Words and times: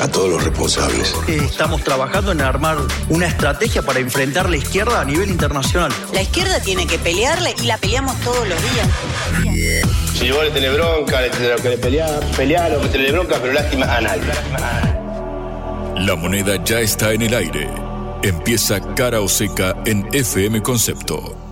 A 0.00 0.08
todos 0.08 0.28
los 0.28 0.44
responsables. 0.44 1.14
Estamos 1.28 1.82
trabajando 1.82 2.32
en 2.32 2.40
armar 2.40 2.78
una 3.08 3.26
estrategia 3.26 3.82
para 3.82 4.00
enfrentar 4.00 4.50
la 4.50 4.56
izquierda 4.56 5.00
a 5.00 5.04
nivel 5.04 5.30
internacional. 5.30 5.92
La 6.12 6.22
izquierda 6.22 6.60
tiene 6.60 6.86
que 6.86 6.98
pelearle 6.98 7.54
y 7.62 7.66
la 7.66 7.78
peleamos 7.78 8.18
todos 8.20 8.46
los 8.48 8.58
días. 8.72 8.88
Si 10.14 10.30
vos 10.30 10.44
le 10.44 10.50
tenés 10.50 10.74
bronca, 10.74 11.20
le 11.20 11.30
tenés 11.30 11.60
que 11.60 11.70
pelear, 11.70 12.20
pelear 12.36 12.70
lo 12.72 12.80
que 12.80 12.88
tenés 12.88 13.12
bronca, 13.12 13.36
pero 13.40 13.52
lástima 13.52 13.86
a 13.86 14.00
nadie. 14.00 14.22
La 15.96 16.16
moneda 16.16 16.62
ya 16.64 16.80
está 16.80 17.12
en 17.12 17.22
el 17.22 17.34
aire. 17.34 17.68
Empieza 18.22 18.80
cara 18.94 19.20
o 19.20 19.28
seca 19.28 19.76
en 19.86 20.08
FM 20.12 20.62
Concepto. 20.62 21.43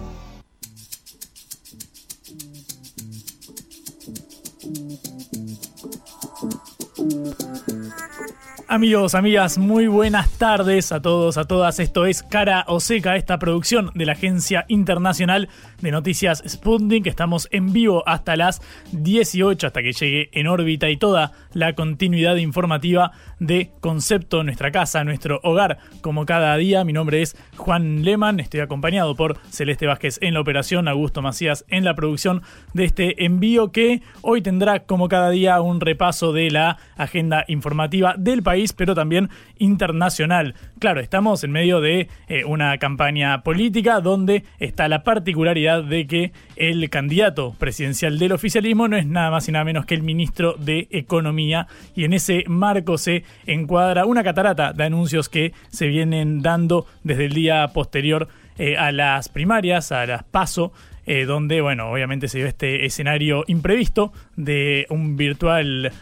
Amigos, 8.72 9.14
amigas, 9.14 9.58
muy 9.58 9.86
buenas 9.86 10.30
tardes 10.38 10.92
a 10.92 11.02
todos, 11.02 11.36
a 11.36 11.44
todas. 11.44 11.78
Esto 11.78 12.06
es 12.06 12.22
Cara 12.22 12.64
o 12.68 12.80
Seca, 12.80 13.16
esta 13.16 13.38
producción 13.38 13.90
de 13.94 14.06
la 14.06 14.12
Agencia 14.12 14.64
Internacional 14.66 15.50
de 15.82 15.90
Noticias 15.90 16.42
Sputnik. 16.48 17.06
Estamos 17.06 17.48
en 17.50 17.72
vivo 17.72 18.02
hasta 18.06 18.36
las 18.36 18.62
18, 18.92 19.66
hasta 19.66 19.82
que 19.82 19.92
llegue 19.92 20.30
en 20.32 20.46
órbita 20.46 20.88
y 20.88 20.96
toda 20.96 21.32
la 21.52 21.74
continuidad 21.74 22.36
informativa 22.36 23.12
de 23.40 23.70
Concepto, 23.80 24.44
nuestra 24.44 24.70
casa, 24.70 25.04
nuestro 25.04 25.40
hogar, 25.42 25.78
como 26.00 26.24
cada 26.24 26.56
día. 26.56 26.84
Mi 26.84 26.92
nombre 26.92 27.20
es 27.20 27.36
Juan 27.56 28.04
Leman, 28.04 28.40
estoy 28.40 28.60
acompañado 28.60 29.16
por 29.16 29.38
Celeste 29.50 29.86
Vázquez 29.86 30.18
en 30.22 30.34
la 30.34 30.40
operación, 30.40 30.88
Augusto 30.88 31.20
Macías 31.20 31.64
en 31.68 31.84
la 31.84 31.94
producción 31.94 32.42
de 32.72 32.84
este 32.84 33.24
envío 33.24 33.72
que 33.72 34.02
hoy 34.22 34.40
tendrá 34.40 34.84
como 34.84 35.08
cada 35.08 35.30
día 35.30 35.60
un 35.60 35.80
repaso 35.80 36.32
de 36.32 36.50
la 36.50 36.78
agenda 36.96 37.44
informativa 37.48 38.14
del 38.16 38.42
país 38.42 38.72
pero 38.72 38.94
también 38.94 39.28
internacional. 39.58 40.54
Claro, 40.82 40.98
estamos 40.98 41.44
en 41.44 41.52
medio 41.52 41.80
de 41.80 42.08
eh, 42.26 42.44
una 42.44 42.76
campaña 42.78 43.44
política 43.44 44.00
donde 44.00 44.42
está 44.58 44.88
la 44.88 45.04
particularidad 45.04 45.84
de 45.84 46.08
que 46.08 46.32
el 46.56 46.90
candidato 46.90 47.54
presidencial 47.56 48.18
del 48.18 48.32
oficialismo 48.32 48.88
no 48.88 48.96
es 48.96 49.06
nada 49.06 49.30
más 49.30 49.48
y 49.48 49.52
nada 49.52 49.64
menos 49.64 49.86
que 49.86 49.94
el 49.94 50.02
ministro 50.02 50.56
de 50.58 50.88
Economía 50.90 51.68
y 51.94 52.02
en 52.02 52.14
ese 52.14 52.42
marco 52.48 52.98
se 52.98 53.22
encuadra 53.46 54.06
una 54.06 54.24
catarata 54.24 54.72
de 54.72 54.82
anuncios 54.82 55.28
que 55.28 55.52
se 55.68 55.86
vienen 55.86 56.42
dando 56.42 56.84
desde 57.04 57.26
el 57.26 57.32
día 57.32 57.68
posterior 57.68 58.26
eh, 58.58 58.76
a 58.76 58.90
las 58.90 59.28
primarias, 59.28 59.92
a 59.92 60.04
las 60.04 60.24
PASO, 60.24 60.72
eh, 61.06 61.26
donde, 61.26 61.60
bueno, 61.60 61.92
obviamente 61.92 62.26
se 62.26 62.38
dio 62.38 62.48
este 62.48 62.86
escenario 62.86 63.44
imprevisto 63.46 64.12
de 64.34 64.86
un 64.90 65.16
virtual 65.16 65.92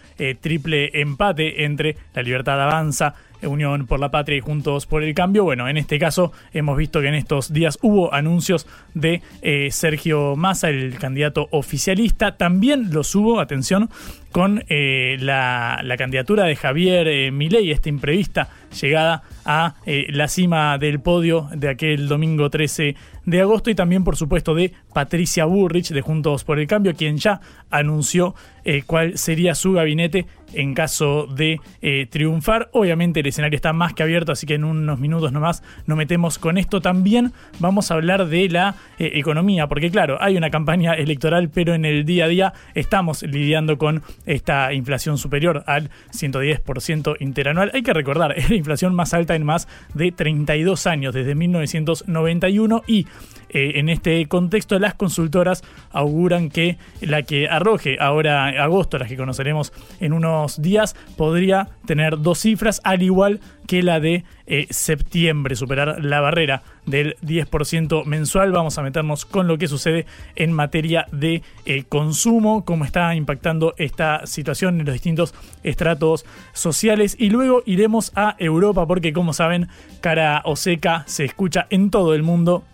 triple 0.40 0.90
empate 1.00 1.64
entre 1.64 1.96
la 2.14 2.22
Libertad 2.22 2.62
Avanza, 2.62 3.14
Unión 3.42 3.86
por 3.86 4.00
la 4.00 4.10
Patria 4.10 4.38
y 4.38 4.40
Juntos 4.40 4.86
por 4.86 5.02
el 5.02 5.14
Cambio. 5.14 5.44
Bueno, 5.44 5.68
en 5.68 5.76
este 5.76 5.98
caso 5.98 6.32
hemos 6.52 6.76
visto 6.76 7.00
que 7.00 7.08
en 7.08 7.14
estos 7.14 7.52
días 7.52 7.78
hubo 7.82 8.12
anuncios 8.12 8.66
de 8.94 9.22
eh, 9.42 9.68
Sergio 9.70 10.36
Massa, 10.36 10.68
el 10.68 10.98
candidato 10.98 11.48
oficialista. 11.50 12.36
También 12.36 12.92
los 12.92 13.14
hubo, 13.14 13.40
atención, 13.40 13.90
con 14.32 14.62
la, 14.68 15.80
la, 15.82 15.96
candidatura 15.96 16.44
de 16.44 16.54
Javier 16.54 17.32
Milei, 17.32 17.72
esta 17.72 17.88
imprevista 17.88 18.48
llegada 18.80 19.24
a 19.44 19.74
la 19.84 20.28
cima 20.28 20.78
del 20.78 21.00
podio 21.00 21.48
de 21.52 21.68
aquel 21.68 22.06
domingo 22.06 22.48
13 22.48 22.94
de 23.26 23.40
agosto 23.40 23.70
y 23.70 23.74
también 23.74 24.04
por 24.04 24.16
supuesto 24.16 24.54
de 24.54 24.72
Patricia 24.92 25.44
Burrich 25.44 25.90
de 25.90 26.00
Juntos 26.00 26.44
por 26.44 26.58
el 26.58 26.66
Cambio, 26.66 26.94
quien 26.94 27.16
ya 27.16 27.40
anunció 27.70 28.34
eh, 28.64 28.82
cuál 28.86 29.16
sería 29.16 29.54
su 29.54 29.72
gabinete 29.72 30.26
en 30.52 30.74
caso 30.74 31.26
de 31.26 31.60
eh, 31.80 32.06
triunfar. 32.10 32.68
Obviamente 32.72 33.20
el 33.20 33.26
escenario 33.26 33.56
está 33.56 33.72
más 33.72 33.94
que 33.94 34.02
abierto, 34.02 34.32
así 34.32 34.46
que 34.46 34.54
en 34.54 34.64
unos 34.64 34.98
minutos 34.98 35.32
nomás 35.32 35.62
nos 35.86 35.96
metemos 35.96 36.38
con 36.38 36.58
esto. 36.58 36.80
También 36.80 37.32
vamos 37.58 37.90
a 37.90 37.94
hablar 37.94 38.26
de 38.26 38.48
la 38.48 38.74
eh, 38.98 39.12
economía, 39.14 39.68
porque 39.68 39.90
claro, 39.90 40.18
hay 40.20 40.36
una 40.36 40.50
campaña 40.50 40.94
electoral, 40.94 41.50
pero 41.50 41.74
en 41.74 41.84
el 41.84 42.04
día 42.04 42.24
a 42.24 42.28
día 42.28 42.52
estamos 42.74 43.22
lidiando 43.22 43.78
con 43.78 44.02
esta 44.26 44.72
inflación 44.72 45.18
superior 45.18 45.64
al 45.66 45.90
110% 46.12 47.16
interanual. 47.20 47.70
Hay 47.72 47.82
que 47.82 47.94
recordar, 47.94 48.32
es 48.36 48.50
la 48.50 48.56
inflación 48.56 48.94
más 48.94 49.14
alta 49.14 49.34
en 49.34 49.44
más 49.44 49.68
de 49.94 50.12
32 50.12 50.86
años, 50.86 51.14
desde 51.14 51.34
1991 51.34 52.82
y 52.86 53.06
en 53.52 53.88
este 53.88 54.26
contexto 54.26 54.78
las 54.78 54.94
consultoras 54.94 55.62
auguran 55.90 56.50
que 56.50 56.78
la 57.00 57.22
que 57.22 57.48
arroje 57.48 57.96
ahora 58.00 58.46
agosto, 58.62 58.98
las 58.98 59.08
que 59.08 59.16
conoceremos 59.16 59.72
en 60.00 60.12
unos 60.12 60.60
días, 60.62 60.94
podría 61.16 61.68
tener 61.86 62.20
dos 62.20 62.38
cifras, 62.38 62.80
al 62.84 63.02
igual 63.02 63.40
que 63.70 63.84
la 63.84 64.00
de 64.00 64.24
eh, 64.46 64.66
septiembre, 64.70 65.54
superar 65.54 66.04
la 66.04 66.20
barrera 66.20 66.64
del 66.86 67.16
10% 67.24 68.04
mensual. 68.04 68.50
Vamos 68.50 68.76
a 68.78 68.82
meternos 68.82 69.24
con 69.24 69.46
lo 69.46 69.58
que 69.58 69.68
sucede 69.68 70.06
en 70.34 70.52
materia 70.52 71.06
de 71.12 71.44
eh, 71.66 71.84
consumo, 71.88 72.64
cómo 72.64 72.84
está 72.84 73.14
impactando 73.14 73.74
esta 73.78 74.26
situación 74.26 74.80
en 74.80 74.86
los 74.86 74.92
distintos 74.94 75.34
estratos 75.62 76.26
sociales 76.52 77.14
y 77.16 77.30
luego 77.30 77.62
iremos 77.64 78.10
a 78.16 78.34
Europa 78.40 78.86
porque 78.88 79.12
como 79.12 79.32
saben, 79.32 79.68
cara 80.00 80.42
o 80.44 80.56
seca 80.56 81.04
se 81.06 81.24
escucha 81.24 81.68
en 81.70 81.90
todo 81.90 82.14
el 82.14 82.24
mundo 82.24 82.64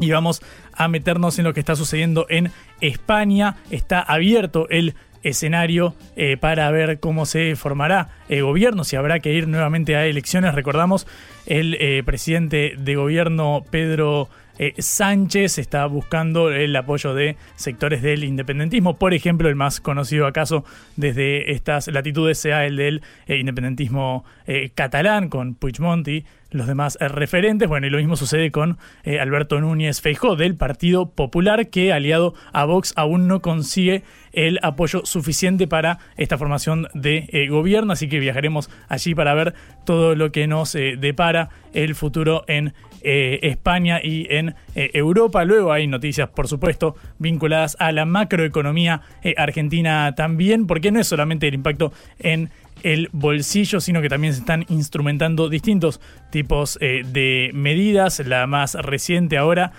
y 0.00 0.10
vamos 0.10 0.42
a 0.72 0.88
meternos 0.88 1.38
en 1.38 1.44
lo 1.44 1.54
que 1.54 1.60
está 1.60 1.76
sucediendo 1.76 2.26
en 2.28 2.50
España. 2.80 3.56
Está 3.70 4.00
abierto 4.00 4.68
el 4.70 4.94
escenario 5.22 5.94
eh, 6.16 6.36
para 6.38 6.70
ver 6.70 7.00
cómo 7.00 7.26
se 7.26 7.56
formará 7.56 8.08
el 8.28 8.42
gobierno, 8.42 8.84
si 8.84 8.96
habrá 8.96 9.20
que 9.20 9.32
ir 9.32 9.48
nuevamente 9.48 9.96
a 9.96 10.06
elecciones. 10.06 10.54
Recordamos, 10.54 11.06
el 11.46 11.76
eh, 11.80 12.02
presidente 12.04 12.74
de 12.78 12.96
gobierno 12.96 13.64
Pedro 13.70 14.28
eh, 14.58 14.74
Sánchez 14.78 15.58
está 15.58 15.86
buscando 15.86 16.50
el 16.50 16.74
apoyo 16.76 17.14
de 17.14 17.36
sectores 17.56 18.02
del 18.02 18.24
independentismo. 18.24 18.96
Por 18.96 19.14
ejemplo, 19.14 19.48
el 19.48 19.56
más 19.56 19.80
conocido 19.80 20.26
acaso 20.26 20.64
desde 20.96 21.52
estas 21.52 21.88
latitudes 21.88 22.38
sea 22.38 22.66
el 22.66 22.76
del 22.76 23.02
independentismo 23.26 24.24
catalán 24.74 25.28
con 25.28 25.54
Puigdemont 25.54 26.06
y 26.08 26.24
los 26.50 26.66
demás 26.66 26.98
referentes. 27.00 27.68
Bueno, 27.68 27.86
y 27.86 27.90
lo 27.90 27.98
mismo 27.98 28.16
sucede 28.16 28.50
con 28.50 28.78
Alberto 29.20 29.60
Núñez 29.60 30.00
Feijó 30.00 30.36
del 30.36 30.56
Partido 30.56 31.10
Popular, 31.10 31.68
que 31.68 31.92
aliado 31.92 32.34
a 32.52 32.64
Vox 32.64 32.92
aún 32.96 33.28
no 33.28 33.40
consigue 33.40 34.02
el 34.32 34.58
apoyo 34.62 35.02
suficiente 35.04 35.66
para 35.66 35.98
esta 36.16 36.38
formación 36.38 36.88
de 36.94 37.28
eh, 37.32 37.48
gobierno, 37.48 37.92
así 37.92 38.08
que 38.08 38.20
viajaremos 38.20 38.70
allí 38.88 39.14
para 39.14 39.34
ver 39.34 39.54
todo 39.84 40.14
lo 40.14 40.32
que 40.32 40.46
nos 40.46 40.74
eh, 40.74 40.96
depara 40.98 41.50
el 41.72 41.94
futuro 41.94 42.44
en 42.46 42.74
eh, 43.02 43.38
España 43.42 44.00
y 44.02 44.26
en 44.30 44.54
Europa. 44.74 45.44
Luego 45.44 45.72
hay 45.72 45.86
noticias, 45.86 46.28
por 46.28 46.48
supuesto, 46.48 46.96
vinculadas 47.18 47.76
a 47.80 47.92
la 47.92 48.04
macroeconomía 48.04 49.00
argentina 49.36 50.14
también, 50.14 50.66
porque 50.66 50.92
no 50.92 51.00
es 51.00 51.06
solamente 51.06 51.48
el 51.48 51.54
impacto 51.54 51.92
en 52.18 52.50
el 52.82 53.08
bolsillo, 53.12 53.80
sino 53.80 54.02
que 54.02 54.08
también 54.08 54.34
se 54.34 54.40
están 54.40 54.64
instrumentando 54.68 55.48
distintos 55.48 56.00
tipos 56.30 56.78
de 56.80 57.50
medidas. 57.54 58.20
La 58.26 58.46
más 58.46 58.74
reciente 58.74 59.38
ahora 59.38 59.72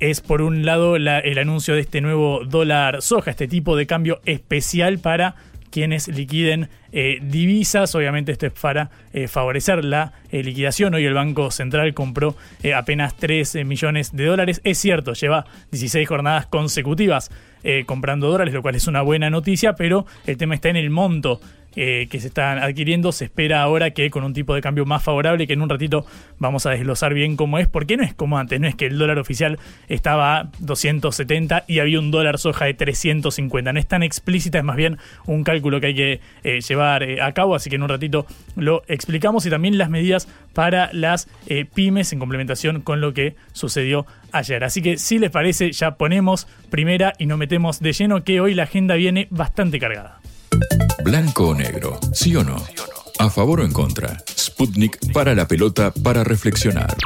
es 0.00 0.20
por 0.20 0.42
un 0.42 0.64
lado 0.64 0.96
el 0.96 1.38
anuncio 1.38 1.74
de 1.74 1.80
este 1.80 2.00
nuevo 2.00 2.44
dólar 2.44 3.02
soja, 3.02 3.30
este 3.30 3.48
tipo 3.48 3.76
de 3.76 3.86
cambio 3.86 4.20
especial 4.24 4.98
para 4.98 5.34
quienes 5.70 6.08
liquiden 6.08 6.68
eh, 6.92 7.18
divisas. 7.22 7.94
Obviamente 7.94 8.32
esto 8.32 8.46
es 8.46 8.52
para 8.52 8.90
eh, 9.12 9.28
favorecer 9.28 9.84
la 9.84 10.12
eh, 10.30 10.42
liquidación. 10.42 10.94
Hoy 10.94 11.04
el 11.04 11.14
Banco 11.14 11.50
Central 11.50 11.94
compró 11.94 12.36
apenas 12.74 13.16
3 13.16 13.66
millones 13.66 14.14
de 14.14 14.24
dólares. 14.24 14.60
Es 14.64 14.78
cierto, 14.78 15.12
lleva 15.12 15.46
16 15.70 16.08
jornadas 16.08 16.46
consecutivas 16.46 17.30
comprando 17.86 18.30
dólares, 18.30 18.54
lo 18.54 18.62
cual 18.62 18.76
es 18.76 18.86
una 18.86 19.02
buena 19.02 19.30
noticia, 19.30 19.74
pero 19.74 20.06
el 20.26 20.36
tema 20.36 20.54
está 20.54 20.68
en 20.70 20.76
el 20.76 20.90
monto 20.90 21.40
eh, 21.76 22.08
que 22.10 22.20
se 22.20 22.28
están 22.28 22.58
adquiriendo. 22.58 23.12
Se 23.12 23.26
espera 23.26 23.62
ahora 23.62 23.90
que 23.92 24.10
con 24.10 24.24
un 24.24 24.32
tipo 24.32 24.54
de 24.54 24.60
cambio 24.60 24.84
más 24.84 25.02
favorable, 25.02 25.46
que 25.46 25.52
en 25.52 25.62
un 25.62 25.68
ratito 25.68 26.04
vamos 26.38 26.66
a 26.66 26.70
desglosar 26.70 27.14
bien 27.14 27.36
cómo 27.36 27.58
es, 27.58 27.68
porque 27.68 27.96
no 27.96 28.02
es 28.02 28.14
como 28.14 28.38
antes, 28.38 28.58
no 28.60 28.66
es 28.66 28.74
que 28.74 28.86
el 28.86 28.98
dólar 28.98 29.18
oficial 29.18 29.58
estaba 29.88 30.38
a 30.38 30.50
270 30.58 31.64
y 31.68 31.78
había 31.78 31.98
un 31.98 32.10
dólar 32.10 32.38
soja 32.38 32.64
de 32.64 32.74
350. 32.74 33.72
No 33.72 33.78
es 33.78 33.86
tan 33.86 34.02
explícita, 34.02 34.58
es 34.58 34.64
más 34.64 34.76
bien 34.76 34.98
un 35.26 35.44
cálculo 35.44 35.80
que 35.80 35.86
hay 35.88 35.94
que 35.94 36.20
eh, 36.42 36.60
llevar 36.60 37.02
eh, 37.02 37.22
a 37.22 37.32
cabo, 37.32 37.54
así 37.54 37.70
que 37.70 37.76
en 37.76 37.82
un 37.82 37.88
ratito 37.88 38.26
lo 38.56 38.82
explicamos 38.88 39.46
y 39.46 39.50
también 39.50 39.78
las 39.78 39.90
medidas 39.90 40.28
para 40.54 40.90
las 40.92 41.28
pymes 41.74 42.12
en 42.12 42.18
complementación 42.18 42.80
con 42.80 43.00
lo 43.00 43.14
que 43.14 43.36
sucedió 43.52 44.06
ayer. 44.32 44.64
Así 44.64 44.82
que 44.82 44.98
si 44.98 45.18
les 45.18 45.30
parece, 45.30 45.70
ya 45.72 45.92
ponemos 45.92 46.48
primera 46.70 47.12
y 47.18 47.26
nos 47.26 47.38
metemos 47.38 47.80
de 47.80 47.92
lleno 47.92 48.24
que 48.24 48.40
hoy 48.40 48.54
la 48.54 48.64
agenda 48.64 48.94
viene 48.96 49.28
bastante 49.30 49.78
cargada. 49.78 50.17
Blanco 51.04 51.48
o 51.48 51.54
negro, 51.54 51.98
sí 52.12 52.34
o 52.36 52.44
no. 52.44 52.56
A 53.18 53.30
favor 53.30 53.60
o 53.60 53.64
en 53.64 53.72
contra. 53.72 54.18
Sputnik 54.36 55.12
para 55.12 55.34
la 55.34 55.48
pelota 55.48 55.92
para 55.92 56.24
reflexionar. 56.24 56.96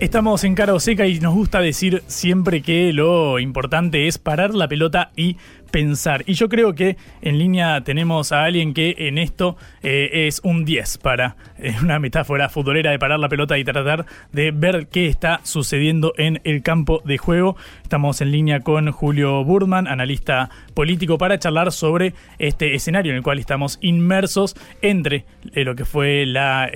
Estamos 0.00 0.44
en 0.44 0.54
cara 0.54 0.72
o 0.72 0.80
seca 0.80 1.06
y 1.06 1.20
nos 1.20 1.34
gusta 1.34 1.60
decir 1.60 2.02
siempre 2.06 2.62
que 2.62 2.90
lo 2.94 3.38
importante 3.38 4.08
es 4.08 4.16
parar 4.16 4.54
la 4.54 4.66
pelota 4.66 5.10
y 5.14 5.36
pensar. 5.70 6.22
Y 6.26 6.34
yo 6.34 6.48
creo 6.48 6.74
que 6.74 6.96
en 7.22 7.38
línea 7.38 7.82
tenemos 7.82 8.32
a 8.32 8.44
alguien 8.44 8.74
que 8.74 8.94
en 8.98 9.18
esto 9.18 9.56
eh, 9.82 10.26
es 10.26 10.40
un 10.44 10.64
10 10.64 10.98
para 10.98 11.36
eh, 11.58 11.74
una 11.82 11.98
metáfora 11.98 12.48
futbolera 12.48 12.90
de 12.90 12.98
parar 12.98 13.18
la 13.18 13.28
pelota 13.28 13.58
y 13.58 13.64
tratar 13.64 14.06
de 14.32 14.50
ver 14.50 14.88
qué 14.88 15.06
está 15.06 15.40
sucediendo 15.44 16.12
en 16.16 16.40
el 16.44 16.62
campo 16.62 17.02
de 17.04 17.18
juego. 17.18 17.56
Estamos 17.90 18.20
en 18.20 18.30
línea 18.30 18.60
con 18.60 18.92
Julio 18.92 19.42
Burman, 19.42 19.88
analista 19.88 20.48
político, 20.74 21.18
para 21.18 21.40
charlar 21.40 21.72
sobre 21.72 22.14
este 22.38 22.76
escenario 22.76 23.10
en 23.10 23.16
el 23.16 23.24
cual 23.24 23.40
estamos 23.40 23.80
inmersos 23.80 24.54
entre 24.80 25.24
eh, 25.54 25.64
lo 25.64 25.74
que 25.74 25.84
fue 25.84 26.24
la, 26.24 26.70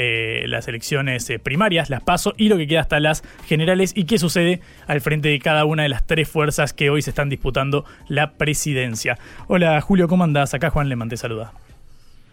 las 0.47 0.67
elecciones 0.67 1.33
primarias, 1.41 1.89
las 1.89 2.03
PASO, 2.03 2.35
y 2.37 2.49
lo 2.49 2.57
que 2.57 2.67
queda 2.67 2.81
hasta 2.81 2.99
las 2.99 3.23
generales 3.47 3.93
y 3.95 4.07
qué 4.07 4.19
sucede 4.19 4.61
al 4.89 5.01
frente 5.01 5.29
de 5.29 5.39
cada 5.39 5.65
una 5.67 5.85
de 5.85 5.89
las 5.89 6.05
tres 6.05 6.29
fuerzas 6.29 6.73
que 6.73 6.91
hoy 6.91 7.01
se 7.01 7.11
están 7.11 7.29
disputando 7.29 7.85
la 8.09 8.33
presidencia 8.33 9.17
Hola 9.47 9.81
Julio, 9.83 10.09
¿cómo 10.09 10.25
andás? 10.25 10.53
Acá 10.53 10.71
Juan 10.71 10.89
Leman 10.89 11.11
te 11.11 11.17
saluda. 11.17 11.53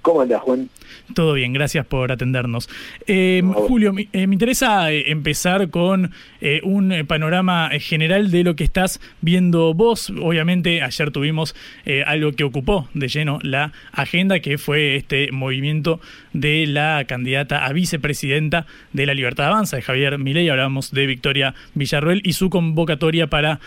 ¿Cómo 0.01 0.21
andás, 0.21 0.41
Juan? 0.41 0.69
Todo 1.13 1.33
bien, 1.33 1.53
gracias 1.53 1.85
por 1.85 2.11
atendernos. 2.11 2.69
Eh, 3.05 3.43
Julio, 3.67 3.93
eh, 4.13 4.27
me 4.27 4.33
interesa 4.33 4.91
eh, 4.91 5.11
empezar 5.11 5.69
con 5.69 6.11
un 6.63 7.05
panorama 7.07 7.69
general 7.79 8.31
de 8.31 8.43
lo 8.43 8.55
que 8.55 8.63
estás 8.63 8.99
viendo 9.21 9.75
vos. 9.75 10.09
Obviamente, 10.09 10.81
ayer 10.81 11.11
tuvimos 11.11 11.55
algo 12.07 12.31
que 12.31 12.43
ocupó 12.43 12.87
de 12.95 13.07
lleno 13.07 13.37
la 13.43 13.73
agenda, 13.91 14.39
que 14.39 14.57
fue 14.57 14.95
este 14.95 15.31
movimiento 15.31 16.01
de 16.33 16.65
la 16.67 17.05
candidata 17.05 17.65
a 17.65 17.73
vicepresidenta 17.73 18.65
de 18.93 19.05
la 19.05 19.13
Libertad 19.13 19.47
Avanza, 19.47 19.75
de 19.77 19.81
Javier 19.81 20.17
Milei. 20.17 20.49
Hablábamos 20.49 20.91
de 20.91 21.05
Victoria 21.05 21.55
Villarruel 21.73 22.21
y 22.23 22.33
su 22.33 22.49
convocatoria 22.49 23.27
para 23.27 23.59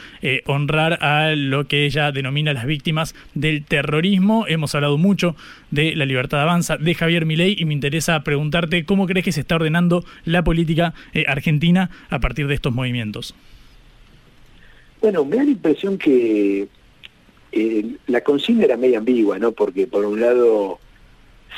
honrar 0.46 1.02
a 1.02 1.34
lo 1.34 1.66
que 1.66 1.84
ella 1.84 2.12
denomina 2.12 2.52
las 2.52 2.66
víctimas 2.66 3.14
del 3.34 3.64
terrorismo. 3.64 4.46
Hemos 4.48 4.74
hablado 4.74 4.98
mucho 4.98 5.36
de 5.70 5.94
la 5.96 6.06
Libertad 6.06 6.40
Avanza, 6.40 6.76
de 6.76 6.94
Javier 6.94 7.26
Milei, 7.26 7.56
y 7.58 7.64
me 7.64 7.74
interesa 7.74 8.22
preguntarte 8.22 8.84
cómo 8.84 9.06
crees 9.06 9.24
que 9.24 9.32
se 9.32 9.40
está 9.40 9.56
ordenando 9.56 10.04
la 10.24 10.42
política 10.44 10.94
eh, 11.12 11.24
argentina 11.26 11.90
a 12.10 12.20
partir 12.20 12.46
de 12.46 12.54
estos 12.54 12.72
movimientos. 12.72 13.34
Bueno, 15.00 15.24
me 15.24 15.36
da 15.36 15.44
la 15.44 15.50
impresión 15.50 15.98
que 15.98 16.68
eh, 17.52 17.86
la 18.06 18.20
consigna 18.22 18.64
era 18.64 18.76
medio 18.76 18.98
ambigua, 18.98 19.38
¿no? 19.38 19.52
Porque 19.52 19.86
por 19.86 20.04
un 20.04 20.20
lado 20.20 20.78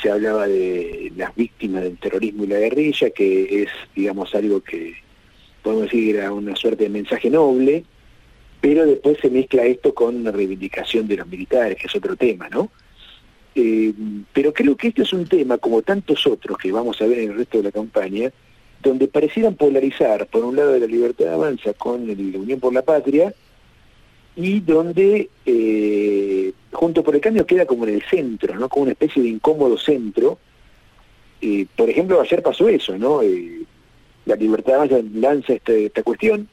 se 0.01 0.11
hablaba 0.11 0.47
de 0.47 1.11
las 1.15 1.35
víctimas 1.35 1.83
del 1.83 1.97
terrorismo 1.97 2.43
y 2.43 2.47
la 2.47 2.59
guerrilla, 2.59 3.09
que 3.09 3.63
es, 3.63 3.69
digamos, 3.95 4.33
algo 4.35 4.61
que 4.61 4.95
podemos 5.61 5.85
decir 5.85 6.15
era 6.15 6.31
una 6.31 6.55
suerte 6.55 6.83
de 6.83 6.89
mensaje 6.89 7.29
noble, 7.29 7.83
pero 8.61 8.85
después 8.85 9.17
se 9.21 9.29
mezcla 9.29 9.63
esto 9.63 9.93
con 9.93 10.23
la 10.23 10.31
reivindicación 10.31 11.07
de 11.07 11.17
los 11.17 11.27
militares, 11.27 11.77
que 11.77 11.87
es 11.87 11.95
otro 11.95 12.15
tema, 12.15 12.49
¿no? 12.49 12.71
Eh, 13.55 13.93
pero 14.33 14.53
creo 14.53 14.75
que 14.77 14.89
este 14.89 15.01
es 15.01 15.13
un 15.13 15.25
tema, 15.25 15.57
como 15.57 15.81
tantos 15.81 16.27
otros 16.27 16.57
que 16.57 16.71
vamos 16.71 17.01
a 17.01 17.07
ver 17.07 17.19
en 17.19 17.31
el 17.31 17.37
resto 17.37 17.57
de 17.57 17.65
la 17.65 17.71
campaña, 17.71 18.31
donde 18.81 19.07
parecieran 19.07 19.55
polarizar, 19.55 20.27
por 20.27 20.45
un 20.45 20.55
lado 20.55 20.73
de 20.73 20.81
la 20.81 20.85
libertad 20.85 21.25
de 21.25 21.33
avanza 21.33 21.73
con 21.73 22.05
la 22.05 22.13
Unión 22.39 22.59
por 22.59 22.73
la 22.73 22.83
Patria, 22.83 23.33
y 24.35 24.59
donde 24.59 25.29
eh, 25.45 26.53
Junto 26.71 27.03
por 27.03 27.15
el 27.15 27.21
Cambio 27.21 27.45
queda 27.45 27.65
como 27.65 27.85
en 27.87 27.95
el 27.95 28.03
centro, 28.03 28.55
¿no? 28.55 28.67
como 28.69 28.83
una 28.83 28.91
especie 28.91 29.21
de 29.23 29.29
incómodo 29.29 29.77
centro. 29.77 30.37
Eh, 31.41 31.65
por 31.75 31.89
ejemplo, 31.89 32.19
ayer 32.19 32.41
pasó 32.41 32.67
eso, 32.67 32.97
¿no? 32.97 33.21
Eh, 33.21 33.61
la 34.25 34.35
libertad 34.35 34.73
de 34.73 34.73
avanza 34.73 34.97
lanza 35.13 35.53
este, 35.53 35.85
esta 35.85 36.03
cuestión, 36.03 36.49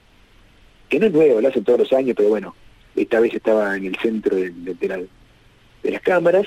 que 0.88 1.00
no 1.00 1.06
es 1.06 1.12
nueva, 1.12 1.40
la 1.40 1.48
hacen 1.48 1.64
todos 1.64 1.80
los 1.80 1.92
años, 1.92 2.14
pero 2.16 2.28
bueno, 2.28 2.54
esta 2.94 3.18
vez 3.18 3.34
estaba 3.34 3.76
en 3.76 3.86
el 3.86 3.96
centro 3.96 4.36
de, 4.36 4.50
de 4.50 5.90
las 5.90 6.00
cámaras, 6.02 6.46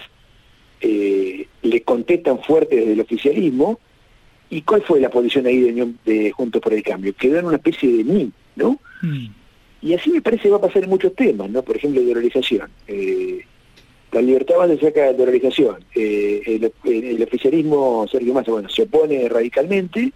eh, 0.79 1.47
le 1.63 1.81
contestan 1.81 2.39
fuerte 2.41 2.75
desde 2.75 2.93
el 2.93 3.01
oficialismo. 3.01 3.79
¿Y 4.49 4.61
cuál 4.61 4.81
fue 4.83 5.01
la 5.01 5.09
posición 5.09 5.45
ahí 5.45 5.59
de, 5.59 5.93
de 6.05 6.31
Juntos 6.31 6.61
por 6.61 6.73
el 6.73 6.83
Cambio? 6.83 7.13
Quedó 7.15 7.39
en 7.39 7.45
una 7.45 7.57
especie 7.57 7.97
de 7.97 8.03
ni, 8.03 8.31
¿no? 8.55 8.79
Mm. 9.01 9.27
Y 9.81 9.93
así 9.93 10.09
me 10.09 10.21
parece 10.21 10.43
que 10.43 10.49
va 10.49 10.57
a 10.57 10.61
pasar 10.61 10.83
en 10.83 10.89
muchos 10.89 11.13
temas, 11.15 11.49
¿no? 11.49 11.61
Por 11.63 11.75
ejemplo, 11.75 12.01
dolarización. 12.01 12.69
Eh, 12.87 13.45
la 14.11 14.21
libertad 14.21 14.55
va 14.59 14.65
a 14.65 14.77
sacar 14.77 15.11
de 15.11 15.13
dolarización. 15.13 15.83
Eh, 15.93 16.41
el, 16.85 17.23
oficialismo, 17.23 18.07
Sergio 18.09 18.33
Massa, 18.33 18.51
bueno, 18.51 18.69
se 18.69 18.83
opone 18.83 19.27
radicalmente 19.27 20.11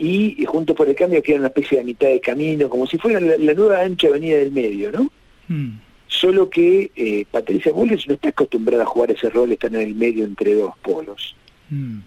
y, 0.00 0.44
Juntos 0.46 0.74
por 0.74 0.88
el 0.88 0.94
Cambio 0.94 1.22
queda 1.22 1.36
en 1.36 1.42
una 1.42 1.48
especie 1.48 1.78
de 1.78 1.84
mitad 1.84 2.08
de 2.08 2.20
camino, 2.20 2.70
como 2.70 2.86
si 2.86 2.96
fuera 2.96 3.20
la, 3.20 3.54
nueva 3.54 3.82
ancha 3.82 4.08
avenida 4.08 4.38
del 4.38 4.50
medio, 4.50 4.90
¿no? 4.90 5.12
Mm. 5.48 5.78
Solo 6.06 6.48
que 6.48 6.90
eh, 6.96 7.26
Patricia 7.30 7.70
Bullrich 7.70 8.06
no 8.08 8.14
está 8.14 8.30
acostumbrada 8.30 8.82
a 8.82 8.86
jugar 8.86 9.10
ese 9.10 9.28
rol, 9.28 9.52
estar 9.52 9.72
en 9.74 9.80
el 9.82 9.94
medio 9.94 10.24
entre 10.24 10.54
dos 10.54 10.74
polos. 10.82 11.36
Mm. 11.68 11.98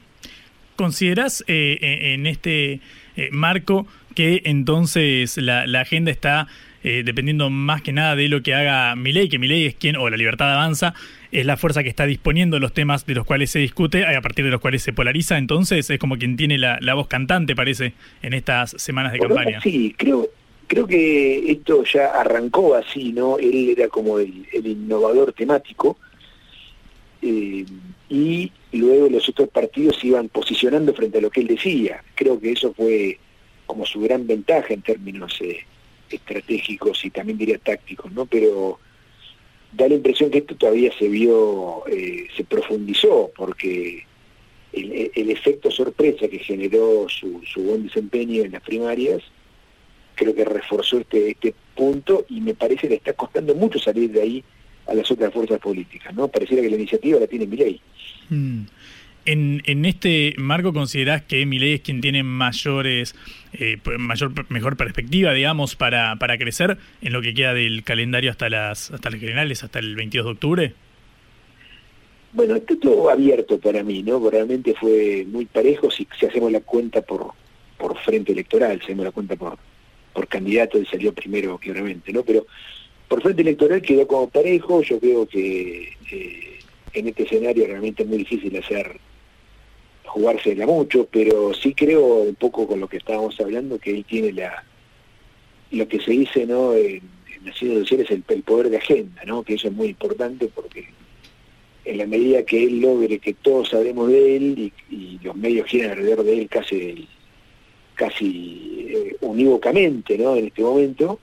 ¿Consideras 0.76 1.44
eh, 1.48 1.78
eh, 1.80 2.14
en 2.14 2.26
este 2.26 2.82
marco 3.32 3.86
que 4.16 4.42
entonces 4.46 5.38
la, 5.38 5.62
agenda 5.80 6.10
está 6.10 6.48
dependiendo 6.84 7.50
más 7.50 7.82
que 7.82 7.94
nada 7.94 8.16
de 8.16 8.28
lo 8.28 8.44
que 8.44 8.54
haga 8.54 8.96
Milei, 8.96 9.30
que 9.30 9.40
Milei 9.40 9.66
es 9.66 9.76
quien, 9.76 9.96
o 9.96 10.10
la 10.10 10.18
libertad 10.18 10.52
avanza, 10.52 10.94
es 11.32 11.46
la 11.46 11.58
fuerza 11.58 11.82
que 11.82 11.90
está 11.90 12.06
disponiendo 12.06 12.60
los 12.60 12.74
temas 12.74 13.06
de 13.06 13.16
los 13.16 13.26
cuales 13.26 13.50
se 13.50 13.60
discute, 13.60 14.06
a 14.06 14.22
partir 14.22 14.46
de 14.46 14.52
los 14.52 14.62
cuales 14.62 14.84
se 14.84 14.94
polariza, 14.94 15.38
entonces 15.38 15.90
es 15.90 16.00
como 16.00 16.18
quien 16.18 16.38
tiene 16.38 16.58
la, 16.58 16.94
voz 16.94 17.08
cantante, 17.08 17.56
parece, 17.56 17.94
en 18.22 18.34
estas 18.34 18.72
semanas 18.78 19.14
de 19.14 19.20
campaña. 19.20 19.62
Sí, 19.62 19.96
creo, 19.98 20.30
creo 20.68 20.86
que 20.86 21.52
esto 21.52 21.84
ya 21.86 22.08
arrancó 22.08 22.76
así, 22.76 23.12
¿no? 23.12 23.38
Él 23.40 23.74
era 23.78 23.88
como 23.88 24.20
el, 24.20 24.46
innovador 24.54 25.34
temático 25.34 25.98
eh, 27.22 27.66
y 28.10 28.52
luego 28.72 29.10
los 29.10 29.28
otros 29.30 29.50
partidos 29.50 29.98
se 30.00 30.08
iban 30.08 30.30
posicionando 30.30 30.94
frente 30.94 31.18
a 31.18 31.22
lo 31.22 31.32
que 31.32 31.42
él 31.42 31.48
decía. 31.48 32.04
Creo 32.16 32.40
que 32.40 32.52
eso 32.52 32.74
fue 32.74 33.18
como 33.66 33.86
su 33.86 34.02
gran 34.02 34.28
ventaja 34.28 34.74
en 34.74 34.82
términos 34.82 35.40
eh, 35.42 35.66
estratégicos 36.14 37.04
y 37.06 37.10
también 37.10 37.38
diría 37.38 37.58
tácticos, 37.58 38.12
¿no? 38.12 38.26
Pero 38.26 38.80
da 39.72 39.88
la 39.88 39.96
impresión 39.96 40.30
que 40.30 40.40
esto 40.40 40.56
todavía 40.56 40.92
se 40.98 41.08
vio, 41.08 41.84
eh, 41.88 42.28
se 42.36 42.44
profundizó, 42.44 43.32
porque 43.36 44.06
el, 44.72 45.30
efecto 45.30 45.70
sorpresa 45.70 46.28
que 46.28 46.40
generó 46.40 47.08
su, 47.10 47.42
su 47.46 47.62
buen 47.62 47.84
desempeño 47.84 48.44
en 48.44 48.52
las 48.52 48.62
primarias 48.62 49.22
creo 50.16 50.36
que 50.36 50.46
reforzó 50.46 51.00
este, 51.00 51.32
este 51.32 51.54
punto 51.76 52.26
y 52.30 52.42
me 52.42 52.54
parece 52.54 52.88
que 52.88 52.96
está 52.96 53.14
costando 53.14 53.56
mucho 53.56 53.80
salir 53.80 54.12
de 54.12 54.22
ahí 54.22 54.44
a 54.88 54.94
las 54.94 55.10
otras 55.10 55.34
fuerzas 55.34 55.60
políticas, 55.60 56.14
¿no? 56.14 56.28
Pareciera 56.28 56.62
que 56.62 56.70
la 56.70 56.76
iniciativa 56.76 57.20
la 57.20 57.28
tiene 57.28 57.48
Milei. 57.48 57.80
Mm. 58.30 58.64
En, 59.26 59.62
en 59.66 59.86
este 59.86 60.34
marco 60.38 60.74
considerás 60.74 61.22
que 61.22 61.46
Milei 61.46 61.76
es 61.76 61.82
quien 61.82 62.02
tiene 62.02 62.24
mayores, 62.24 63.16
eh, 63.54 63.78
mayor, 63.98 64.32
mejor 64.50 64.76
perspectiva, 64.76 65.34
digamos, 65.34 65.76
para, 65.76 66.18
para 66.18 66.38
crecer 66.38 66.78
en 67.02 67.14
lo 67.14 67.22
que 67.22 67.34
queda 67.34 67.54
del 67.54 67.84
calendario 67.84 68.32
hasta 68.32 68.50
las, 68.50 68.92
hasta 68.92 69.10
las 69.10 69.20
generales, 69.20 69.64
hasta 69.64 69.80
el 69.80 69.96
22 69.96 70.26
de 70.26 70.32
octubre? 70.32 70.74
Bueno, 72.34 72.56
está 72.56 72.76
todo 72.78 73.10
abierto 73.10 73.60
para 73.60 73.84
mí, 73.84 74.02
¿no? 74.04 74.30
Realmente 74.30 74.74
fue 74.74 75.26
muy 75.26 75.46
parejo 75.46 75.92
si, 75.92 76.08
si 76.20 76.26
hacemos 76.26 76.52
la 76.52 76.62
cuenta 76.62 77.02
por, 77.02 77.32
por 77.78 77.98
frente 78.00 78.32
electoral, 78.32 78.80
si 78.80 78.86
hacemos 78.86 79.06
la 79.06 79.12
cuenta 79.12 79.36
por, 79.36 79.58
por 80.14 80.28
candidato 80.28 80.78
él 80.78 80.88
salió 80.90 81.14
primero 81.14 81.58
claramente, 81.58 82.12
¿no? 82.12 82.24
Pero 82.24 82.46
por 83.08 83.22
frente 83.22 83.42
electoral 83.42 83.82
quedó 83.82 84.08
como 84.08 84.30
parejo, 84.30 84.82
yo 84.82 85.00
creo 85.00 85.28
que 85.28 85.94
eh, 86.12 86.60
en 86.94 87.08
este 87.08 87.24
escenario 87.24 87.68
realmente 87.68 88.04
es 88.04 88.10
muy 88.10 88.20
difícil 88.20 88.58
hacer 88.58 89.00
jugársela 90.14 90.68
mucho, 90.68 91.08
pero 91.12 91.54
sí 91.56 91.74
creo 91.74 92.22
un 92.22 92.36
poco 92.36 92.68
con 92.68 92.80
lo 92.80 92.88
que 92.88 92.98
estábamos 92.98 93.40
hablando 93.40 93.80
que 93.80 93.90
él 93.90 94.06
tiene 94.06 94.32
la 94.32 94.64
lo 95.72 95.88
que 95.88 96.00
se 96.00 96.12
dice 96.12 96.46
¿no? 96.46 96.76
en, 96.76 97.02
en 97.36 97.46
las 97.46 97.58
ciencias 97.58 97.80
sociales 97.82 98.12
el, 98.12 98.24
el 98.28 98.44
poder 98.44 98.70
de 98.70 98.78
agenda, 98.78 99.24
¿no? 99.26 99.42
que 99.42 99.56
eso 99.56 99.70
es 99.70 99.74
muy 99.74 99.88
importante 99.88 100.48
porque 100.54 100.88
en 101.84 101.98
la 101.98 102.06
medida 102.06 102.44
que 102.44 102.64
él 102.64 102.80
logre 102.80 103.18
que 103.18 103.34
todos 103.34 103.70
sabremos 103.70 104.08
de 104.10 104.38
él 104.38 104.72
y, 104.90 104.96
y 104.96 105.20
los 105.24 105.36
medios 105.36 105.68
giran 105.68 105.92
alrededor 105.92 106.24
de 106.24 106.42
él 106.42 106.48
casi 106.48 107.08
casi 107.96 108.86
eh, 108.90 109.16
unívocamente 109.22 110.16
¿no? 110.16 110.36
en 110.36 110.46
este 110.46 110.62
momento, 110.62 111.20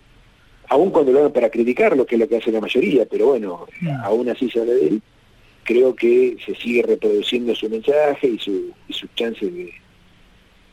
aún 0.69 0.91
cuando 0.91 1.13
lo 1.13 1.21
hagan 1.21 1.33
para 1.33 1.51
criticarlo, 1.51 2.07
que 2.07 2.17
es 2.17 2.21
lo 2.21 2.29
que 2.29 2.39
hace 2.39 2.51
la 2.51 2.61
mayoría, 2.61 3.07
pero 3.07 3.29
bueno, 3.29 3.67
aún 4.03 4.29
así 4.31 4.51
se 4.51 4.61
habla 4.61 4.73
de 4.73 4.87
él, 4.89 5.03
creo 5.65 5.95
que 5.95 6.37
se 6.45 6.55
sigue 6.55 6.83
reproduciendo 6.83 7.55
su 7.55 7.69
mensaje 7.69 8.29
y, 8.29 8.39
su, 8.39 8.73
y 8.89 8.93
sus 8.93 9.15
chances 9.15 9.53
de, 9.53 9.73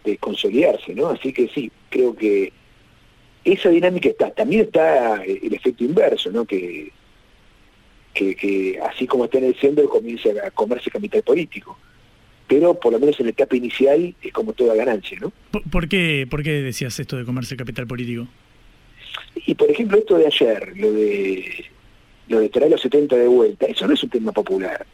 de 0.03 0.17
consolidarse, 0.17 0.93
¿no? 0.95 1.09
Así 1.09 1.33
que 1.33 1.47
sí, 1.49 1.71
creo 1.89 2.15
que 2.15 2.51
esa 3.43 3.69
dinámica 3.69 4.09
está. 4.09 4.31
También 4.31 4.63
está 4.63 5.23
el 5.23 5.53
efecto 5.53 5.83
inverso, 5.83 6.31
¿no? 6.31 6.45
Que, 6.45 6.91
que, 8.13 8.35
que 8.35 8.79
así 8.81 9.05
como 9.07 9.25
está 9.25 9.37
en 9.37 9.45
el 9.45 9.55
centro, 9.55 9.87
comienza 9.89 10.29
a 10.45 10.51
comerse 10.51 10.89
capital 10.89 11.23
político. 11.23 11.77
Pero 12.47 12.73
por 12.73 12.93
lo 12.93 12.99
menos 12.99 13.19
en 13.19 13.25
la 13.25 13.31
etapa 13.31 13.57
inicial 13.57 14.15
es 14.21 14.31
como 14.31 14.53
toda 14.53 14.73
ganancia, 14.75 15.19
¿no? 15.19 15.33
¿Por 15.69 15.89
qué, 15.89 16.25
por 16.29 16.43
qué 16.43 16.61
decías 16.61 16.97
esto 16.99 17.17
de 17.17 17.25
comerse 17.25 17.57
capital 17.57 17.87
político? 17.87 18.27
Y 19.45 19.53
por 19.55 19.69
ejemplo, 19.69 19.97
esto 19.97 20.17
de 20.17 20.27
ayer, 20.27 20.73
lo 20.77 20.91
de 20.93 21.65
lo 22.27 22.39
de 22.39 22.49
traer 22.49 22.71
los 22.71 22.81
70 22.81 23.15
de 23.15 23.27
vuelta, 23.27 23.65
eso 23.65 23.87
no 23.87 23.93
es 23.93 24.03
un 24.03 24.09
tema 24.09 24.31
popular. 24.31 24.85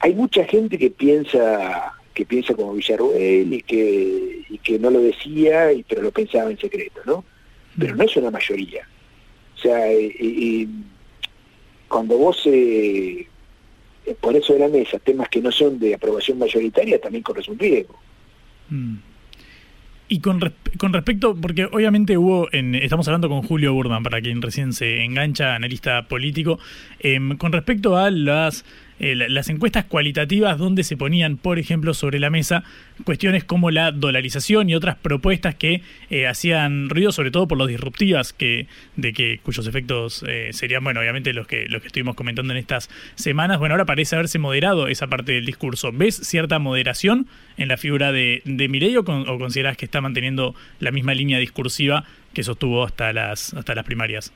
Hay 0.00 0.14
mucha 0.14 0.44
gente 0.44 0.78
que 0.78 0.90
piensa 0.90 1.94
que 2.14 2.26
piensa 2.26 2.54
como 2.54 2.74
Villarruel 2.74 3.54
y 3.54 3.62
que, 3.62 4.44
que 4.62 4.78
no 4.78 4.90
lo 4.90 5.00
decía, 5.00 5.70
pero 5.88 6.02
lo 6.02 6.10
pensaba 6.10 6.50
en 6.50 6.58
secreto, 6.58 7.00
¿no? 7.06 7.24
Pero 7.78 7.96
no 7.96 8.04
es 8.04 8.16
una 8.16 8.30
mayoría. 8.30 8.86
O 9.56 9.58
sea, 9.58 9.92
y, 9.92 10.68
cuando 11.88 12.16
vos 12.18 12.42
eh, 12.46 13.26
sobre 14.42 14.60
la 14.60 14.68
mesa 14.68 14.98
temas 14.98 15.28
que 15.28 15.40
no 15.40 15.52
son 15.52 15.78
de 15.78 15.94
aprobación 15.94 16.38
mayoritaria, 16.38 17.00
también 17.00 17.22
corres 17.22 17.48
un 17.48 17.58
riesgo. 17.58 17.98
Mm. 18.68 18.96
Y 20.08 20.20
con, 20.20 20.40
con 20.76 20.92
respecto, 20.92 21.34
porque 21.34 21.64
obviamente 21.64 22.18
hubo, 22.18 22.48
en, 22.52 22.74
estamos 22.74 23.08
hablando 23.08 23.28
con 23.28 23.42
Julio 23.42 23.72
Burman, 23.72 24.02
para 24.02 24.20
quien 24.20 24.42
recién 24.42 24.72
se 24.72 25.04
engancha, 25.04 25.54
analista 25.54 26.02
político, 26.02 26.58
em, 27.00 27.36
con 27.38 27.52
respecto 27.52 27.96
a 27.96 28.10
las 28.10 28.64
eh, 28.98 29.14
las 29.16 29.48
encuestas 29.48 29.84
cualitativas 29.84 30.58
donde 30.58 30.84
se 30.84 30.96
ponían, 30.96 31.36
por 31.36 31.58
ejemplo, 31.58 31.94
sobre 31.94 32.20
la 32.20 32.30
mesa 32.30 32.64
cuestiones 33.04 33.44
como 33.44 33.70
la 33.70 33.90
dolarización 33.92 34.70
y 34.70 34.74
otras 34.74 34.96
propuestas 34.96 35.54
que 35.54 35.82
eh, 36.10 36.26
hacían 36.26 36.88
ruido, 36.88 37.12
sobre 37.12 37.30
todo 37.30 37.48
por 37.48 37.58
los 37.58 37.68
disruptivas, 37.68 38.32
que, 38.32 38.66
de 38.96 39.12
que, 39.12 39.40
cuyos 39.42 39.66
efectos 39.66 40.24
eh, 40.26 40.50
serían, 40.52 40.84
bueno, 40.84 41.00
obviamente 41.00 41.32
los 41.32 41.46
que, 41.46 41.66
los 41.68 41.80
que 41.80 41.88
estuvimos 41.88 42.14
comentando 42.14 42.52
en 42.52 42.58
estas 42.58 42.90
semanas. 43.14 43.58
Bueno, 43.58 43.74
ahora 43.74 43.86
parece 43.86 44.16
haberse 44.16 44.38
moderado 44.38 44.88
esa 44.88 45.06
parte 45.06 45.32
del 45.32 45.46
discurso. 45.46 45.90
¿Ves 45.92 46.16
cierta 46.16 46.58
moderación 46.58 47.26
en 47.56 47.68
la 47.68 47.76
figura 47.76 48.12
de, 48.12 48.42
de 48.44 48.68
Mireio 48.68 49.00
o, 49.00 49.04
con, 49.04 49.28
o 49.28 49.38
consideras 49.38 49.76
que 49.76 49.84
está 49.84 50.00
manteniendo 50.00 50.54
la 50.80 50.90
misma 50.90 51.14
línea 51.14 51.38
discursiva 51.38 52.04
que 52.32 52.42
sostuvo 52.42 52.84
hasta 52.84 53.12
las, 53.12 53.54
hasta 53.54 53.74
las 53.74 53.84
primarias? 53.84 54.32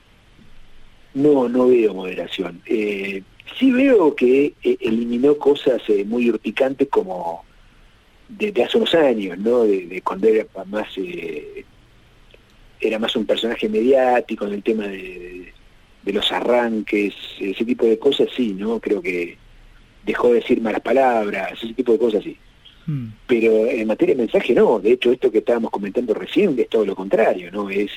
No, 1.17 1.49
no 1.49 1.67
veo 1.67 1.95
moderación. 1.95 2.61
Eh, 2.67 3.23
sí 3.57 3.71
veo 3.71 4.15
que 4.15 4.53
eh, 4.61 4.77
eliminó 4.79 5.37
cosas 5.37 5.81
eh, 5.87 6.05
muy 6.05 6.29
urticantes 6.29 6.87
como 6.89 7.43
desde 8.29 8.63
hace 8.63 8.77
unos 8.77 8.93
años, 8.93 9.37
¿no? 9.39 9.63
De, 9.63 10.01
cuando 10.03 10.27
era 10.27 10.45
más 10.65 10.87
eh, 10.97 11.65
era 12.79 12.99
más 12.99 13.15
un 13.15 13.25
personaje 13.25 13.67
mediático 13.67 14.45
en 14.45 14.53
el 14.53 14.63
tema 14.63 14.87
de, 14.87 15.53
los 16.05 16.31
arranques, 16.31 17.13
ese 17.39 17.65
tipo 17.65 17.85
de 17.85 17.99
cosas 17.99 18.29
sí, 18.35 18.53
¿no? 18.53 18.79
Creo 18.79 19.01
que 19.01 19.37
dejó 20.05 20.29
de 20.29 20.35
decir 20.35 20.61
malas 20.61 20.81
palabras, 20.81 21.51
ese 21.61 21.73
tipo 21.73 21.93
de 21.93 21.97
cosas 21.97 22.23
sí. 22.23 22.37
Hmm. 22.85 23.07
Pero 23.25 23.65
en 23.65 23.87
materia 23.87 24.15
de 24.15 24.21
mensaje 24.21 24.53
no, 24.53 24.79
de 24.79 24.93
hecho 24.93 25.11
esto 25.11 25.31
que 25.31 25.39
estábamos 25.39 25.71
comentando 25.71 26.13
recién 26.13 26.57
es 26.59 26.69
todo 26.69 26.85
lo 26.85 26.95
contrario, 26.95 27.51
¿no? 27.51 27.69
Es 27.69 27.91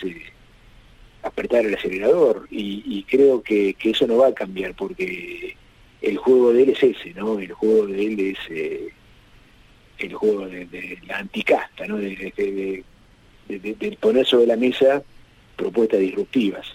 apretar 1.22 1.66
el 1.66 1.74
acelerador 1.74 2.46
y, 2.50 3.04
creo 3.08 3.42
que, 3.42 3.76
eso 3.82 4.06
no 4.06 4.18
va 4.18 4.28
a 4.28 4.34
cambiar 4.34 4.74
porque 4.74 5.56
el 6.00 6.16
juego 6.16 6.52
de 6.52 6.62
él 6.62 6.70
es 6.70 6.82
ese, 6.82 7.12
¿no? 7.14 7.38
El 7.38 7.52
juego 7.52 7.86
de 7.86 8.06
él 8.06 8.20
es 8.20 8.38
eh, 8.48 8.88
el 9.98 10.14
juego 10.14 10.46
de, 10.46 10.98
la 11.06 11.18
anticasta, 11.18 11.86
¿no? 11.86 11.96
De, 11.98 12.84
poner 14.00 14.26
sobre 14.26 14.46
la 14.46 14.56
mesa 14.56 15.02
propuestas 15.56 16.00
disruptivas. 16.00 16.66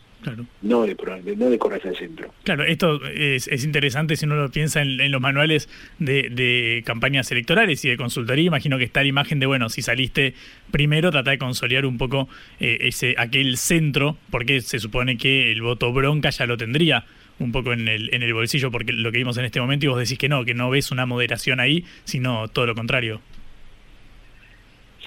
No 0.62 0.84
de, 0.84 0.96
no 1.36 1.50
de 1.50 1.96
centro. 1.98 2.34
Claro, 2.44 2.63
esto 2.63 3.00
es, 3.05 3.48
interesante 3.63 4.15
si 4.15 4.25
uno 4.25 4.36
lo 4.36 4.50
piensa 4.50 4.82
en, 4.82 5.12
los 5.12 5.22
manuales 5.22 5.70
de, 6.00 6.84
campañas 6.86 7.32
electorales 7.32 7.84
y 7.86 7.89
de 7.89 7.98
consultoría. 7.98 8.46
Imagino 8.46 8.77
que 8.77 8.84
está 8.84 9.01
la 9.01 9.08
imagen 9.08 9.39
de, 9.39 9.46
bueno, 9.46 9.70
si 9.70 9.82
saliste 9.82 10.34
primero, 10.72 11.12
trata 11.12 11.32
de 11.32 11.38
consolidar 11.38 11.86
un 11.86 11.98
poco 11.98 12.27
eh, 12.60 12.77
ese 12.82 13.15
aquel 13.17 13.58
centro, 13.58 14.17
porque 14.32 14.62
se 14.62 14.79
supone 14.79 15.17
que 15.17 15.51
el 15.51 15.62
voto 15.62 15.91
bronca 15.94 16.29
ya 16.29 16.46
lo 16.46 16.58
tendría 16.58 17.05
un 17.39 17.51
poco 17.51 17.74
en 17.74 17.88
el, 17.88 18.13
en 18.13 18.24
el 18.24 18.34
bolsillo, 18.34 18.72
porque 18.72 18.94
lo 18.94 19.12
que 19.12 19.17
vimos 19.17 19.38
en 19.38 19.46
este 19.46 19.60
momento 19.60 19.86
y 19.86 19.89
vos 19.89 20.00
decís 20.00 20.17
que 20.17 20.29
no, 20.29 20.46
que 20.46 20.53
no 20.53 20.70
ves 20.70 20.91
una 20.91 21.05
moderación 21.05 21.60
ahí, 21.60 21.84
sino 22.05 22.48
todo 22.48 22.65
lo 22.65 22.75
contrario. 22.75 23.22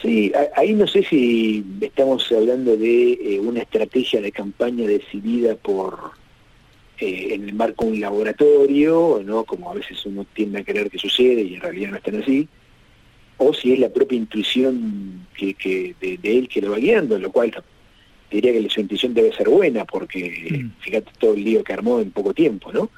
Sí, 0.01 0.33
ahí 0.55 0.75
no 0.75 0.87
sé 0.87 1.03
si 1.03 1.65
estamos 1.81 2.31
hablando 2.31 2.77
de 2.77 3.13
eh, 3.15 3.41
una 3.41 3.63
estrategia 3.63 4.21
de 4.21 4.31
campaña 4.31 4.87
decidida 4.87 5.57
por 5.57 6.13
eh, 7.01 7.35
en 7.35 7.49
el 7.49 7.55
marco 7.55 7.85
de 7.85 7.93
un 7.93 8.01
laboratorio, 8.01 9.21
¿no? 9.25 9.45
como 9.45 9.71
a 9.71 9.75
veces 9.75 10.05
uno 10.07 10.25
tiende 10.35 10.61
a 10.61 10.65
creer 10.65 10.89
que 10.89 10.99
sucede 10.99 11.43
y 11.43 11.55
en 11.55 11.61
realidad 11.61 11.91
no 11.91 11.97
están 11.97 12.23
así, 12.23 12.49
o 13.39 13.53
si 13.53 13.73
es 13.73 13.81
la 13.81 13.89
propia 13.89 14.19
intuición 14.19 15.27
que, 15.37 15.95
de, 16.01 16.19
él 16.23 16.49
que 16.49 16.61
lo 16.61 16.73
va 16.73 16.79
guiando, 16.79 17.19
lo 17.19 17.33
cual 17.33 17.53
diría 18.31 18.53
que 18.53 18.69
su 18.69 18.81
intuición 18.81 19.15
debe 19.15 19.33
ser 19.33 19.49
buena, 19.49 19.85
porque 19.85 20.49
mm. 20.51 20.81
fíjate 20.81 21.11
todo 21.19 21.35
el 21.35 21.43
lío 21.43 21.65
que 21.65 21.73
armó 21.73 22.01
en 22.01 22.13
poco 22.13 22.35
tiempo, 22.35 22.73
¿no? 22.73 22.91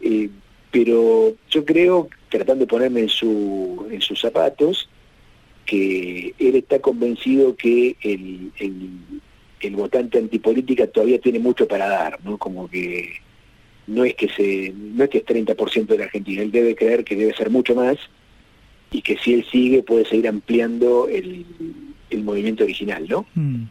Eh, 0.00 0.28
pero 0.70 1.34
yo 1.48 1.64
creo, 1.64 2.08
tratando 2.28 2.64
de 2.64 2.70
ponerme 2.70 3.00
en, 3.00 3.08
su, 3.08 3.86
en 3.90 4.00
sus 4.00 4.20
zapatos, 4.20 4.88
que 5.64 6.34
él 6.38 6.56
está 6.56 6.78
convencido 6.80 7.56
que 7.56 7.96
el, 8.00 8.52
el, 8.58 9.76
votante 9.76 10.18
antipolítica 10.18 10.86
todavía 10.86 11.18
tiene 11.18 11.38
mucho 11.38 11.66
para 11.66 11.88
dar, 11.88 12.18
¿no? 12.22 12.36
Como 12.36 12.68
que 12.68 13.14
no 13.86 14.04
es 14.04 14.14
que 14.14 14.28
se 14.28 14.72
no 14.76 15.04
es 15.04 15.10
que 15.10 15.18
es 15.18 15.24
30% 15.24 15.86
de 15.86 15.98
la 15.98 16.04
Argentina, 16.04 16.42
él 16.42 16.52
debe 16.52 16.74
creer 16.74 17.02
que 17.02 17.16
debe 17.16 17.34
ser 17.34 17.50
mucho 17.50 17.74
más 17.74 17.96
y 18.90 19.00
que 19.00 19.16
si 19.16 19.34
él 19.34 19.46
sigue 19.50 19.82
puede 19.82 20.04
seguir 20.04 20.28
ampliando 20.28 21.08
el, 21.08 21.46
el 22.10 22.24
movimiento 22.24 22.64
original, 22.64 23.06
¿no? 23.08 23.26
Mm. 23.34 23.64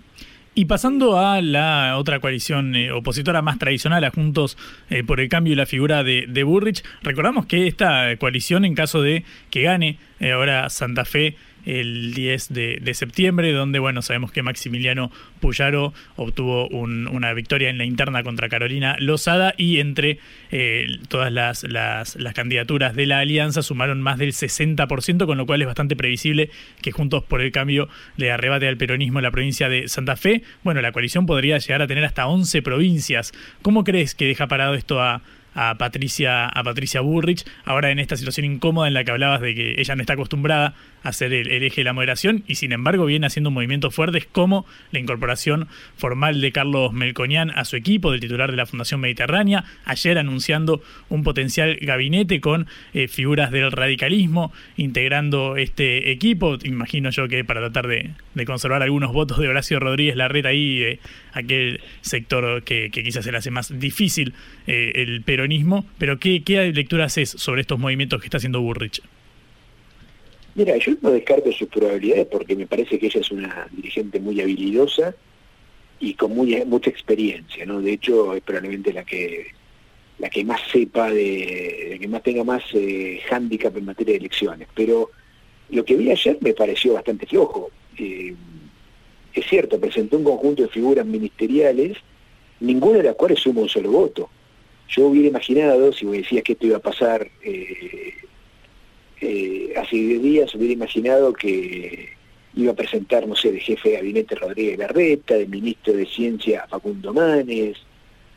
Y 0.55 0.65
pasando 0.65 1.17
a 1.17 1.41
la 1.41 1.97
otra 1.97 2.19
coalición 2.19 2.75
eh, 2.75 2.91
opositora 2.91 3.41
más 3.41 3.57
tradicional, 3.57 4.03
a 4.03 4.11
Juntos 4.11 4.55
eh, 4.91 5.03
por 5.03 5.19
el 5.19 5.27
Cambio 5.27 5.53
y 5.53 5.55
la 5.55 5.65
figura 5.65 6.03
de, 6.03 6.25
de, 6.27 6.43
Burrich, 6.43 6.83
recordamos 7.01 7.47
que 7.47 7.65
esta 7.65 8.15
coalición, 8.17 8.63
en 8.63 8.75
caso 8.75 9.01
de 9.01 9.23
que 9.49 9.63
gane 9.63 9.97
eh, 10.19 10.31
ahora 10.31 10.69
Santa 10.69 11.05
Fe, 11.05 11.37
el 11.65 12.13
10 12.13 12.53
de, 12.53 12.93
septiembre, 12.93 13.51
donde 13.51 13.79
bueno, 13.79 14.01
sabemos 14.01 14.31
que 14.31 14.43
Maximiliano 14.43 15.11
Puyaro 15.39 15.93
obtuvo 16.15 16.67
una 16.67 17.33
victoria 17.33 17.69
en 17.69 17.77
la 17.77 17.85
interna 17.85 18.23
contra 18.23 18.49
Carolina 18.49 18.95
Lozada 18.99 19.53
y 19.57 19.79
entre 19.79 20.19
eh, 20.51 20.87
todas 21.07 21.31
las, 21.31 21.63
las, 21.63 22.17
candidaturas 22.33 22.95
de 22.95 23.05
la 23.05 23.19
alianza 23.19 23.61
sumaron 23.61 24.01
más 24.01 24.17
del 24.17 24.31
60%, 24.31 25.25
con 25.25 25.37
lo 25.37 25.45
cual 25.45 25.61
es 25.61 25.67
bastante 25.67 25.95
previsible 25.95 26.49
que 26.81 26.91
Juntos 26.91 27.23
por 27.23 27.41
el 27.41 27.51
Cambio 27.51 27.89
le 28.17 28.31
arrebate 28.31 28.67
al 28.67 28.77
peronismo 28.77 29.21
la 29.21 29.31
provincia 29.31 29.69
de 29.69 29.87
Santa 29.87 30.15
Fe. 30.15 30.43
Bueno, 30.63 30.81
la 30.81 30.91
coalición 30.91 31.25
podría 31.25 31.57
llegar 31.57 31.81
a 31.81 31.87
tener 31.87 32.05
hasta 32.05 32.27
11 32.27 32.61
provincias. 32.61 33.33
¿Cómo 33.61 33.83
crees 33.83 34.15
que 34.15 34.25
deja 34.25 34.47
parado 34.47 34.73
esto 34.73 35.01
a 35.01 35.21
a 35.55 35.75
Patricia, 35.77 36.47
a 36.47 36.63
Patricia 36.63 37.01
Burrich, 37.01 37.45
ahora 37.65 37.91
en 37.91 37.99
esta 37.99 38.17
situación 38.17 38.45
incómoda 38.45 38.87
en 38.87 38.93
la 38.93 39.03
que 39.03 39.11
hablabas 39.11 39.41
de 39.41 39.55
que 39.55 39.81
ella 39.81 39.95
no 39.95 40.01
está 40.01 40.13
acostumbrada 40.13 40.73
a 41.03 41.11
ser 41.11 41.33
el, 41.33 41.51
eje 41.51 41.81
de 41.81 41.83
la 41.83 41.93
moderación 41.93 42.43
y 42.47 42.55
sin 42.55 42.71
embargo 42.71 43.05
viene 43.05 43.27
haciendo 43.27 43.51
movimientos 43.51 43.93
fuertes 43.93 44.25
como 44.25 44.65
la 44.91 44.99
incorporación 44.99 45.67
formal 45.97 46.41
de 46.41 46.51
Carlos 46.51 46.93
Melconian 46.93 47.51
a 47.51 47.65
su 47.65 47.75
equipo, 47.75 48.11
del 48.11 48.21
titular 48.21 48.51
de 48.51 48.57
la 48.57 48.65
Fundación 48.65 49.01
Mediterránea, 49.01 49.65
ayer 49.85 50.17
anunciando 50.17 50.81
un 51.09 51.23
potencial 51.23 51.77
gabinete 51.81 52.39
con 52.39 52.67
eh, 52.93 53.07
figuras 53.07 53.51
del 53.51 53.71
radicalismo 53.71 54.53
integrando 54.77 55.57
este 55.57 56.11
equipo, 56.11 56.57
imagino 56.63 57.09
yo 57.09 57.27
que 57.27 57.43
para 57.43 57.59
tratar 57.59 57.87
de, 57.87 58.11
conservar 58.45 58.81
algunos 58.81 59.11
votos 59.11 59.37
de 59.39 59.47
Horacio 59.47 59.79
Rodríguez 59.79 60.15
Larreta 60.15 60.49
ahí, 60.49 60.79
de 60.79 60.99
aquel 61.33 61.81
sector 62.01 62.63
que, 62.63 62.89
quizás 62.91 63.25
le 63.25 63.37
hace 63.37 63.51
más 63.51 63.77
difícil 63.79 64.33
eh, 64.67 64.91
el 64.95 65.21
pero 65.23 65.45
pero 65.97 66.19
¿qué, 66.19 66.43
qué 66.43 66.71
lectura 66.71 67.05
haces 67.05 67.29
sobre 67.29 67.61
estos 67.61 67.79
movimientos 67.79 68.21
que 68.21 68.27
está 68.27 68.37
haciendo 68.37 68.61
Burrich? 68.61 69.01
Mira, 70.55 70.77
yo 70.77 70.93
no 71.01 71.11
descarto 71.11 71.51
sus 71.51 71.67
probabilidades 71.67 72.27
porque 72.27 72.55
me 72.55 72.67
parece 72.67 72.99
que 72.99 73.07
ella 73.07 73.21
es 73.21 73.31
una 73.31 73.67
dirigente 73.71 74.19
muy 74.19 74.39
habilidosa 74.39 75.15
y 75.99 76.13
con 76.13 76.35
muy, 76.35 76.63
mucha 76.65 76.89
experiencia, 76.89 77.65
¿no? 77.65 77.81
De 77.81 77.93
hecho, 77.93 78.35
es 78.35 78.41
probablemente 78.43 78.93
la 78.93 79.03
que 79.03 79.47
la 80.19 80.29
que 80.29 80.45
más 80.45 80.61
sepa, 80.71 81.09
de, 81.11 81.89
la 81.91 81.97
que 81.97 82.07
más 82.07 82.23
tenga 82.23 82.43
más 82.43 82.63
eh, 82.73 83.19
hándicap 83.29 83.75
en 83.75 83.85
materia 83.85 84.13
de 84.13 84.19
elecciones. 84.19 84.67
Pero 84.75 85.09
lo 85.69 85.83
que 85.83 85.95
vi 85.95 86.11
ayer 86.11 86.37
me 86.41 86.53
pareció 86.53 86.93
bastante 86.93 87.25
flojo. 87.25 87.71
Eh, 87.97 88.33
es 89.33 89.45
cierto, 89.47 89.79
presentó 89.79 90.17
un 90.17 90.23
conjunto 90.23 90.63
de 90.63 90.69
figuras 90.69 91.05
ministeriales 91.05 91.97
ninguna 92.59 92.97
de 92.97 93.03
las 93.03 93.15
cuales 93.15 93.39
suma 93.39 93.61
un 93.61 93.69
solo 93.69 93.91
voto. 93.91 94.29
Yo 94.87 95.07
hubiera 95.07 95.27
imaginado, 95.27 95.91
si 95.91 96.05
me 96.05 96.17
decías 96.17 96.43
que 96.43 96.53
esto 96.53 96.67
iba 96.67 96.77
a 96.77 96.81
pasar 96.81 97.27
eh, 97.43 98.13
eh, 99.21 99.73
hace 99.75 99.95
10 99.95 100.21
días, 100.21 100.55
hubiera 100.55 100.73
imaginado 100.73 101.33
que 101.33 102.09
iba 102.55 102.71
a 102.71 102.75
presentar, 102.75 103.27
no 103.27 103.35
sé, 103.35 103.51
de 103.51 103.59
jefe 103.59 103.89
de 103.89 103.95
gabinete 103.95 104.35
Rodríguez 104.35 104.77
Larreta, 104.77 105.35
de 105.35 105.47
ministro 105.47 105.93
de 105.93 106.05
Ciencia 106.05 106.67
Facundo 106.69 107.13
Manes, 107.13 107.77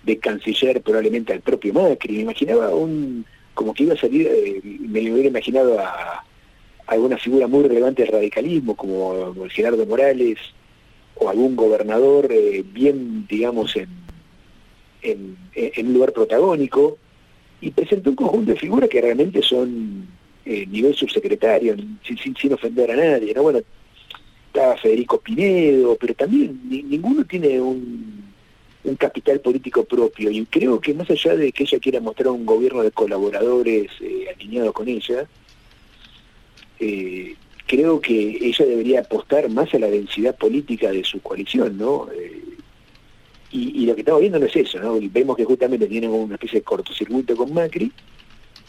de 0.05 0.19
canciller 0.19 0.81
probablemente 0.81 1.33
al 1.33 1.41
propio 1.41 1.75
Macri. 1.75 2.15
Me 2.15 2.23
imaginaba 2.23 2.75
un, 2.75 3.27
como 3.55 3.75
que 3.75 3.83
iba 3.83 3.95
a 3.95 3.99
salir, 3.99 4.27
eh, 4.29 4.61
me 4.63 5.01
hubiera 5.13 5.29
imaginado 5.29 5.79
a, 5.79 6.25
alguna 6.87 7.19
figura 7.19 7.47
muy 7.47 7.65
relevante 7.65 8.03
del 8.03 8.13
radicalismo, 8.13 8.77
como, 8.77 9.35
Gerardo 9.49 9.85
Morales, 9.87 10.39
o 11.19 11.29
algún 11.29 11.57
gobernador 11.57 12.29
eh, 12.31 12.63
bien, 12.65 13.27
digamos, 13.29 13.75
en, 13.77 13.89
en, 15.03 15.87
un 15.87 15.95
lugar 15.95 16.13
protagónico, 16.13 16.99
y 17.61 17.71
presentó 17.71 18.11
un 18.11 18.17
conjunto 18.17 18.53
de 18.53 18.59
figuras 18.59 18.89
que 18.89 19.01
realmente 19.01 19.43
son 19.43 20.07
eh, 20.45 20.67
nivel 20.67 20.95
subsecretario, 20.95 21.75
sin, 22.05 22.37
sin, 22.37 22.53
ofender 22.53 22.91
a 22.91 22.97
nadie, 22.97 23.33
¿no? 23.35 23.43
Bueno, 23.43 23.61
estaba 24.47 24.77
Federico 24.77 25.19
Pinedo, 25.21 25.97
pero 25.99 26.15
también 26.15 26.61
ninguno 26.69 27.25
tiene 27.25 27.61
un, 27.61 28.25
un 28.85 28.97
capital 28.97 29.41
político 29.41 29.85
propio, 29.85 30.31
y 30.31 30.45
creo 30.47 30.81
que 30.81 30.95
más 30.95 31.11
allá 31.11 31.35
de 31.35 31.51
que 31.51 31.65
ella 31.65 31.79
quiera 31.79 32.01
mostrar 32.01 32.29
un 32.29 32.47
gobierno 32.47 32.83
de 32.83 32.91
colaboradores 32.91 33.91
eh, 34.01 34.27
alineado 34.35 34.73
con 34.73 34.89
ella, 34.89 35.27
eh, 36.79 37.35
creo 37.67 38.01
que 38.01 38.39
ella 38.41 38.65
debería 38.65 39.01
apostar 39.01 39.49
más 39.51 39.73
a 39.75 39.79
la 39.79 39.89
densidad 39.89 40.37
política 40.37 40.91
de 40.91 41.05
su 41.05 41.21
coalición, 41.21 41.77
¿no? 41.77 42.09
Eh, 42.13 42.43
y, 43.53 43.87
lo 43.87 43.95
que 43.95 44.03
estamos 44.03 44.21
viendo 44.21 44.39
no 44.39 44.47
es 44.47 44.57
eso, 44.57 44.79
¿no? 44.81 44.99
Vemos 45.01 45.37
que 45.37 45.45
justamente 45.45 45.87
tienen 45.87 46.11
una 46.11 46.35
especie 46.35 46.61
de 46.61 46.65
cortocircuito 46.65 47.35
con 47.37 47.55
Macri, 47.55 47.91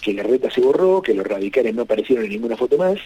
que 0.02 0.14
la 0.14 0.24
reta 0.24 0.50
se 0.50 0.62
borró, 0.62 1.02
que 1.02 1.14
los 1.14 1.28
radicales 1.28 1.76
no 1.76 1.82
aparecieron 1.82 2.24
en 2.26 2.32
ninguna 2.32 2.56
foto 2.56 2.78
más, 2.78 2.98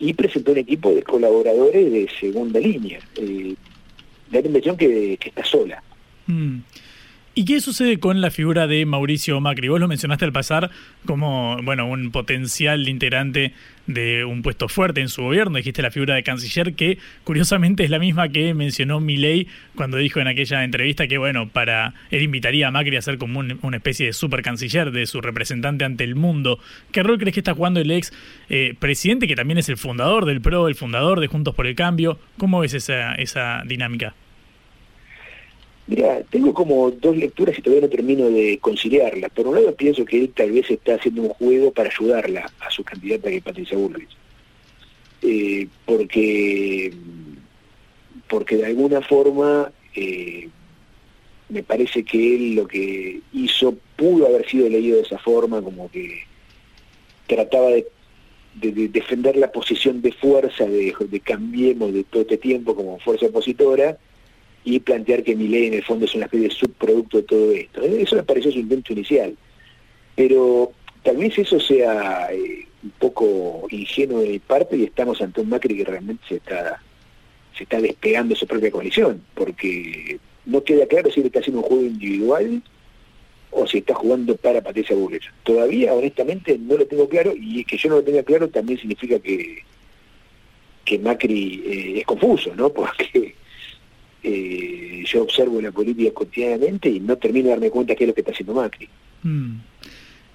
y 0.00 0.14
presentó 0.14 0.52
un 0.52 0.58
equipo 0.58 0.92
de 0.92 1.02
colaboradores 1.02 1.92
de 1.92 2.08
segunda 2.18 2.58
línea. 2.58 2.98
Eh, 3.16 3.54
da 4.30 4.40
la 4.40 4.46
impresión 4.46 4.76
que, 4.76 5.18
está 5.22 5.44
sola. 5.44 5.82
Mm. 6.26 6.58
¿Y 7.32 7.44
qué 7.44 7.60
sucede 7.60 8.00
con 8.00 8.20
la 8.20 8.32
figura 8.32 8.66
de 8.66 8.84
Mauricio 8.84 9.40
Macri? 9.40 9.68
Vos 9.68 9.78
lo 9.78 9.86
mencionaste 9.86 10.24
al 10.24 10.32
pasar 10.32 10.68
como, 11.06 11.56
bueno, 11.62 11.86
un 11.86 12.10
potencial 12.10 12.88
integrante 12.88 13.52
de 13.86 14.24
un 14.24 14.42
puesto 14.42 14.68
fuerte 14.68 15.00
en 15.00 15.08
su 15.08 15.22
gobierno. 15.22 15.56
Dijiste 15.56 15.80
la 15.80 15.92
figura 15.92 16.16
de 16.16 16.24
canciller, 16.24 16.74
que 16.74 16.98
curiosamente 17.22 17.84
es 17.84 17.90
la 17.90 18.00
misma 18.00 18.30
que 18.30 18.52
mencionó 18.52 18.98
Milei 18.98 19.46
cuando 19.76 19.96
dijo 19.96 20.18
en 20.18 20.26
aquella 20.26 20.64
entrevista 20.64 21.06
que, 21.06 21.18
bueno, 21.18 21.48
para 21.48 21.94
él 22.10 22.22
invitaría 22.22 22.66
a 22.66 22.72
Macri 22.72 22.96
a 22.96 23.02
ser 23.02 23.16
como 23.16 23.38
una 23.38 23.76
especie 23.76 24.06
de 24.06 24.12
super 24.12 24.42
canciller, 24.42 24.90
de 24.90 25.06
su 25.06 25.20
representante 25.20 25.84
ante 25.84 26.02
el 26.02 26.16
mundo. 26.16 26.58
¿Qué 26.90 27.04
rol 27.04 27.18
crees 27.18 27.34
que 27.34 27.40
está 27.40 27.54
jugando 27.54 27.78
el 27.78 27.92
ex 27.92 28.12
eh, 28.48 28.74
presidente, 28.76 29.28
que 29.28 29.36
también 29.36 29.58
es 29.58 29.68
el 29.68 29.76
fundador 29.76 30.24
del 30.24 30.40
PRO, 30.40 30.66
el 30.66 30.74
fundador 30.74 31.20
de 31.20 31.28
Juntos 31.28 31.54
por 31.54 31.68
el 31.68 31.76
Cambio? 31.76 32.18
¿Cómo 32.38 32.58
ves 32.58 32.74
esa, 32.74 33.14
esa 33.14 33.62
dinámica? 33.64 34.14
Mira, 35.90 36.22
tengo 36.30 36.54
como 36.54 36.88
dos 36.92 37.16
lecturas 37.16 37.58
y 37.58 37.62
todavía 37.62 37.88
no 37.88 37.90
termino 37.90 38.30
de 38.30 38.60
conciliarlas. 38.60 39.28
Por 39.32 39.48
un 39.48 39.56
lado 39.56 39.74
pienso 39.74 40.04
que 40.04 40.20
él 40.20 40.32
tal 40.32 40.52
vez 40.52 40.70
está 40.70 40.94
haciendo 40.94 41.22
un 41.22 41.30
juego 41.30 41.72
para 41.72 41.90
ayudarla 41.90 42.48
a 42.60 42.70
su 42.70 42.84
candidata 42.84 43.28
que 43.28 43.38
es 43.38 43.42
Patricia 43.42 43.76
Bullrich. 43.76 44.16
Eh, 45.22 45.66
porque, 45.84 46.92
porque 48.28 48.58
de 48.58 48.66
alguna 48.66 49.00
forma 49.00 49.72
eh, 49.96 50.48
me 51.48 51.64
parece 51.64 52.04
que 52.04 52.36
él 52.36 52.54
lo 52.54 52.68
que 52.68 53.20
hizo 53.32 53.76
pudo 53.96 54.28
haber 54.28 54.48
sido 54.48 54.68
leído 54.68 54.98
de 54.98 55.02
esa 55.02 55.18
forma, 55.18 55.60
como 55.60 55.90
que 55.90 56.20
trataba 57.26 57.70
de, 57.70 57.84
defender 58.54 59.34
la 59.34 59.50
posición 59.50 60.02
de 60.02 60.12
fuerza 60.12 60.66
de, 60.66 60.94
de 61.00 61.20
Cambiemos 61.20 61.92
de 61.92 62.04
todo 62.04 62.22
este 62.22 62.38
tiempo 62.38 62.76
como 62.76 63.00
fuerza 63.00 63.26
opositora, 63.26 63.98
y 64.64 64.78
plantear 64.80 65.22
que 65.22 65.34
mi 65.34 65.48
ley 65.48 65.66
en 65.66 65.74
el 65.74 65.84
fondo 65.84 66.04
es 66.04 66.14
una 66.14 66.26
especie 66.26 66.48
de 66.48 66.54
subproducto 66.54 67.18
de 67.18 67.22
todo 67.24 67.52
esto. 67.52 67.82
Eso 67.82 68.16
me 68.16 68.22
pareció 68.22 68.52
su 68.52 68.58
intento 68.58 68.92
inicial. 68.92 69.34
Pero 70.14 70.72
tal 71.02 71.16
vez 71.16 71.38
eso 71.38 71.58
sea 71.58 72.28
eh, 72.32 72.66
un 72.82 72.90
poco 72.98 73.66
ingenuo 73.70 74.20
de 74.20 74.28
mi 74.28 74.38
parte 74.38 74.76
y 74.76 74.84
estamos 74.84 75.20
ante 75.22 75.40
un 75.40 75.48
Macri 75.48 75.76
que 75.76 75.84
realmente 75.84 76.22
se 76.28 76.36
está, 76.36 76.82
se 77.56 77.62
está 77.62 77.80
despegando 77.80 78.34
de 78.34 78.40
su 78.40 78.46
propia 78.46 78.70
coalición, 78.70 79.22
porque 79.34 80.18
no 80.44 80.62
queda 80.62 80.86
claro 80.86 81.10
si 81.10 81.20
él 81.20 81.26
está 81.26 81.40
haciendo 81.40 81.62
un 81.62 81.68
juego 81.68 81.84
individual 81.84 82.62
o 83.50 83.66
si 83.66 83.78
está 83.78 83.94
jugando 83.94 84.36
para 84.36 84.62
Patricia 84.62 84.94
Bullrich. 84.94 85.30
Todavía, 85.42 85.92
honestamente, 85.94 86.58
no 86.58 86.76
lo 86.76 86.86
tengo 86.86 87.08
claro 87.08 87.32
y 87.34 87.64
que 87.64 87.76
yo 87.76 87.88
no 87.88 87.96
lo 87.96 88.04
tenga 88.04 88.22
claro 88.22 88.48
también 88.48 88.78
significa 88.78 89.18
que, 89.18 89.62
que 90.84 90.98
Macri 90.98 91.62
eh, 91.66 91.98
es 92.00 92.06
confuso, 92.06 92.54
¿no? 92.54 92.68
Porque 92.72 93.34
eh, 94.22 95.04
yo 95.06 95.22
observo 95.22 95.60
la 95.60 95.72
política 95.72 96.12
cotidianamente 96.12 96.88
y 96.88 97.00
no 97.00 97.16
termino 97.16 97.46
de 97.46 97.50
darme 97.50 97.70
cuenta 97.70 97.94
qué 97.94 98.04
es 98.04 98.08
lo 98.08 98.14
que 98.14 98.20
está 98.20 98.32
haciendo 98.32 98.54
Macri. 98.54 98.88
Mm. 99.22 99.56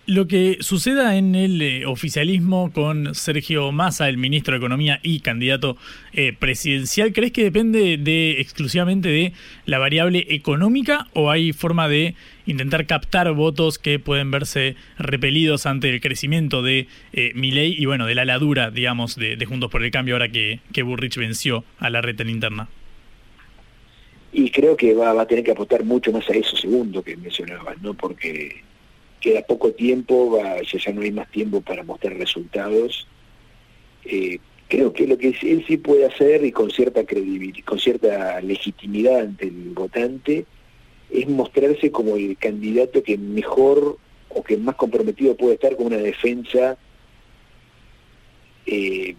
Lo 0.07 0.27
que 0.27 0.57
suceda 0.59 1.17
en 1.17 1.33
el 1.33 1.59
eh, 1.63 1.87
oficialismo 1.87 2.71
con 2.71 3.15
Sergio 3.15 3.71
Massa, 3.71 4.07
el 4.07 4.17
ministro 4.17 4.51
de 4.51 4.59
Economía 4.59 4.99
y 5.01 5.21
candidato 5.21 5.77
eh, 6.13 6.31
presidencial, 6.31 7.11
¿crees 7.11 7.31
que 7.31 7.43
depende 7.43 7.97
de 7.97 8.39
exclusivamente 8.39 9.09
de 9.09 9.33
la 9.65 9.79
variable 9.79 10.27
económica 10.29 11.07
o 11.13 11.31
hay 11.31 11.53
forma 11.53 11.87
de 11.87 12.13
intentar 12.45 12.85
captar 12.85 13.33
votos 13.33 13.79
que 13.79 13.97
pueden 13.97 14.29
verse 14.29 14.75
repelidos 14.99 15.65
ante 15.65 15.89
el 15.89 15.99
crecimiento 16.01 16.61
de 16.61 16.87
eh, 17.13 17.31
Milei 17.33 17.73
y 17.75 17.85
bueno, 17.85 18.05
de 18.05 18.13
la 18.13 18.25
ladura, 18.25 18.69
digamos, 18.69 19.15
de, 19.15 19.43
Juntos 19.43 19.71
por 19.71 19.83
el 19.83 19.89
Cambio 19.89 20.13
ahora 20.13 20.29
que, 20.29 20.59
que 20.71 20.83
Burrich 20.83 21.17
venció 21.17 21.63
a 21.79 21.89
la 21.89 22.01
red 22.01 22.19
interna? 22.27 22.69
Y 24.37 24.51
creo 24.51 24.75
que 24.75 24.93
va, 24.93 25.11
a 25.11 25.25
tener 25.25 25.45
que 25.45 25.51
apostar 25.51 25.85
mucho 25.85 26.11
más 26.11 26.29
a 26.29 26.33
eso 26.33 26.57
segundo 26.57 27.01
que 27.01 27.15
mencionabas, 27.15 27.81
¿no? 27.81 27.93
Porque 27.93 28.63
queda 29.21 29.41
poco 29.43 29.71
tiempo, 29.71 30.37
ya, 30.61 30.91
no 30.91 31.01
hay 31.01 31.11
más 31.13 31.31
tiempo 31.31 31.61
para 31.61 31.83
mostrar 31.83 32.17
resultados. 32.17 33.07
Eh, 34.03 34.39
creo 34.67 34.91
que 34.91 35.07
lo 35.07 35.17
que 35.17 35.29
él 35.29 35.63
sí 35.65 35.77
puede 35.77 36.05
hacer 36.05 36.43
y 36.43 36.51
con 36.51 36.69
cierta 36.69 37.05
credibilidad, 37.05 37.63
con 37.63 37.79
cierta 37.79 38.41
legitimidad 38.41 39.21
ante 39.21 39.47
el 39.47 39.69
votante, 39.69 40.45
es 41.09 41.29
mostrarse 41.29 41.89
como 41.89 42.17
el 42.17 42.35
candidato 42.35 43.03
que 43.03 43.17
mejor 43.17 43.97
o 44.27 44.43
que 44.43 44.57
más 44.57 44.75
comprometido 44.75 45.37
puede 45.37 45.53
estar 45.53 45.77
con 45.77 45.85
una 45.85 45.97
defensa 45.97 46.77
eh, 48.65 49.15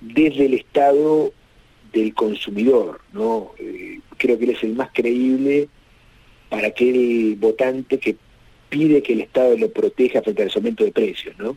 desde 0.00 0.46
el 0.46 0.54
Estado 0.54 1.32
del 1.92 2.14
consumidor, 2.14 3.00
¿no? 3.12 3.52
Eh, 3.60 4.00
creo 4.20 4.38
que 4.38 4.44
él 4.44 4.50
es 4.50 4.62
el 4.62 4.74
más 4.74 4.90
creíble 4.92 5.68
para 6.48 6.68
aquel 6.68 7.36
votante 7.38 7.98
que 7.98 8.16
pide 8.68 9.02
que 9.02 9.14
el 9.14 9.22
Estado 9.22 9.56
lo 9.56 9.70
proteja 9.70 10.22
frente 10.22 10.42
al 10.42 10.52
aumento 10.54 10.84
de 10.84 10.92
precios, 10.92 11.36
¿no? 11.38 11.56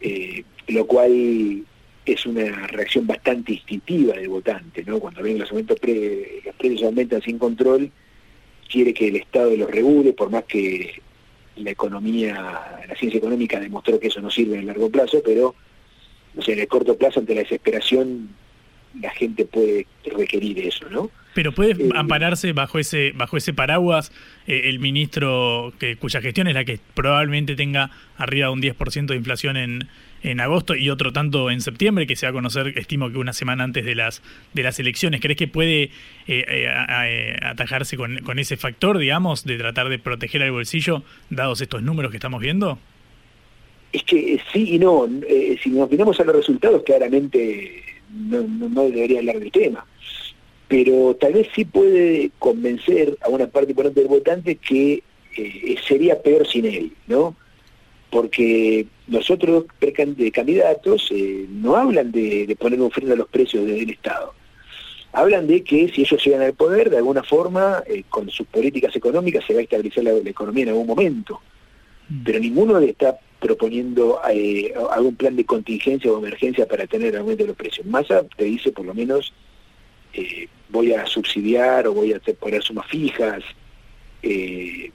Eh, 0.00 0.42
lo 0.68 0.86
cual 0.86 1.64
es 2.06 2.26
una 2.26 2.66
reacción 2.68 3.06
bastante 3.06 3.52
instintiva 3.52 4.14
del 4.14 4.28
votante, 4.28 4.82
¿no? 4.84 4.98
Cuando 4.98 5.22
ven 5.22 5.38
los, 5.38 5.50
aumentos 5.50 5.76
los 5.80 6.54
precios 6.56 6.82
aumentan 6.82 7.20
sin 7.20 7.38
control, 7.38 7.90
quiere 8.68 8.94
que 8.94 9.08
el 9.08 9.16
Estado 9.16 9.54
los 9.54 9.70
regule, 9.70 10.14
por 10.14 10.30
más 10.30 10.44
que 10.44 11.02
la 11.56 11.70
economía, 11.70 12.34
la 12.88 12.96
ciencia 12.96 13.18
económica 13.18 13.60
demostró 13.60 14.00
que 14.00 14.08
eso 14.08 14.20
no 14.20 14.30
sirve 14.30 14.54
en 14.54 14.60
el 14.60 14.66
largo 14.66 14.88
plazo, 14.88 15.20
pero 15.22 15.54
o 16.36 16.42
sea, 16.42 16.54
en 16.54 16.60
el 16.60 16.68
corto 16.68 16.96
plazo, 16.96 17.20
ante 17.20 17.34
la 17.34 17.42
desesperación, 17.42 18.30
la 19.00 19.10
gente 19.10 19.44
puede 19.44 19.86
requerir 20.04 20.58
eso, 20.60 20.88
¿no? 20.88 21.10
Pero 21.34 21.52
puede 21.52 21.72
eh, 21.72 21.88
ampararse 21.94 22.52
bajo 22.52 22.78
ese 22.78 23.12
bajo 23.12 23.36
ese 23.36 23.52
paraguas 23.52 24.12
eh, 24.46 24.62
el 24.64 24.78
ministro 24.78 25.72
que 25.78 25.96
cuya 25.96 26.20
gestión 26.20 26.48
es 26.48 26.54
la 26.54 26.64
que 26.64 26.80
probablemente 26.94 27.56
tenga 27.56 27.90
arriba 28.16 28.48
de 28.48 28.52
un 28.52 28.62
10% 28.62 29.06
de 29.06 29.16
inflación 29.16 29.56
en, 29.56 29.88
en 30.22 30.40
agosto 30.40 30.74
y 30.74 30.90
otro 30.90 31.12
tanto 31.12 31.50
en 31.50 31.60
septiembre 31.60 32.06
que 32.06 32.16
se 32.16 32.26
va 32.26 32.30
a 32.30 32.32
conocer 32.32 32.78
estimo 32.78 33.10
que 33.10 33.18
una 33.18 33.32
semana 33.32 33.64
antes 33.64 33.84
de 33.84 33.94
las 33.94 34.22
de 34.54 34.62
las 34.62 34.78
elecciones. 34.78 35.20
Crees 35.20 35.38
que 35.38 35.48
puede 35.48 35.90
eh, 36.26 37.36
atajarse 37.42 37.96
con, 37.96 38.18
con, 38.18 38.38
ese 38.38 38.56
factor 38.56 38.98
digamos 38.98 39.44
de 39.44 39.56
tratar 39.56 39.88
de 39.88 39.98
proteger 39.98 40.42
al 40.42 40.52
bolsillo 40.52 41.02
dados 41.30 41.60
estos 41.60 41.82
números 41.82 42.10
que 42.10 42.16
estamos 42.16 42.40
viendo 42.40 42.78
es 43.92 44.04
que 44.04 44.40
sí 44.52 44.74
y 44.74 44.78
no. 44.78 45.08
Si 45.62 45.70
nos 45.70 45.90
miramos 45.90 46.18
a 46.20 46.24
los 46.24 46.36
resultados 46.36 46.82
claramente 46.84 47.82
no, 48.12 48.42
no, 48.42 48.84
debería 48.84 49.20
hablar 49.20 49.38
del 49.38 49.52
tema. 49.52 49.84
Pero 50.70 51.16
tal 51.16 51.32
vez 51.32 51.48
sí 51.52 51.64
puede 51.64 52.30
convencer 52.38 53.18
a 53.22 53.28
una 53.28 53.48
parte 53.48 53.72
importante 53.72 53.98
del 53.98 54.08
votante 54.08 54.54
que 54.54 55.02
eh, 55.36 55.74
sería 55.84 56.22
peor 56.22 56.46
sin 56.46 56.64
él, 56.64 56.92
¿no? 57.08 57.34
Porque 58.08 58.86
los 59.08 59.28
otros 59.32 59.64
candidatos 60.32 61.08
eh, 61.10 61.46
no 61.50 61.74
hablan 61.74 62.12
de, 62.12 62.56
poner 62.56 62.80
un 62.80 62.92
freno 62.92 63.14
a 63.14 63.16
los 63.16 63.26
precios 63.26 63.66
del 63.66 63.90
Estado. 63.90 64.32
hablan 65.12 65.48
de 65.48 65.64
que 65.64 65.88
si 65.88 66.02
ellos 66.02 66.24
llegan 66.24 66.42
al 66.42 66.54
poder, 66.54 66.88
de 66.88 66.98
alguna 66.98 67.24
forma, 67.24 67.82
eh, 67.88 68.04
con 68.08 68.30
sus 68.30 68.46
políticas 68.46 68.94
económicas 68.94 69.44
se 69.44 69.54
va 69.54 69.58
a 69.58 69.64
estabilizar 69.64 70.04
la, 70.04 70.12
economía 70.12 70.62
en 70.62 70.68
algún 70.68 70.86
momento. 70.86 71.40
Mm. 72.08 72.22
Pero 72.22 72.38
ninguno 72.38 72.78
le 72.78 72.90
está 72.90 73.18
proponiendo 73.40 74.20
algún 74.22 75.16
plan 75.16 75.34
de 75.34 75.44
contingencia 75.44 76.12
o 76.12 76.18
emergencia 76.18 76.68
para 76.68 76.86
tener 76.86 77.16
aumento 77.16 77.42
de 77.42 77.48
los 77.48 77.56
precios. 77.56 77.84
Massa 77.88 78.22
te 78.36 78.44
dice 78.44 78.70
por 78.70 78.84
lo 78.84 78.94
menos 78.94 79.32
eh, 80.12 80.48
voy 80.68 80.92
a 80.92 81.06
subsidiar 81.06 81.86
o 81.86 81.94
voy 81.94 82.12
a 82.12 82.20
poner 82.38 82.62
sumas 82.62 82.86
fijas. 82.88 83.42
Eh, 84.22 84.90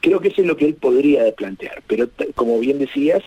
creo 0.00 0.20
que 0.20 0.28
eso 0.28 0.42
es 0.42 0.46
lo 0.46 0.56
que 0.56 0.66
él 0.66 0.74
podría 0.74 1.30
plantear, 1.32 1.82
pero 1.86 2.08
como 2.34 2.58
bien 2.58 2.78
decías, 2.78 3.22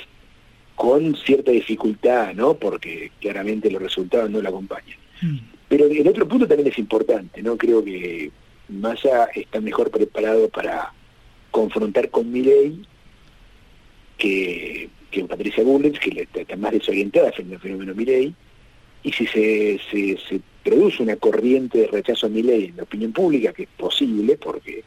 con 0.76 1.16
cierta 1.16 1.52
dificultad, 1.52 2.34
¿no? 2.34 2.56
Porque 2.56 3.12
claramente 3.22 3.70
los 3.70 3.82
resultados 3.82 4.30
no 4.30 4.42
la 4.42 4.50
acompañan. 4.50 4.98
Mm. 5.22 5.38
Pero 5.70 5.86
el 5.86 6.08
otro 6.08 6.28
punto 6.28 6.48
también 6.48 6.70
es 6.70 6.78
importante, 6.78 7.42
¿no? 7.42 7.58
Creo 7.58 7.84
que 7.84 8.32
Massa 8.70 9.26
está 9.36 9.60
mejor 9.62 9.92
preparado 9.92 10.50
para 10.50 10.94
confrontar 11.52 12.10
con 12.10 12.32
Milley 12.32 12.82
que, 14.18 14.90
que 15.12 15.24
Patricia 15.26 15.64
Bullrich, 15.64 16.00
que 16.00 16.28
está 16.34 16.56
más 16.56 16.72
desorientada 16.72 17.32
frente 17.32 17.56
al 17.56 17.62
fenómeno 17.62 17.94
Milley, 17.94 18.34
y 19.04 19.12
si 19.12 19.28
se, 19.28 19.80
se, 19.92 20.42
produce 20.64 21.04
una 21.04 21.16
corriente 21.18 21.80
de 21.80 21.88
rechazo 21.88 22.28
a 22.28 22.30
Milley 22.30 22.66
en 22.66 22.78
la 22.78 22.84
opinión 22.84 23.12
pública, 23.12 23.54
que 23.54 23.64
es 23.64 23.70
posible, 23.78 24.38
porque 24.38 24.84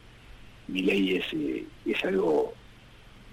Milley 0.67 1.17
es, 1.17 1.25
eh, 1.33 1.65
es 1.85 2.03
algo 2.03 2.53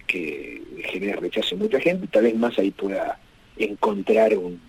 que 0.07 0.63
genera 0.85 1.21
rechazo 1.21 1.55
en 1.55 1.63
mucha 1.63 1.81
gente, 1.81 2.07
tal 2.09 2.25
vez 2.25 2.37
más 2.37 2.59
ahí 2.59 2.71
pueda 2.71 3.19
encontrar 3.57 4.37
un, 4.37 4.61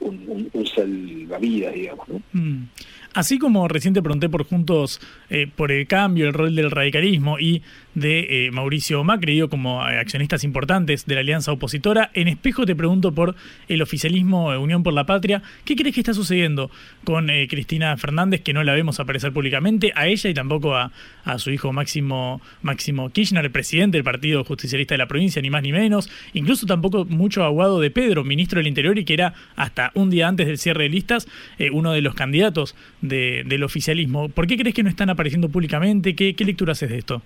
un, 0.00 0.66
salvavidas, 0.66 1.74
digamos. 1.74 2.08
¿no? 2.08 2.22
Mm. 2.32 2.68
Así 3.14 3.38
como 3.38 3.68
recién 3.68 3.94
te 3.94 4.02
pregunté 4.02 4.28
por 4.28 4.44
Juntos 4.44 5.00
eh, 5.30 5.48
por 5.54 5.72
el 5.72 5.86
Cambio, 5.86 6.26
el 6.26 6.34
rol 6.34 6.54
del 6.54 6.70
radicalismo 6.70 7.38
y 7.38 7.62
de 7.94 8.46
eh, 8.46 8.50
Mauricio 8.52 9.02
Macri, 9.02 9.32
digo, 9.32 9.48
como 9.48 9.86
eh, 9.88 9.98
accionistas 9.98 10.44
importantes 10.44 11.06
de 11.06 11.14
la 11.14 11.22
alianza 11.22 11.50
opositora, 11.50 12.10
en 12.14 12.28
espejo 12.28 12.66
te 12.66 12.76
pregunto 12.76 13.12
por 13.12 13.34
el 13.66 13.82
oficialismo 13.82 14.50
Unión 14.58 14.82
por 14.82 14.92
la 14.92 15.06
Patria. 15.06 15.42
¿Qué 15.64 15.74
crees 15.74 15.94
que 15.94 16.02
está 16.02 16.14
sucediendo 16.14 16.70
con 17.04 17.28
Cristina 17.48 17.96
Fernández, 17.96 18.42
que 18.42 18.52
no 18.52 18.62
la 18.62 18.74
vemos 18.74 19.00
aparecer 19.00 19.32
públicamente, 19.32 19.92
a 19.96 20.06
ella 20.06 20.30
y 20.30 20.34
tampoco 20.34 20.76
a, 20.76 20.92
su 21.38 21.50
hijo 21.50 21.72
Máximo, 21.72 22.40
Máximo 22.62 23.10
Kirchner, 23.10 23.44
el 23.44 23.50
presidente 23.50 23.98
del 23.98 24.04
Partido 24.04 24.44
Justicialista 24.44 24.94
de 24.94 24.98
la 24.98 25.08
provincia, 25.08 25.42
ni 25.42 25.50
más 25.50 25.62
ni 25.62 25.72
menos? 25.72 26.08
Incluso 26.34 26.66
tampoco 26.66 27.04
mucho 27.04 27.44
aguado 27.44 27.80
de 27.80 27.90
Pedro, 27.90 28.24
ministro 28.24 28.58
del 28.58 28.66
Interior, 28.66 28.98
y 28.98 29.04
que 29.04 29.14
era 29.14 29.34
hasta 29.56 29.90
un 29.94 30.10
día 30.10 30.28
antes 30.28 30.46
del 30.46 30.58
cierre 30.58 30.84
de 30.84 30.90
listas 30.90 31.26
uno 31.72 31.92
de 31.92 32.00
los 32.00 32.14
candidatos 32.14 32.74
del 33.00 33.62
oficialismo. 33.62 34.28
¿Por 34.28 34.46
qué 34.46 34.56
crees 34.56 34.74
que 34.74 34.82
no 34.82 34.88
están 34.88 35.10
apareciendo 35.10 35.48
públicamente? 35.48 36.14
¿Qué, 36.14 36.34
lectura 36.44 36.72
haces 36.72 36.90
de 36.90 36.98
esto? 36.98 37.22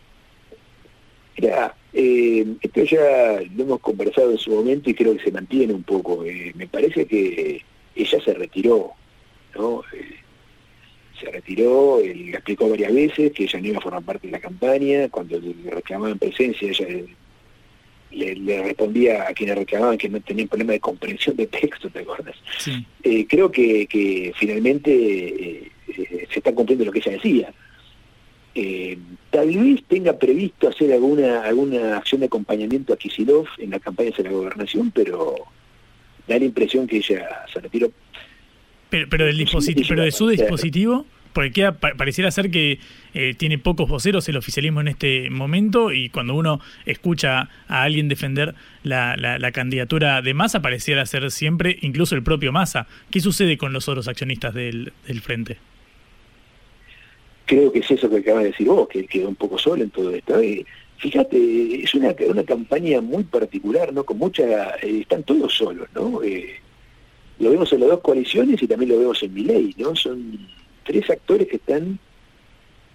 Mira, 1.38 1.74
eh, 1.92 2.46
esto 2.60 2.84
ya 2.84 3.40
lo 3.56 3.62
hemos 3.62 3.80
conversado 3.80 4.32
en 4.32 4.38
su 4.38 4.50
momento 4.50 4.90
y 4.90 4.94
creo 4.94 5.16
que 5.16 5.24
se 5.24 5.32
mantiene 5.32 5.72
un 5.72 5.82
poco. 5.82 6.24
Eh, 6.24 6.52
me 6.54 6.66
parece 6.66 7.06
que 7.06 7.62
ella 7.94 8.18
se 8.24 8.34
retiró, 8.34 8.92
¿no? 9.54 9.82
Eh, 9.92 10.16
se 11.18 11.30
retiró, 11.30 12.00
él 12.00 12.26
le 12.26 12.32
explicó 12.32 12.68
varias 12.68 12.92
veces 12.92 13.32
que 13.32 13.44
ella 13.44 13.60
no 13.60 13.66
iba 13.68 13.78
a 13.78 13.82
formar 13.82 14.02
parte 14.02 14.26
de 14.26 14.32
la 14.32 14.40
campaña, 14.40 15.08
cuando 15.08 15.38
le 15.38 15.70
reclamaban 15.70 16.18
presencia, 16.18 16.68
ella 16.68 16.86
le, 18.12 18.62
respondía 18.62 19.28
a 19.28 19.32
quienes 19.32 19.56
reclamaban 19.56 19.98
que 19.98 20.08
no 20.08 20.20
tenían 20.20 20.48
problema 20.48 20.72
de 20.72 20.80
comprensión 20.80 21.36
de 21.36 21.46
texto, 21.46 21.90
¿te 21.90 22.00
acuerdas? 22.00 22.36
creo 23.28 23.50
que, 23.50 23.86
que 23.86 24.32
finalmente 24.36 25.70
se 26.32 26.38
está 26.38 26.54
cumpliendo 26.54 26.84
lo 26.84 26.92
que 26.92 27.00
ella 27.00 27.12
decía. 27.12 27.52
Eh, 28.54 28.98
tal 29.30 29.48
vez 29.48 29.82
tenga 29.88 30.18
previsto 30.18 30.68
hacer 30.68 30.92
alguna 30.92 31.42
alguna 31.42 31.96
acción 31.96 32.20
de 32.20 32.26
acompañamiento 32.26 32.92
a 32.92 32.98
Kisilov 32.98 33.46
en 33.56 33.70
la 33.70 33.80
campaña 33.80 34.10
de 34.14 34.24
la 34.24 34.30
gobernación, 34.30 34.90
pero 34.90 35.36
da 36.28 36.38
la 36.38 36.44
impresión 36.44 36.86
que 36.86 36.98
ella 36.98 37.28
se 37.52 37.60
retiró. 37.60 37.90
Pero, 38.90 39.08
pero 39.08 39.24
del 39.24 39.38
dispositivo, 39.38 39.86
pero 39.88 40.02
de 40.02 40.10
su 40.10 40.28
dispositivo, 40.28 41.06
porque 41.32 41.72
pareciera 41.72 42.30
ser 42.30 42.50
que 42.50 42.78
eh, 43.14 43.34
tiene 43.34 43.58
pocos 43.58 43.88
voceros 43.88 44.28
el 44.28 44.36
oficialismo 44.36 44.80
en 44.80 44.88
este 44.88 45.30
momento 45.30 45.92
y 45.92 46.08
cuando 46.08 46.34
uno 46.34 46.60
escucha 46.86 47.48
a 47.68 47.82
alguien 47.82 48.08
defender 48.08 48.54
la, 48.82 49.16
la, 49.16 49.52
candidatura 49.52 50.22
de 50.22 50.34
Massa 50.34 50.62
pareciera 50.62 51.04
ser 51.06 51.30
siempre 51.30 51.78
incluso 51.82 52.14
el 52.14 52.22
propio 52.22 52.52
Massa. 52.52 52.86
¿Qué 53.10 53.20
sucede 53.20 53.58
con 53.58 53.72
los 53.72 53.88
otros 53.88 54.08
accionistas 54.08 54.54
del, 54.54 54.92
del 55.06 55.20
frente? 55.20 55.58
creo 57.44 57.70
que 57.70 57.80
es 57.80 57.90
eso 57.90 58.08
que 58.08 58.18
acabas 58.18 58.44
de 58.44 58.50
decir 58.50 58.66
vos, 58.66 58.88
que 58.88 59.06
quedó 59.06 59.28
un 59.28 59.34
poco 59.34 59.58
solo 59.58 59.82
en 59.82 59.90
todo 59.90 60.10
esto. 60.10 60.40
Eh, 60.40 60.64
fíjate, 60.96 61.82
es 61.82 61.94
una, 61.94 62.14
una 62.28 62.44
campaña 62.44 63.00
muy 63.02 63.24
particular, 63.24 63.92
¿no? 63.92 64.04
Con 64.04 64.16
mucha, 64.16 64.70
eh, 64.76 65.00
están 65.00 65.22
todos 65.22 65.52
solos, 65.52 65.86
¿no? 65.94 66.20
Lo 67.38 67.50
vemos 67.50 67.72
en 67.72 67.80
las 67.80 67.88
dos 67.90 68.00
coaliciones 68.00 68.62
y 68.62 68.66
también 68.66 68.92
lo 68.92 68.98
vemos 69.00 69.22
en 69.22 69.34
mi 69.34 69.44
ley, 69.44 69.74
¿no? 69.76 69.94
Son 69.96 70.48
tres 70.84 71.08
actores 71.10 71.48
que 71.48 71.56
están 71.56 71.98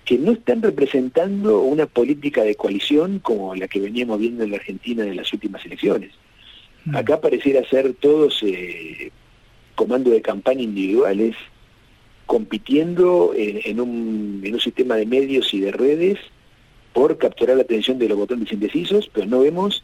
que 0.06 0.18
no 0.18 0.32
están 0.32 0.62
representando 0.62 1.60
una 1.60 1.86
política 1.86 2.44
de 2.44 2.56
coalición 2.56 3.20
como 3.20 3.54
la 3.56 3.68
que 3.68 3.82
veníamos 3.82 4.20
viendo 4.20 4.46
en 4.46 4.52
la 4.52 4.56
Argentina 4.56 5.04
en 5.04 5.18
las 5.18 5.34
últimas 5.34 5.66
elecciones. 5.66 6.12
Mm. 6.86 6.96
Acá 6.96 7.20
pareciera 7.20 7.68
ser 7.68 7.94
todos 7.96 8.42
eh, 8.42 9.12
comandos 9.76 10.14
de 10.14 10.22
campaña 10.22 10.62
individuales, 10.62 11.36
compitiendo 12.26 13.34
en, 13.36 13.82
un, 13.82 14.42
en 14.46 14.54
un 14.54 14.60
sistema 14.62 14.96
de 14.96 15.06
medios 15.06 15.54
y 15.54 15.60
de 15.60 15.74
redes 15.74 16.20
por 16.94 17.18
capturar 17.18 17.58
la 17.58 17.64
atención 17.64 18.00
de 18.00 18.08
los 18.08 18.18
votantes 18.18 18.54
indecisos, 18.54 19.10
pero 19.14 19.28
no 19.28 19.42
vemos 19.42 19.84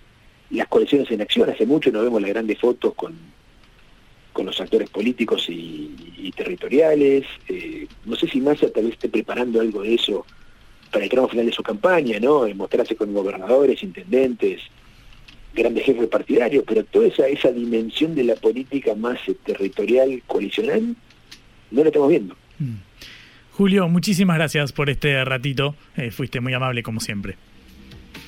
las 0.50 0.68
coaliciones 0.68 1.12
en 1.12 1.22
acción. 1.22 1.50
Hace 1.50 1.66
mucho 1.66 1.92
no 1.92 2.02
vemos 2.02 2.22
las 2.22 2.32
grandes 2.32 2.60
fotos 2.60 2.94
con, 2.96 3.14
con 4.34 4.48
los 4.48 4.60
actores 4.60 4.90
políticos 4.90 5.46
y, 5.50 6.32
territoriales. 6.36 7.26
Eh, 7.48 7.88
no 8.06 8.16
sé 8.16 8.28
si 8.28 8.42
Massa 8.42 8.68
tal 8.72 8.86
vez 8.86 8.94
esté 8.94 9.08
preparando 9.08 9.62
algo 9.62 9.84
de 9.84 9.94
eso 9.94 10.26
para 10.92 11.06
el 11.06 11.12
tramo 11.12 11.28
final 11.28 11.46
de 11.46 11.52
su 11.52 11.62
campaña, 11.62 12.20
¿no? 12.20 12.48
mostrarse 12.56 12.96
con 12.96 13.14
gobernadores, 13.14 13.84
intendentes, 13.84 14.62
grandes 15.54 15.86
jefes 15.86 16.08
partidarios, 16.08 16.64
pero 16.68 16.84
toda 16.86 17.08
esa, 17.08 17.28
esa 17.28 17.52
dimensión 17.52 18.16
de 18.16 18.24
la 18.24 18.36
política 18.36 18.96
más 18.96 19.20
eh, 19.28 19.36
territorial, 19.46 20.22
coalicional, 20.28 20.96
no 21.72 21.82
lo 21.82 21.88
estamos 21.88 22.10
viendo. 22.10 22.36
Mm. 22.60 22.76
Julio, 23.52 23.88
muchísimas 23.88 24.38
gracias 24.38 24.72
por 24.72 24.90
este 24.90 25.24
ratito. 25.24 25.76
Eh, 25.96 26.10
fuiste 26.10 26.40
muy 26.40 26.54
amable 26.54 26.82
como 26.82 27.00
siempre. 27.00 27.38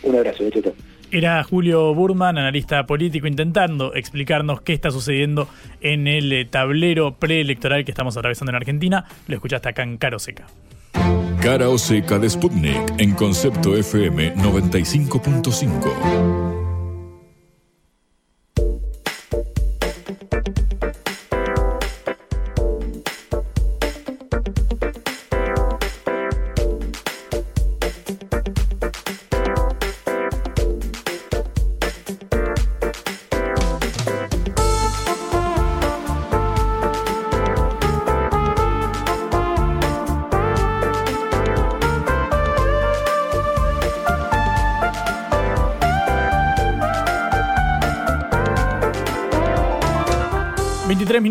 Un 0.03 0.15
abrazo, 0.15 0.43
de 0.43 0.73
Era 1.15 1.41
Julio 1.45 1.95
Burman, 1.95 2.38
analista 2.38 2.86
político, 2.86 3.25
intentando 3.25 3.95
explicarnos 3.95 4.60
qué 4.60 4.73
está 4.73 4.91
sucediendo 4.91 5.47
en 5.80 6.08
el 6.08 6.30
eh, 6.34 6.43
tablero 6.43 7.15
preelectoral 7.15 7.86
que 7.86 7.91
estamos 7.91 8.17
atravesando 8.17 8.51
en 8.51 8.58
Argentina. 8.58 9.06
Lo 9.30 9.36
escuchaste 9.36 9.69
acá 9.69 9.84
en 9.84 9.95
Caro 9.95 10.19
Seca. 10.19 10.45
Cara 11.41 11.69
o 11.69 11.78
Seca 11.78 12.19
de 12.19 12.30
Sputnik 12.30 12.95
en 12.97 13.13
concepto 13.13 13.78
FM 13.78 14.36
95.5. 14.36 16.64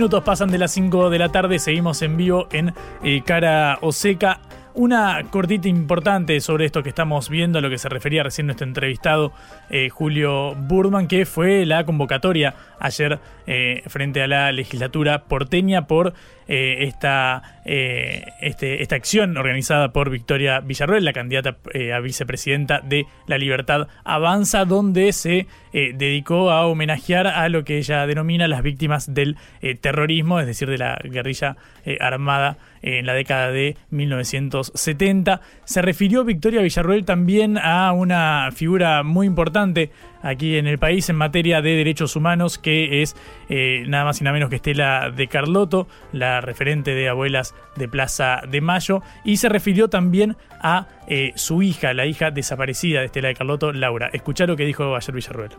minutos 0.04 0.22
pasan 0.22 0.50
de 0.50 0.58
las 0.58 0.70
5 0.72 1.08
de 1.08 1.18
la 1.18 1.30
tarde, 1.30 1.58
seguimos 1.58 2.02
en 2.02 2.18
vivo 2.18 2.46
en 2.52 2.74
eh, 3.02 3.22
Cara 3.24 3.78
o 3.80 3.90
Seca. 3.90 4.38
Una 4.74 5.22
cortita 5.30 5.66
importante 5.66 6.38
sobre 6.40 6.66
esto 6.66 6.82
que 6.82 6.90
estamos 6.90 7.30
viendo, 7.30 7.58
a 7.58 7.62
lo 7.62 7.70
que 7.70 7.78
se 7.78 7.88
refería 7.88 8.22
recién 8.22 8.46
nuestro 8.46 8.66
entrevistado 8.66 9.32
eh, 9.70 9.88
Julio 9.88 10.54
Burman, 10.56 11.08
que 11.08 11.24
fue 11.24 11.64
la 11.64 11.86
convocatoria 11.86 12.54
ayer 12.78 13.18
eh, 13.46 13.82
frente 13.86 14.22
a 14.22 14.26
la 14.26 14.52
legislatura 14.52 15.24
porteña 15.24 15.86
por 15.86 16.12
esta, 16.46 17.62
este, 17.64 18.82
esta 18.82 18.96
acción 18.96 19.38
organizada 19.38 19.94
por 19.94 20.10
Victoria 20.10 20.60
Villarroel, 20.60 21.02
la 21.02 21.14
candidata 21.14 21.56
a 21.94 22.00
vicepresidenta 22.00 22.80
de 22.80 23.06
La 23.26 23.38
Libertad 23.38 23.88
Avanza, 24.04 24.66
donde 24.66 25.14
se 25.14 25.46
dedicó 25.74 26.50
a 26.50 26.66
homenajear 26.66 27.26
a 27.26 27.48
lo 27.48 27.64
que 27.64 27.78
ella 27.78 28.06
denomina 28.06 28.46
las 28.46 28.62
víctimas 28.62 29.12
del 29.12 29.36
terrorismo, 29.80 30.38
es 30.38 30.46
decir, 30.46 30.70
de 30.70 30.78
la 30.78 30.98
guerrilla 31.02 31.56
armada 32.00 32.56
en 32.82 33.06
la 33.06 33.14
década 33.14 33.50
de 33.50 33.76
1970. 33.90 35.40
Se 35.64 35.82
refirió 35.82 36.24
Victoria 36.24 36.62
Villarroel 36.62 37.04
también 37.04 37.58
a 37.58 37.92
una 37.92 38.50
figura 38.54 39.02
muy 39.02 39.26
importante 39.26 39.90
aquí 40.24 40.56
en 40.56 40.66
el 40.66 40.78
país 40.78 41.08
en 41.08 41.16
materia 41.16 41.62
de 41.62 41.76
derechos 41.76 42.16
humanos, 42.16 42.58
que 42.58 43.02
es 43.02 43.14
eh, 43.48 43.84
nada 43.86 44.04
más 44.04 44.20
y 44.20 44.24
nada 44.24 44.34
menos 44.34 44.50
que 44.50 44.56
Estela 44.56 45.12
de 45.14 45.28
Carlotto, 45.28 45.86
la 46.12 46.40
referente 46.40 46.94
de 46.94 47.08
Abuelas 47.08 47.54
de 47.76 47.86
Plaza 47.88 48.40
de 48.48 48.60
Mayo, 48.60 49.02
y 49.24 49.36
se 49.36 49.48
refirió 49.48 49.88
también 49.88 50.36
a 50.60 50.88
eh, 51.06 51.32
su 51.36 51.62
hija, 51.62 51.94
la 51.94 52.06
hija 52.06 52.30
desaparecida 52.30 53.00
de 53.00 53.06
Estela 53.06 53.28
de 53.28 53.34
Carlotto, 53.34 53.72
Laura. 53.72 54.10
Escuchá 54.12 54.46
lo 54.46 54.56
que 54.56 54.64
dijo 54.64 54.96
ayer 54.96 55.14
Villarroel. 55.14 55.50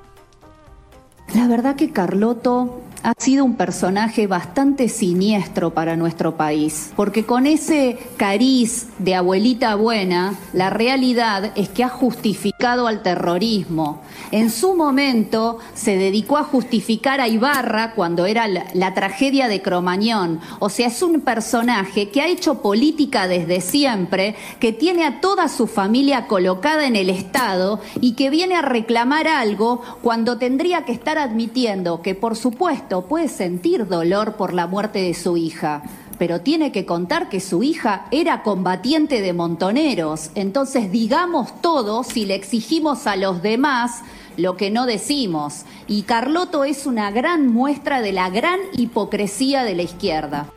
La 1.35 1.49
verdad 1.49 1.75
que 1.75 1.91
Carlotto 1.91 2.81
ha 3.05 3.13
sido 3.19 3.45
un 3.45 3.53
personaje 3.53 4.25
bastante 4.25 4.89
siniestro 4.89 5.75
para 5.75 5.95
nuestro 5.95 6.37
país, 6.37 6.91
porque 6.95 7.23
con 7.23 7.45
ese 7.45 7.99
cariz 8.17 8.87
de 8.97 9.13
abuelita 9.13 9.75
buena, 9.75 10.33
la 10.53 10.71
realidad 10.71 11.51
es 11.55 11.69
que 11.69 11.83
ha 11.83 11.89
justificado 11.89 12.87
al 12.87 13.03
terrorismo. 13.03 14.01
En 14.31 14.49
su 14.49 14.75
momento 14.75 15.59
se 15.75 15.97
dedicó 15.97 16.37
a 16.37 16.43
justificar 16.43 17.21
a 17.21 17.27
Ibarra 17.27 17.93
cuando 17.93 18.25
era 18.25 18.47
la, 18.47 18.93
tragedia 18.95 19.47
de 19.47 19.61
Cromañón. 19.61 20.39
O 20.57 20.69
sea, 20.69 20.87
es 20.87 21.03
un 21.03 21.21
personaje 21.21 22.09
que 22.09 22.21
ha 22.21 22.27
hecho 22.27 22.63
política 22.63 23.27
desde 23.27 23.61
siempre, 23.61 24.35
que 24.59 24.71
tiene 24.71 25.05
a 25.05 25.21
toda 25.21 25.47
su 25.47 25.67
familia 25.67 26.25
colocada 26.25 26.87
en 26.87 26.95
el 26.95 27.11
Estado 27.11 27.81
y 28.01 28.13
que 28.13 28.31
viene 28.31 28.55
a 28.55 28.63
reclamar 28.63 29.27
algo 29.27 29.83
cuando 30.01 30.39
tendría 30.39 30.85
que 30.85 30.91
estar 30.91 31.19
admitiendo 31.25 32.01
que, 32.01 32.15
por 32.15 32.35
supuesto, 32.35 33.03
puede 33.03 33.27
sentir 33.27 33.87
dolor 33.87 34.33
por 34.33 34.53
la 34.53 34.65
muerte 34.65 34.99
de 35.01 35.13
su 35.13 35.37
hija, 35.37 35.83
pero 36.17 36.41
tiene 36.41 36.71
que 36.71 36.85
contar 36.85 37.29
que 37.29 37.39
su 37.39 37.61
hija 37.63 38.05
era 38.11 38.41
combatiente 38.41 39.21
de 39.21 39.33
montoneros. 39.33 40.31
Entonces 40.35 40.91
digamos 40.91 41.61
todo 41.61 42.03
si 42.03 42.25
le 42.25 42.35
exigimos 42.35 43.07
a 43.07 43.15
los 43.15 43.41
demás 43.41 44.01
lo 44.37 44.57
que 44.57 44.71
no 44.71 44.85
decimos. 44.85 45.65
Y 45.87 46.03
Carloto 46.03 46.63
es 46.63 46.85
una 46.85 47.11
gran 47.11 47.47
muestra 47.47 48.01
de 48.01 48.11
la 48.11 48.29
gran 48.29 48.59
hipocresía 48.73 49.63
de 49.63 49.75
la 49.75 49.83
izquierda. 49.83 50.47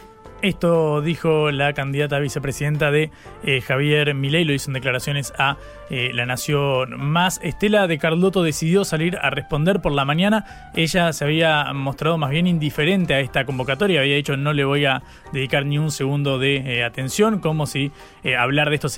Esto 0.41 1.01
dijo 1.01 1.51
la 1.51 1.73
candidata 1.73 2.21
vicepresidenta 2.21 2.93
de 2.93 3.11
eh, 3.43 3.61
Javier 3.61 4.15
Milei, 4.15 4.45
lo 4.45 4.53
hizo 4.53 4.71
en 4.71 4.75
declaraciones 4.75 5.33
a 5.37 5.57
eh, 5.91 6.11
La 6.13 6.27
Nación 6.27 6.95
Más. 6.99 7.41
Estela 7.43 7.87
de 7.87 7.99
Carlotto 7.99 8.43
decidió 8.43 8.85
salir 8.85 9.17
a 9.21 9.31
responder 9.31 9.81
por 9.81 9.93
la 9.93 10.05
mañana. 10.05 10.45
Ella 10.75 11.13
se 11.13 11.25
había 11.25 11.73
mostrado 11.73 12.19
más 12.19 12.31
bien 12.31 12.47
indiferente 12.47 13.15
a 13.15 13.21
esta 13.21 13.45
convocatoria, 13.45 14.01
había 14.01 14.17
dicho 14.17 14.37
no 14.37 14.53
le 14.53 14.65
voy 14.65 14.85
a 14.85 15.03
dedicar 15.33 15.65
ni 15.67 15.79
un 15.79 15.91
segundo 15.91 16.39
de 16.39 16.57
eh, 16.57 16.85
atención, 16.85 17.41
como 17.41 17.67
si 17.67 17.93
hablar 18.39 18.69
de 18.69 18.75
esto 18.75 18.89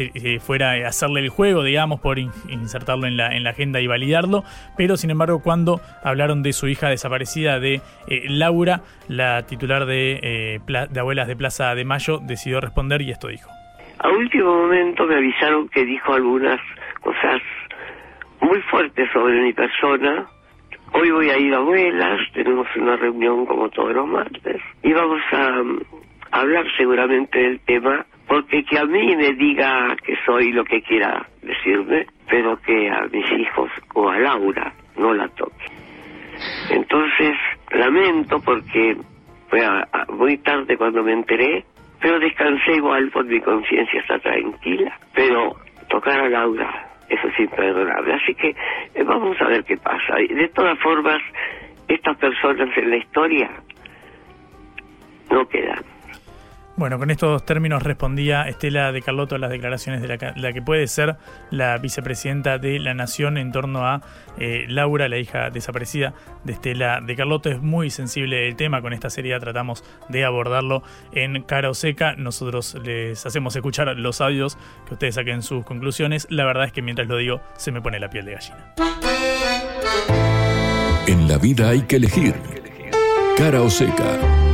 fuera 0.40 0.72
hacerle 0.88 1.20
el 1.20 1.28
juego, 1.28 1.62
digamos, 1.62 2.00
por 2.00 2.18
insertarlo 2.18 3.06
en 3.06 3.16
la, 3.16 3.36
en 3.36 3.44
la 3.44 3.50
agenda 3.50 3.80
y 3.80 3.86
validarlo. 3.86 4.42
Pero 4.76 4.96
sin 4.96 5.10
embargo, 5.10 5.40
cuando 5.40 5.80
hablaron 6.02 6.42
de 6.42 6.52
su 6.52 6.66
hija 6.66 6.88
desaparecida 6.88 7.60
de 7.60 7.80
Laura, 8.24 8.82
la 9.08 9.46
titular 9.46 9.86
de, 9.86 10.60
de 10.90 11.00
Abuelas 11.00 11.28
de 11.28 11.36
Plaza 11.36 11.74
de 11.74 11.84
Mayo, 11.84 12.18
decidió 12.18 12.60
responder 12.60 13.02
y 13.02 13.10
esto 13.12 13.28
dijo. 13.28 13.50
A 14.02 14.08
último 14.08 14.54
momento 14.62 15.06
me 15.06 15.16
avisaron 15.16 15.68
que 15.68 15.84
dijo 15.84 16.14
algunas 16.14 16.58
cosas 17.02 17.40
muy 18.40 18.60
fuertes 18.62 19.08
sobre 19.12 19.40
mi 19.42 19.52
persona. 19.52 20.26
Hoy 20.92 21.10
voy 21.10 21.30
a 21.30 21.38
ir 21.38 21.54
a 21.54 21.58
abuelas, 21.58 22.20
tenemos 22.32 22.66
una 22.76 22.96
reunión 22.96 23.46
como 23.46 23.68
todos 23.68 23.94
los 23.94 24.06
martes 24.08 24.60
y 24.82 24.92
vamos 24.92 25.20
a, 25.32 25.62
hablar 26.32 26.64
seguramente 26.76 27.38
del 27.38 27.60
tema 27.60 28.06
porque 28.26 28.64
que 28.64 28.78
a 28.78 28.84
mí 28.84 29.16
me 29.16 29.32
diga 29.32 29.96
que 30.04 30.16
soy 30.24 30.52
lo 30.52 30.64
que 30.64 30.82
quiera 30.82 31.26
decirme, 31.42 32.06
pero 32.28 32.56
que 32.60 32.88
a 32.88 33.02
mis 33.12 33.30
hijos 33.32 33.70
o 33.94 34.08
a 34.08 34.18
Laura 34.18 34.72
no 34.96 35.12
la 35.12 35.28
toque. 35.28 35.66
Entonces, 36.70 37.36
lamento 37.72 38.40
porque 38.40 38.96
fue 39.48 39.66
muy 40.10 40.38
tarde 40.38 40.76
cuando 40.76 41.02
me 41.02 41.12
enteré, 41.12 41.64
pero 42.00 42.20
descansé 42.20 42.74
igual 42.74 43.10
porque 43.12 43.30
mi 43.30 43.40
conciencia 43.40 44.00
está 44.00 44.18
tranquila. 44.20 44.96
Pero 45.12 45.56
tocar 45.88 46.20
a 46.20 46.28
Laura, 46.28 46.89
eso 47.10 47.28
es 47.28 47.38
imperdonable. 47.40 48.14
Así 48.14 48.34
que 48.34 48.50
eh, 48.94 49.02
vamos 49.02 49.40
a 49.40 49.48
ver 49.48 49.64
qué 49.64 49.76
pasa. 49.76 50.14
De 50.16 50.48
todas 50.48 50.78
formas, 50.78 51.20
estas 51.88 52.16
personas 52.16 52.76
en 52.76 52.90
la 52.90 52.96
historia 52.96 53.50
no 55.30 55.46
quedan. 55.48 55.89
Bueno, 56.76 56.98
con 56.98 57.10
estos 57.10 57.44
términos 57.44 57.82
respondía 57.82 58.48
Estela 58.48 58.90
de 58.92 59.02
Carlotto 59.02 59.34
a 59.34 59.38
las 59.38 59.50
declaraciones 59.50 60.00
de 60.00 60.08
la, 60.08 60.52
que 60.52 60.62
puede 60.62 60.86
ser 60.86 61.16
la 61.50 61.76
vicepresidenta 61.78 62.58
de 62.58 62.78
la 62.78 62.94
Nación 62.94 63.36
en 63.36 63.52
torno 63.52 63.86
a 63.86 64.00
eh, 64.38 64.64
Laura, 64.68 65.08
la 65.08 65.18
hija 65.18 65.50
desaparecida 65.50 66.14
de 66.44 66.54
Estela 66.54 67.00
de 67.00 67.16
Carlotto. 67.16 67.50
Es 67.50 67.60
muy 67.60 67.90
sensible 67.90 68.48
el 68.48 68.56
tema, 68.56 68.80
con 68.80 68.92
esta 68.92 69.10
serie 69.10 69.38
tratamos 69.38 69.84
de 70.08 70.24
abordarlo 70.24 70.82
en 71.12 71.42
cara 71.42 71.70
o 71.70 71.74
seca. 71.74 72.14
Nosotros 72.16 72.76
les 72.82 73.26
hacemos 73.26 73.54
escuchar 73.56 73.88
los 73.96 74.20
audios 74.20 74.56
que 74.86 74.94
ustedes 74.94 75.16
saquen 75.16 75.42
sus 75.42 75.64
conclusiones. 75.64 76.26
La 76.30 76.44
verdad 76.44 76.64
es 76.64 76.72
que 76.72 76.82
mientras 76.82 77.08
lo 77.08 77.16
digo 77.16 77.40
se 77.56 77.72
me 77.72 77.82
pone 77.82 78.00
la 78.00 78.08
piel 78.08 78.24
de 78.24 78.32
gallina. 78.32 78.74
En 81.06 81.28
la 81.28 81.38
vida 81.38 81.70
hay 81.70 81.82
que 81.82 81.96
elegir 81.96 82.34
cara 83.36 83.62
o 83.62 83.70
seca. 83.70 84.49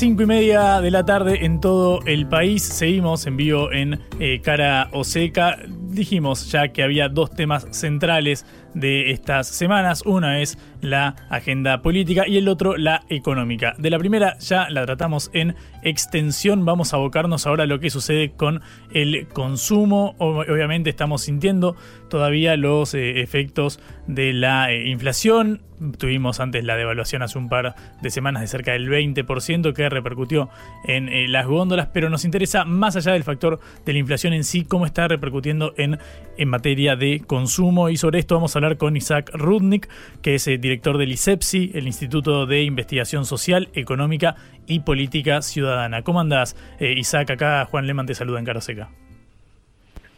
Cinco 0.00 0.22
y 0.22 0.26
media 0.26 0.80
de 0.80 0.90
la 0.90 1.04
tarde 1.04 1.44
en 1.44 1.60
todo 1.60 2.00
el 2.06 2.26
país. 2.26 2.62
Seguimos 2.62 3.26
en 3.26 3.36
vivo 3.36 3.70
en 3.70 4.00
eh, 4.18 4.40
Cara 4.42 4.88
o 4.94 5.04
Seca. 5.04 5.58
Dijimos 5.68 6.50
ya 6.50 6.68
que 6.68 6.82
había 6.82 7.10
dos 7.10 7.32
temas 7.32 7.66
centrales 7.72 8.46
de 8.74 9.10
estas 9.10 9.46
semanas. 9.46 10.02
Una 10.04 10.40
es 10.40 10.58
la 10.80 11.16
agenda 11.28 11.82
política 11.82 12.26
y 12.26 12.36
el 12.36 12.48
otro 12.48 12.76
la 12.76 13.02
económica. 13.08 13.74
De 13.78 13.90
la 13.90 13.98
primera 13.98 14.38
ya 14.38 14.68
la 14.70 14.84
tratamos 14.86 15.30
en 15.32 15.56
extensión. 15.82 16.64
Vamos 16.64 16.92
a 16.92 16.96
abocarnos 16.96 17.46
ahora 17.46 17.64
a 17.64 17.66
lo 17.66 17.80
que 17.80 17.90
sucede 17.90 18.32
con 18.32 18.62
el 18.92 19.28
consumo. 19.28 20.14
Obviamente 20.18 20.90
estamos 20.90 21.22
sintiendo 21.22 21.76
todavía 22.08 22.56
los 22.56 22.94
eh, 22.94 23.20
efectos 23.20 23.80
de 24.06 24.32
la 24.32 24.72
eh, 24.72 24.88
inflación 24.88 25.60
Tuvimos 25.96 26.40
antes 26.40 26.62
la 26.62 26.76
devaluación 26.76 27.22
hace 27.22 27.38
un 27.38 27.48
par 27.48 27.74
de 28.02 28.10
semanas 28.10 28.42
de 28.42 28.48
cerca 28.48 28.72
del 28.72 28.90
20% 28.90 29.72
que 29.72 29.88
repercutió 29.88 30.50
en 30.84 31.08
eh, 31.08 31.26
las 31.26 31.46
góndolas, 31.46 31.88
pero 31.88 32.10
nos 32.10 32.26
interesa 32.26 32.66
más 32.66 32.96
allá 32.96 33.12
del 33.12 33.24
factor 33.24 33.60
de 33.86 33.92
la 33.94 33.98
inflación 33.98 34.34
en 34.34 34.44
sí, 34.44 34.64
cómo 34.64 34.84
está 34.84 35.08
repercutiendo 35.08 35.72
en, 35.78 35.98
en 36.36 36.48
materia 36.48 36.96
de 36.96 37.22
consumo. 37.26 37.88
Y 37.88 37.96
sobre 37.96 38.18
esto 38.18 38.34
vamos 38.34 38.54
a 38.56 38.59
hablar 38.60 38.78
con 38.78 38.96
Isaac 38.96 39.30
Rudnick, 39.34 39.88
que 40.22 40.34
es 40.34 40.46
el 40.46 40.54
eh, 40.54 40.58
director 40.58 40.98
del 40.98 41.12
ISEPSI, 41.12 41.72
el 41.74 41.86
Instituto 41.86 42.46
de 42.46 42.62
Investigación 42.62 43.24
Social, 43.24 43.68
Económica 43.74 44.36
y 44.66 44.80
Política 44.80 45.42
Ciudadana. 45.42 46.02
¿Cómo 46.02 46.20
andás, 46.20 46.56
eh, 46.78 46.94
Isaac? 46.96 47.30
Acá 47.30 47.64
Juan 47.64 47.86
Leman 47.86 48.06
te 48.06 48.14
saluda 48.14 48.38
en 48.38 48.44
Caroseca. 48.44 48.90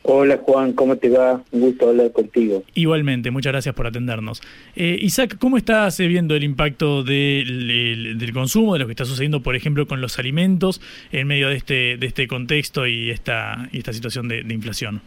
Hola 0.05 0.37
Juan, 0.42 0.72
¿cómo 0.72 0.96
te 0.96 1.09
va? 1.09 1.40
Un 1.52 1.61
gusto 1.61 1.88
hablar 1.88 2.11
contigo. 2.11 2.64
Igualmente, 2.74 3.31
muchas 3.31 3.52
gracias 3.52 3.72
por 3.74 3.87
atendernos. 3.87 4.42
Eh, 4.74 4.98
Isaac, 5.00 5.37
¿cómo 5.38 5.57
estás 5.57 5.98
viendo 5.98 6.35
el 6.35 6.42
impacto 6.42 7.05
del, 7.05 8.31
consumo, 8.35 8.72
de 8.72 8.81
lo 8.81 8.87
que 8.87 8.92
está 8.92 9.05
sucediendo, 9.05 9.42
por 9.42 9.55
ejemplo, 9.55 9.87
con 9.87 10.00
los 10.00 10.18
alimentos 10.18 10.81
en 11.12 11.28
medio 11.28 11.48
de 11.48 11.55
este, 11.55 11.96
de 11.98 12.07
este 12.07 12.26
contexto 12.26 12.87
y 12.88 13.11
esta, 13.11 13.68
y 13.70 13.78
esta 13.78 13.92
situación 13.92 14.26
de, 14.26 14.40
inflación? 14.52 15.02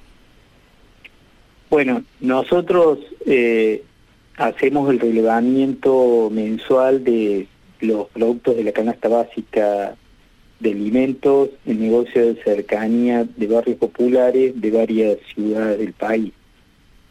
Bueno, 1.75 2.05
nosotros 2.21 2.99
eh, 3.25 3.83
hacemos 4.37 4.89
el 4.89 4.97
relevamiento 4.97 6.29
mensual 6.31 7.03
de 7.03 7.47
los 7.81 8.07
productos 8.11 8.55
de 8.55 8.63
la 8.63 8.71
canasta 8.71 9.09
básica 9.09 9.97
de 10.61 10.71
alimentos 10.71 11.49
en 11.65 11.81
negocios 11.81 12.27
de 12.27 12.43
cercanía 12.45 13.25
de 13.25 13.47
barrios 13.47 13.77
populares 13.77 14.53
de 14.55 14.71
varias 14.71 15.17
ciudades 15.33 15.79
del 15.79 15.91
país. 15.91 16.31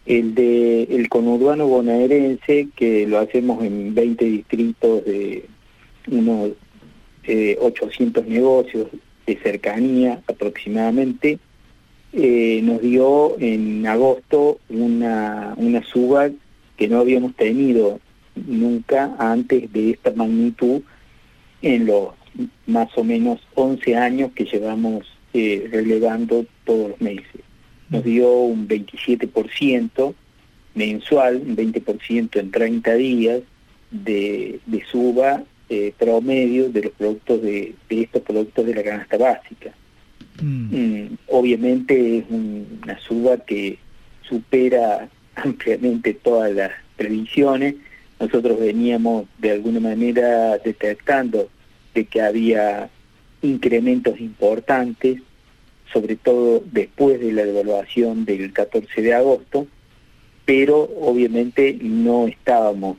el 0.07 0.35
de 0.35 0.85
el 0.85 1.11
conurbano 1.11 1.67
bonaerense, 1.67 2.69
que 2.75 3.07
lo 3.07 3.19
hacemos 3.19 3.63
en 3.63 3.95
20 3.95 4.25
distritos 4.25 5.05
de 5.05 5.45
unos 6.11 6.53
800 7.61 8.27
negocios 8.27 8.87
de 9.27 9.37
cercanía 9.37 10.23
aproximadamente, 10.27 11.39
eh, 12.17 12.61
nos 12.63 12.81
dio 12.81 13.39
en 13.41 13.87
agosto 13.87 14.61
una, 14.69 15.55
una 15.57 15.83
suba 15.83 16.31
que 16.77 16.89
no 16.89 17.01
habíamos 17.01 17.35
tenido 17.35 18.01
nunca 18.37 19.15
antes 19.19 19.73
de 19.73 19.91
esta 19.91 20.13
magnitud 20.13 20.83
en 21.63 21.87
los 21.87 22.11
más 22.67 22.89
o 22.97 23.05
menos 23.05 23.41
11 23.55 23.97
años 23.97 24.31
que 24.35 24.45
llevamos 24.45 25.07
eh, 25.33 25.69
relevando 25.71 26.47
todos 26.65 26.91
los 26.91 27.01
meses. 27.01 27.41
Nos 27.89 28.05
dio 28.05 28.31
un 28.31 28.69
27% 28.69 30.15
mensual, 30.75 31.43
un 31.45 31.57
20% 31.57 32.39
en 32.39 32.51
30 32.51 32.95
días 32.95 33.41
de, 33.91 34.61
de 34.67 34.85
suba 34.85 35.43
eh, 35.69 35.93
promedio 35.99 36.69
de 36.69 36.83
los 36.83 36.93
productos 36.93 37.43
de, 37.43 37.75
de 37.89 38.03
estos 38.03 38.23
productos 38.23 38.67
de 38.67 38.75
la 38.75 38.83
canasta 38.83 39.17
básica. 39.17 39.73
Mm, 40.43 41.15
obviamente 41.29 42.19
es 42.19 42.25
una 42.29 42.99
suba 43.01 43.39
que 43.39 43.79
supera 44.23 45.09
ampliamente 45.37 46.15
todas 46.15 46.53
las 46.53 46.73
previsiones. 46.97 47.77
Nosotros 48.19 48.59
veníamos 48.59 49.27
de 49.39 49.53
alguna 49.53 49.81
manera 49.81 50.59
detectando 50.59 51.49
de 51.95 52.05
que 52.07 52.21
había 52.21 52.91
incrementos 53.43 54.21
importantes, 54.21 55.21
sobre 55.93 56.17
todo 56.17 56.63
después 56.73 57.21
de 57.21 57.33
la 57.33 57.45
devaluación 57.45 58.25
del 58.25 58.53
14 58.53 59.03
de 59.03 59.15
agosto, 59.15 59.67
pero 60.45 60.83
obviamente 61.01 61.79
no 61.81 62.27
estábamos, 62.27 62.97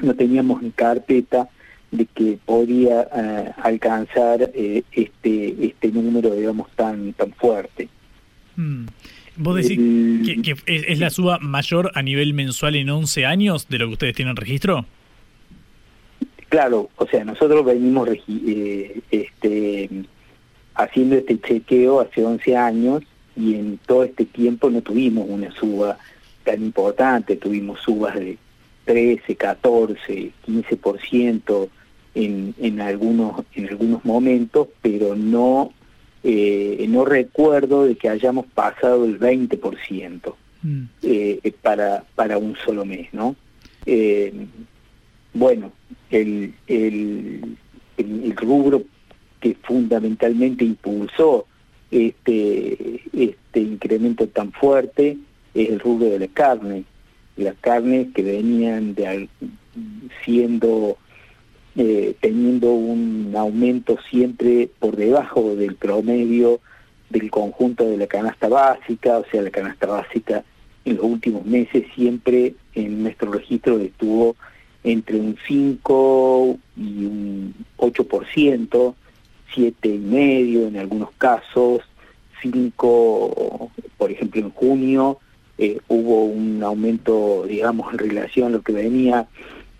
no 0.00 0.14
teníamos 0.14 0.62
en 0.62 0.70
carpeta 0.70 1.48
de 1.90 2.06
que 2.06 2.38
podía 2.44 3.08
eh, 3.14 3.50
alcanzar 3.62 4.50
eh, 4.54 4.82
este 4.92 5.66
este 5.66 5.88
número 5.88 6.34
digamos 6.34 6.70
tan 6.76 7.12
tan 7.14 7.32
fuerte. 7.32 7.88
Mm. 8.56 8.86
vos 9.36 9.56
decís 9.56 9.78
que, 10.42 10.54
es, 10.66 10.98
la 10.98 11.10
suba 11.10 11.38
mayor 11.38 11.90
a 11.94 12.02
nivel 12.02 12.34
mensual 12.34 12.76
en 12.76 12.90
11 12.90 13.26
años 13.26 13.68
de 13.68 13.78
lo 13.78 13.86
que 13.88 13.92
ustedes 13.92 14.14
tienen 14.14 14.36
registro. 14.36 14.86
Claro 16.48 16.90
o 16.96 17.06
sea 17.06 17.24
nosotros 17.24 17.64
venimos 17.64 18.08
eh, 18.28 19.00
este 19.10 19.88
haciendo 20.74 21.16
este 21.16 21.40
chequeo 21.40 22.00
hace 22.00 22.24
11 22.24 22.56
años 22.56 23.02
y 23.36 23.54
en 23.54 23.78
todo 23.86 24.04
este 24.04 24.24
tiempo 24.24 24.70
no 24.70 24.82
tuvimos 24.82 25.26
una 25.28 25.50
suba 25.52 25.98
tan 26.44 26.62
importante. 26.62 27.36
Tuvimos 27.36 27.80
subas 27.80 28.14
de 28.14 28.38
13, 28.84 29.36
14, 29.36 30.32
15%, 30.46 31.68
en, 32.24 32.54
en, 32.58 32.80
algunos, 32.80 33.44
en 33.54 33.68
algunos 33.68 34.04
momentos, 34.04 34.68
pero 34.82 35.16
no, 35.16 35.72
eh, 36.22 36.84
no 36.88 37.04
recuerdo 37.04 37.84
de 37.86 37.96
que 37.96 38.08
hayamos 38.08 38.46
pasado 38.46 39.04
el 39.04 39.18
20% 39.18 40.34
mm. 40.62 40.82
eh, 41.02 41.52
para, 41.62 42.04
para 42.14 42.38
un 42.38 42.56
solo 42.56 42.84
mes, 42.84 43.12
¿no? 43.12 43.36
Eh, 43.86 44.32
bueno, 45.32 45.72
el, 46.10 46.54
el, 46.66 47.56
el, 47.96 48.36
rubro 48.36 48.82
que 49.40 49.56
fundamentalmente 49.62 50.64
impulsó 50.64 51.46
este, 51.90 53.00
este 53.12 53.60
incremento 53.60 54.26
tan 54.28 54.52
fuerte 54.52 55.16
es 55.54 55.70
el 55.70 55.80
rubro 55.80 56.10
de 56.10 56.18
la 56.18 56.28
carne. 56.28 56.84
Las 57.36 57.54
carnes 57.60 58.08
que 58.12 58.22
venían 58.22 58.94
de, 58.94 59.28
siendo 60.24 60.98
eh, 61.76 62.14
teniendo 62.20 62.72
un 62.72 63.32
aumento 63.36 63.98
siempre 64.10 64.68
por 64.78 64.96
debajo 64.96 65.54
del 65.54 65.76
promedio 65.76 66.60
del 67.10 67.30
conjunto 67.30 67.88
de 67.88 67.96
la 67.96 68.06
canasta 68.06 68.48
básica, 68.48 69.18
o 69.18 69.24
sea, 69.30 69.42
la 69.42 69.50
canasta 69.50 69.86
básica 69.86 70.44
en 70.84 70.96
los 70.96 71.04
últimos 71.04 71.44
meses 71.44 71.84
siempre 71.94 72.54
en 72.74 73.02
nuestro 73.02 73.32
registro 73.32 73.78
estuvo 73.78 74.36
entre 74.82 75.16
un 75.16 75.36
5 75.46 76.58
y 76.76 77.04
un 77.04 77.54
8%, 77.76 78.94
siete 79.54 79.88
y 79.88 79.98
medio 79.98 80.68
en 80.68 80.76
algunos 80.76 81.10
casos, 81.12 81.82
5, 82.40 83.70
por 83.98 84.10
ejemplo 84.10 84.40
en 84.40 84.50
junio 84.50 85.18
eh, 85.58 85.78
hubo 85.88 86.24
un 86.24 86.62
aumento, 86.62 87.44
digamos, 87.46 87.92
en 87.92 87.98
relación 87.98 88.46
a 88.46 88.50
lo 88.50 88.62
que 88.62 88.72
venía 88.72 89.28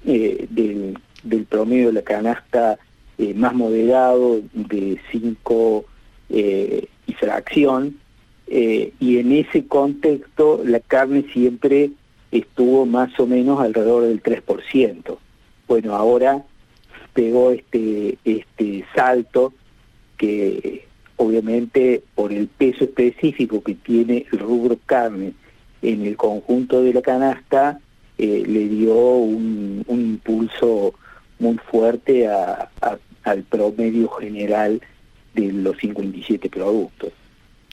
eh, 0.05 0.47
del 0.51 0.99
del 1.23 1.45
promedio 1.45 1.89
de 1.89 1.93
la 1.95 2.03
canasta 2.03 2.79
eh, 3.23 3.35
más 3.35 3.53
moderado 3.53 4.41
de 4.55 4.99
5 5.13 5.85
eh, 6.31 6.87
y 7.07 7.13
fracción, 7.13 7.99
eh, 8.47 8.95
y 8.99 9.19
en 9.19 9.33
ese 9.33 9.67
contexto 9.67 10.63
la 10.65 10.81
carne 10.81 11.27
siempre 11.31 11.91
estuvo 12.33 12.87
más 12.87 13.21
o 13.21 13.27
menos 13.27 13.61
alrededor 13.61 14.05
del 14.05 14.23
3%. 14.23 15.19
Bueno, 15.69 15.97
ahora 15.97 16.43
pegó 17.13 17.51
este, 17.51 18.17
este 18.25 18.87
salto 18.95 19.53
que 20.17 20.87
obviamente 21.17 22.03
por 22.15 22.33
el 22.33 22.49
peso 22.49 22.85
específico 22.85 23.63
que 23.63 23.75
tiene 23.75 24.25
el 24.33 24.39
rubro 24.39 24.79
carne 24.87 25.35
en 25.83 26.07
el 26.07 26.17
conjunto 26.17 26.83
de 26.83 26.95
la 26.95 27.03
canasta, 27.03 27.79
le 28.17 28.69
dio 28.69 28.95
un, 28.95 29.85
un 29.87 30.01
impulso 30.01 30.95
muy 31.41 31.57
fuerte 31.71 32.29
a, 32.29 32.71
al 33.25 33.43
promedio 33.45 34.09
general 34.11 34.81
de 35.35 35.53
los 35.53 35.77
57 35.79 36.49
productos. 36.49 37.13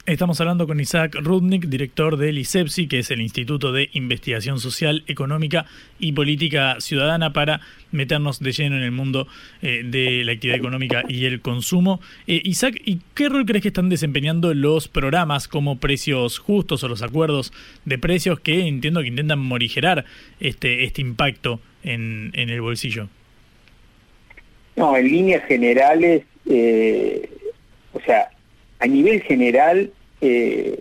Estamos 0.08 0.39
hablando 0.39 0.67
con 0.67 0.80
Isaac 0.80 1.17
Rudnick, 1.19 1.65
director 1.65 2.15
del 2.15 2.38
ISEPSI, 2.38 2.88
que 2.88 2.99
es 2.99 3.12
el 3.12 3.19
Instituto 3.19 3.73
de 3.73 3.89
Investigación 3.91 4.58
Social, 4.58 5.03
Económica 5.08 5.65
y 5.99 6.13
Política 6.13 6.77
Ciudadana, 6.80 7.34
para 7.34 7.60
meternos 7.91 8.39
de 8.39 8.53
lleno 8.53 8.77
en 8.77 8.84
el 8.84 8.93
mundo 8.93 9.27
eh, 9.62 9.84
de 9.84 10.23
la 10.23 10.32
actividad 10.32 10.60
económica 10.60 11.03
y 11.10 11.25
el 11.25 11.41
consumo. 11.41 11.99
Eh, 12.25 12.41
Isaac, 12.45 12.82
¿y 12.86 13.01
qué 13.15 13.27
rol 13.27 13.45
crees 13.45 13.63
que 13.63 13.67
están 13.67 13.89
desempeñando 13.89 14.53
los 14.53 14.88
programas 14.88 15.49
como 15.49 15.77
precios 15.77 16.39
justos 16.39 16.86
o 16.86 16.88
los 16.88 17.01
acuerdos 17.01 17.51
de 17.84 17.97
precios 17.97 18.39
que 18.39 18.65
entiendo 18.65 19.01
que 19.01 19.08
intentan 19.08 19.39
morigerar 19.39 20.06
este, 20.39 20.86
este 20.86 21.01
impacto 21.01 21.60
en, 21.84 22.32
en 22.34 22.49
el 22.49 22.62
bolsillo? 22.62 23.10
No, 24.77 24.95
en 24.95 25.07
líneas 25.07 25.43
generales, 25.45 26.23
eh, 26.45 27.27
o 27.93 27.99
sea, 28.01 28.29
a 28.77 28.85
nivel 28.85 29.21
general 29.23 29.91
eh, 30.21 30.79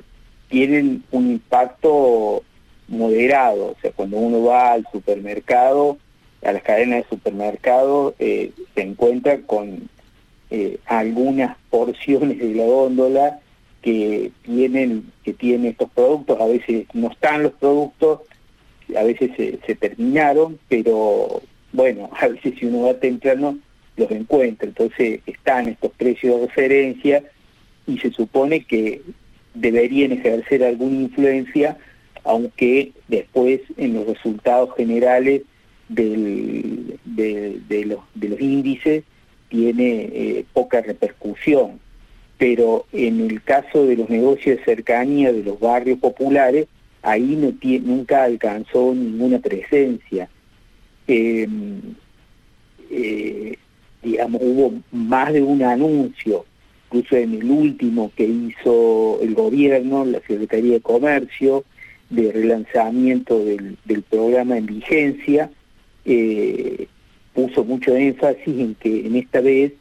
tienen 0.50 1.02
un 1.10 1.30
impacto 1.30 2.44
moderado, 2.88 3.68
o 3.68 3.76
sea, 3.80 3.90
cuando 3.92 4.18
uno 4.18 4.44
va 4.44 4.72
al 4.72 4.86
supermercado, 4.92 5.96
a 6.44 6.52
las 6.52 6.62
cadenas 6.62 7.04
de 7.04 7.08
supermercado, 7.08 8.14
eh, 8.18 8.52
se 8.74 8.82
encuentra 8.82 9.40
con 9.40 9.88
algunas 10.84 11.56
porciones 11.70 12.38
de 12.38 12.54
la 12.54 12.64
góndola 12.64 13.40
que 13.82 14.30
tienen 14.42 15.10
que 15.24 15.32
tienen 15.32 15.72
estos 15.72 15.90
productos, 15.90 16.40
a 16.40 16.46
veces 16.46 16.86
no 16.92 17.10
están 17.10 17.42
los 17.42 17.52
productos, 17.52 18.20
a 18.94 19.02
veces 19.02 19.30
se, 19.36 19.58
se 19.66 19.74
terminaron, 19.74 20.58
pero 20.68 21.40
bueno, 21.72 22.10
a 22.20 22.28
veces 22.28 22.54
si 22.58 22.66
uno 22.66 22.82
va 22.82 22.94
temprano 22.94 23.58
los 23.96 24.10
encuentra. 24.10 24.68
Entonces 24.68 25.20
están 25.26 25.68
estos 25.68 25.92
precios 25.92 26.40
de 26.40 26.46
referencia 26.46 27.22
y 27.86 27.98
se 27.98 28.10
supone 28.10 28.64
que 28.64 29.02
deberían 29.54 30.12
ejercer 30.12 30.64
alguna 30.64 31.02
influencia, 31.02 31.76
aunque 32.24 32.92
después 33.08 33.60
en 33.76 33.94
los 33.94 34.06
resultados 34.06 34.74
generales 34.76 35.42
de, 35.88 36.98
los, 37.86 38.00
índices 38.40 39.04
tiene 39.48 40.10
eh, 40.12 40.44
poca 40.52 40.80
repercusión. 40.80 41.80
Pero 42.38 42.86
en 42.92 43.20
el 43.20 43.42
caso 43.42 43.86
de 43.86 43.96
los 43.96 44.10
negocios 44.10 44.58
de 44.58 44.64
cercanía 44.64 45.32
de 45.32 45.42
los 45.42 45.58
barrios 45.58 45.98
populares, 45.98 46.66
ahí 47.02 47.36
no 47.36 47.54
nunca 47.82 48.24
alcanzó 48.24 48.94
ninguna 48.94 49.38
presencia. 49.38 50.28
Em, 51.06 51.80
eh, 52.90 53.56
hubo 54.14 54.74
más 54.92 55.32
de 55.32 55.42
un 55.42 55.62
anuncio, 55.62 56.44
incluso 56.86 57.16
en 57.16 57.34
el 57.34 57.50
último 57.50 58.12
que 58.16 58.24
hizo 58.24 59.18
el 59.20 59.34
gobierno, 59.34 60.04
la 60.04 60.20
Secretaría 60.20 60.74
de 60.74 60.80
Comercio, 60.80 61.64
de 62.10 62.32
relanzamiento 62.32 63.44
del, 63.44 63.76
programa 64.08 64.58
en 64.58 64.66
vigencia, 64.66 65.50
eh, 66.04 66.86
puso 67.34 67.64
mucho 67.64 67.96
énfasis 67.96 68.46
en 68.46 68.74
que 68.76 69.06
en 69.06 69.16
esta 69.16 69.40
vez 69.40 69.72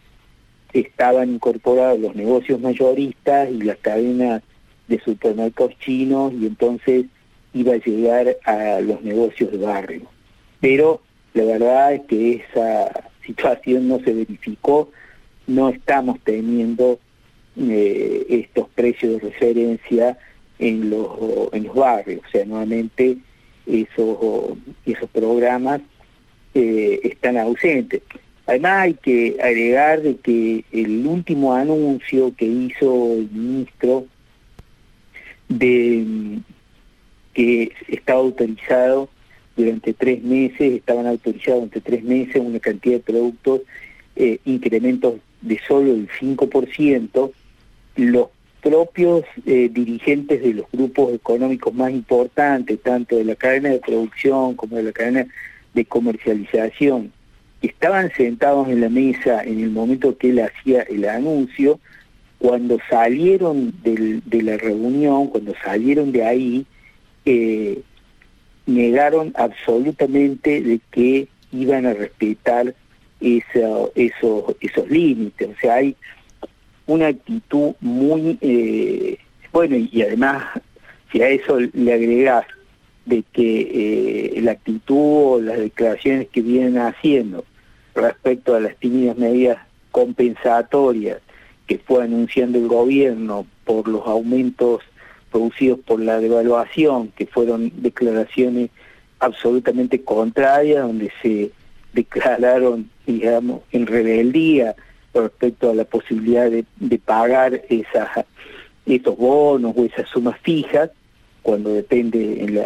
estaban 0.74 1.36
incorporados 1.36 1.99
los 1.99 2.16
negocios 2.16 2.60
mayoristas 2.60 3.49
y 3.49 3.62
las 3.62 3.78
cadenas 3.78 4.41
de 4.88 4.99
supermercados 4.99 5.78
chinos 5.80 6.34
y 6.34 6.47
entonces 6.47 7.06
iba 7.54 7.74
a 7.74 7.78
llegar 7.78 8.36
a 8.43 8.82
los 8.82 9.02
negocios 9.02 9.52
de 9.52 9.58
barrio. 9.58 10.02
Pero 10.60 11.02
la 11.34 11.45
verdad 11.45 11.93
es 11.93 12.02
que 12.02 12.34
esa 12.34 12.91
situación 13.26 13.88
no 13.88 13.99
se 13.99 14.13
verificó, 14.13 14.91
no 15.47 15.69
estamos 15.69 16.19
teniendo 16.23 16.99
eh, 17.57 18.26
estos 18.30 18.67
precios 18.69 19.13
de 19.13 19.30
referencia 19.30 20.17
en 20.59 20.89
los, 20.89 21.53
en 21.53 21.63
los 21.65 21.76
barrios, 21.76 22.21
o 22.28 22.32
sea, 22.32 22.45
nuevamente 22.45 23.17
esos, 23.65 24.57
esos 24.86 25.09
programas 25.09 25.82
eh, 26.53 26.99
están 27.03 27.38
ausentes. 27.38 28.01
Además 28.47 28.84
hay 28.84 28.93
que 28.93 29.38
agregar 29.41 30.01
de 30.01 30.17
que 30.17 30.63
el 30.71 31.05
último 31.07 31.53
anuncio 31.53 32.34
que 32.36 32.45
hizo 32.45 33.13
el 33.13 33.30
ministro 33.32 34.05
de 35.49 36.39
que 37.34 37.71
estaba 37.88 38.19
autorizado 38.19 39.09
durante 39.56 39.93
tres 39.93 40.24
meses, 40.24 40.74
estaban 40.74 41.08
autorizados 41.08 41.62
durante 41.62 41.82
tres 41.82 42.03
meses 42.03 42.36
una 42.38 42.60
cantidad 42.60 42.95
de 42.95 43.03
productos, 43.03 43.62
eh, 44.16 44.39
incrementos 44.45 45.16
de 45.41 45.60
solo 45.68 45.91
el 45.91 46.10
5%, 46.10 47.32
los 47.97 48.28
propios 48.62 49.24
eh, 49.45 49.70
dirigentes 49.72 50.41
de 50.41 50.56
los 50.56 50.66
grupos 50.72 51.14
económicos 51.14 51.74
más 51.74 51.91
importantes, 51.91 52.82
tanto 52.82 53.16
de 53.16 53.24
la 53.24 53.36
cadena 53.36 53.70
de 53.70 53.80
producción 53.80 54.56
como 54.56 54.78
de 54.78 54.84
la 54.84 54.91
cadena 54.91 55.28
de 55.74 55.86
comercialización, 55.86 57.12
estaban 57.62 58.12
sentados 58.16 58.68
en 58.70 58.82
la 58.82 58.89
mesa 58.89 59.43
en 59.43 59.60
el 59.60 59.70
momento 59.70 60.18
que 60.18 60.30
él 60.30 60.39
hacía 60.39 60.82
el 60.84 61.06
anuncio, 61.06 61.80
cuando 62.39 62.78
salieron 62.89 63.74
de 63.84 64.41
la 64.41 64.58
reunión, 64.58 65.28
cuando 65.28 65.53
salieron 65.64 66.12
de 66.12 66.24
ahí, 66.26 66.66
eh, 67.26 67.82
negaron 68.66 69.32
absolutamente 69.36 70.61
de 70.61 70.80
que 70.91 71.28
iban 71.51 71.86
a 71.86 71.93
respetar 71.93 72.74
esos, 73.22 73.91
esos 73.95 74.89
límites. 74.89 75.49
O 75.49 75.59
sea, 75.59 75.76
hay 75.76 75.95
una 76.86 77.07
actitud 77.07 77.74
muy, 77.80 78.38
eh, 78.41 79.18
bueno, 79.51 79.76
y, 79.76 80.01
además, 80.01 80.43
si 81.11 81.22
a 81.22 81.30
eso 81.30 81.59
le 81.59 81.93
agregas 81.93 82.45
de 83.05 83.24
que 83.34 84.34
eh, 84.36 84.41
la 84.41 84.51
actitud 84.51 85.36
o 85.36 85.41
las 85.41 85.59
declaraciones 85.59 86.28
que 86.30 86.41
vienen 86.41 86.78
haciendo 86.78 87.45
respecto 87.93 88.55
a 88.55 88.59
las 88.59 88.76
tímidas 88.78 89.18
medidas 89.18 89.59
compensatorias 89.91 91.20
que 91.68 91.78
fue 91.80 92.03
anunciando 92.03 92.57
el 92.57 92.68
gobierno 92.68 93.45
por 93.63 93.88
los 93.88 94.05
aumentos 94.05 94.82
producidos 95.36 95.80
por 95.82 96.00
la 96.00 96.22
devaluación, 96.22 97.10
que 97.10 97.26
fueron 97.26 97.70
declaraciones 97.82 98.70
absolutamente 99.20 100.02
contrarias, 100.02 100.88
donde 100.88 101.12
se 101.22 101.52
declararon, 101.92 102.90
digamos, 103.06 103.60
en 103.74 103.86
rebeldía 103.86 104.78
respecto 105.14 105.70
a 105.70 105.76
la 105.76 105.84
posibilidad 105.84 106.50
de, 106.50 106.66
pagar 107.00 107.64
esos 107.68 109.18
bonos 109.18 109.74
o 109.76 109.84
esas 109.84 110.08
sumas 110.08 110.40
fijas, 110.40 110.90
cuando 111.42 111.74
depende 111.74 112.42
en, 112.42 112.58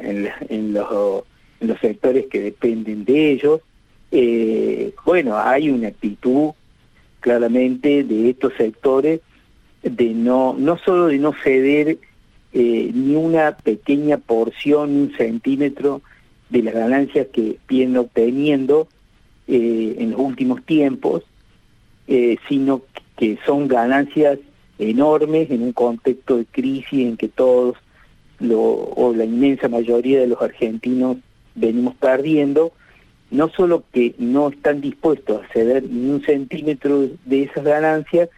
en, 0.48 0.74
los, 0.74 1.24
en 1.62 1.68
los 1.68 1.80
sectores 1.80 2.28
que 2.28 2.40
dependen 2.40 3.04
de 3.04 3.32
ellos. 3.32 3.62
Eh, 4.12 4.94
bueno, 5.06 5.40
hay 5.40 5.72
una 5.72 5.88
actitud 5.88 6.52
claramente 7.20 8.04
de 8.04 8.30
estos 8.30 8.54
sectores 8.60 9.22
de 9.82 10.10
no, 10.10 10.54
no 10.56 10.78
solo 10.78 11.08
de 11.08 11.18
no 11.18 11.34
ceder 11.34 11.98
eh, 12.52 12.92
ni 12.94 13.16
una 13.16 13.58
pequeña 13.58 14.18
porción, 14.18 14.90
un 14.90 15.14
centímetro 15.18 16.02
de 16.50 16.64
las 16.64 16.74
ganancias 16.74 17.28
que 17.32 17.58
vienen 17.68 17.98
obteniendo 17.98 18.88
eh, 19.48 19.96
en 20.00 20.12
los 20.12 20.20
últimos 20.20 20.64
tiempos, 20.64 21.24
eh, 22.08 22.38
sino 22.48 22.82
que 23.18 23.38
son 23.46 23.68
ganancias 23.68 24.40
enormes 24.80 25.52
en 25.52 25.62
un 25.62 25.74
contexto 25.74 26.38
de 26.38 26.46
crisis 26.46 27.08
en 27.08 27.18
que 27.18 27.28
todos, 27.28 27.78
o 28.42 29.14
la 29.16 29.26
inmensa 29.26 29.68
mayoría 29.68 30.22
de 30.22 30.28
los 30.28 30.42
argentinos 30.42 31.18
venimos 31.56 31.96
perdiendo, 31.96 32.72
no 33.32 33.50
solo 33.50 33.84
que 33.92 34.16
no 34.18 34.50
están 34.50 34.82
dispuestos 34.82 35.44
a 35.44 35.54
ceder 35.54 35.84
ni 35.84 36.10
un 36.10 36.24
centímetro 36.24 37.10
de 37.26 37.44
esas 37.44 37.64
ganancias, 37.64 38.30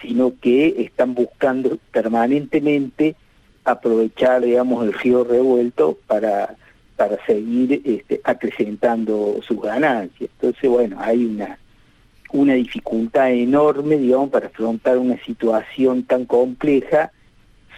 sino 0.00 0.32
que 0.40 0.76
están 0.78 1.14
buscando 1.14 1.78
permanentemente 1.92 3.16
aprovechar, 3.70 4.42
digamos, 4.42 4.84
el 4.84 4.92
río 4.92 5.24
revuelto 5.24 5.98
para, 6.06 6.56
para 6.96 7.24
seguir 7.26 7.82
este, 7.84 8.20
acrecentando 8.24 9.40
sus 9.46 9.60
ganancias. 9.60 10.30
Entonces, 10.34 10.70
bueno, 10.70 10.96
hay 11.00 11.24
una, 11.24 11.58
una 12.32 12.54
dificultad 12.54 13.30
enorme, 13.32 13.96
digamos, 13.96 14.30
para 14.30 14.46
afrontar 14.46 14.98
una 14.98 15.18
situación 15.24 16.02
tan 16.04 16.24
compleja 16.24 17.12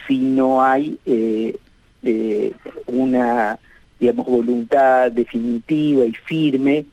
si 0.07 0.19
no 0.19 0.63
hay 0.63 0.99
eh, 1.07 1.57
eh, 2.03 2.53
una 2.87 3.59
digamos, 4.01 4.27
voluntad 4.27 5.13
definitiva 5.13 6.07
y 6.07 6.13
firme 6.13 6.87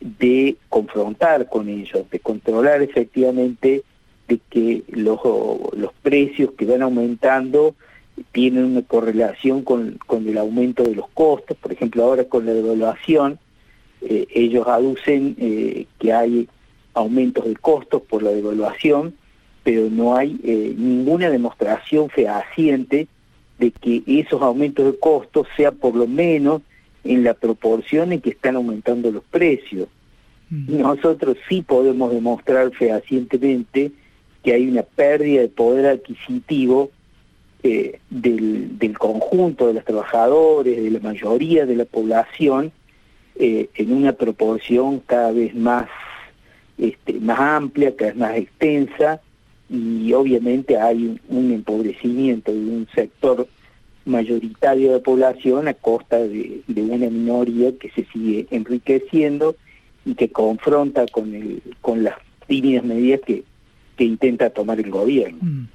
de 0.00 0.56
confrontar 0.68 1.48
con 1.48 1.68
ellos, 1.68 2.08
de 2.10 2.20
controlar 2.20 2.82
efectivamente 2.82 3.82
de 4.28 4.40
que 4.50 4.82
los, 4.88 5.20
los 5.72 5.92
precios 6.02 6.52
que 6.52 6.66
van 6.66 6.82
aumentando 6.82 7.74
tienen 8.32 8.64
una 8.64 8.82
correlación 8.82 9.62
con, 9.62 9.98
con 10.06 10.28
el 10.28 10.38
aumento 10.38 10.82
de 10.82 10.94
los 10.94 11.08
costos, 11.10 11.56
por 11.56 11.72
ejemplo 11.72 12.04
ahora 12.04 12.24
con 12.24 12.46
la 12.46 12.52
devaluación, 12.52 13.38
eh, 14.02 14.26
ellos 14.34 14.66
aducen 14.66 15.34
eh, 15.38 15.86
que 15.98 16.12
hay 16.12 16.48
aumentos 16.92 17.44
de 17.46 17.56
costos 17.56 18.02
por 18.02 18.22
la 18.22 18.30
devaluación, 18.30 19.14
pero 19.62 19.88
no 19.90 20.16
hay 20.16 20.38
eh, 20.44 20.74
ninguna 20.76 21.30
demostración 21.30 22.10
fehaciente 22.10 23.08
de 23.58 23.70
que 23.70 24.02
esos 24.06 24.42
aumentos 24.42 24.84
de 24.84 24.98
costos 24.98 25.46
sea 25.56 25.72
por 25.72 25.96
lo 25.96 26.06
menos 26.06 26.62
en 27.02 27.24
la 27.24 27.34
proporción 27.34 28.12
en 28.12 28.20
que 28.20 28.30
están 28.30 28.56
aumentando 28.56 29.10
los 29.10 29.24
precios. 29.24 29.88
Mm. 30.50 30.80
Nosotros 30.80 31.36
sí 31.48 31.62
podemos 31.62 32.12
demostrar 32.12 32.70
fehacientemente 32.72 33.90
que 34.42 34.52
hay 34.52 34.68
una 34.68 34.82
pérdida 34.82 35.40
de 35.40 35.48
poder 35.48 35.86
adquisitivo 35.86 36.90
eh, 37.66 37.98
del, 38.10 38.94
conjunto 38.98 39.68
de 39.68 39.72
los 39.72 39.84
trabajadores, 39.86 40.82
de 40.82 40.90
la 40.90 41.00
mayoría 41.00 41.64
de 41.64 41.76
la 41.76 41.86
población, 41.86 42.72
eh, 43.36 43.70
en 43.74 43.90
una 43.90 44.12
proporción 44.12 45.00
cada 45.00 45.32
vez 45.32 45.54
más, 45.54 45.88
este, 46.76 47.14
más 47.14 47.40
amplia, 47.40 47.96
cada 47.96 48.10
vez 48.10 48.20
más 48.20 48.36
extensa, 48.36 49.22
y 49.70 50.12
obviamente 50.12 50.78
hay 50.78 51.18
un, 51.28 51.52
empobrecimiento 51.52 52.52
de 52.52 52.58
un 52.58 52.86
sector 52.94 53.48
mayoritario 54.04 54.92
de 54.92 55.00
población 55.00 55.66
a 55.66 55.72
costa 55.72 56.18
de, 56.18 56.60
una 56.68 57.08
minoría 57.08 57.72
que 57.78 57.88
se 57.92 58.04
sigue 58.12 58.46
enriqueciendo 58.50 59.56
y 60.04 60.14
que 60.16 60.28
confronta 60.28 61.06
con, 61.06 61.34
el, 61.34 61.62
con 61.80 62.04
las 62.04 62.16
tímidas 62.46 62.84
medidas 62.84 63.20
que, 63.26 63.42
que 63.96 64.04
intenta 64.04 64.50
tomar 64.50 64.78
el 64.80 64.90
gobierno. 64.90 65.38
Mm. 65.40 65.68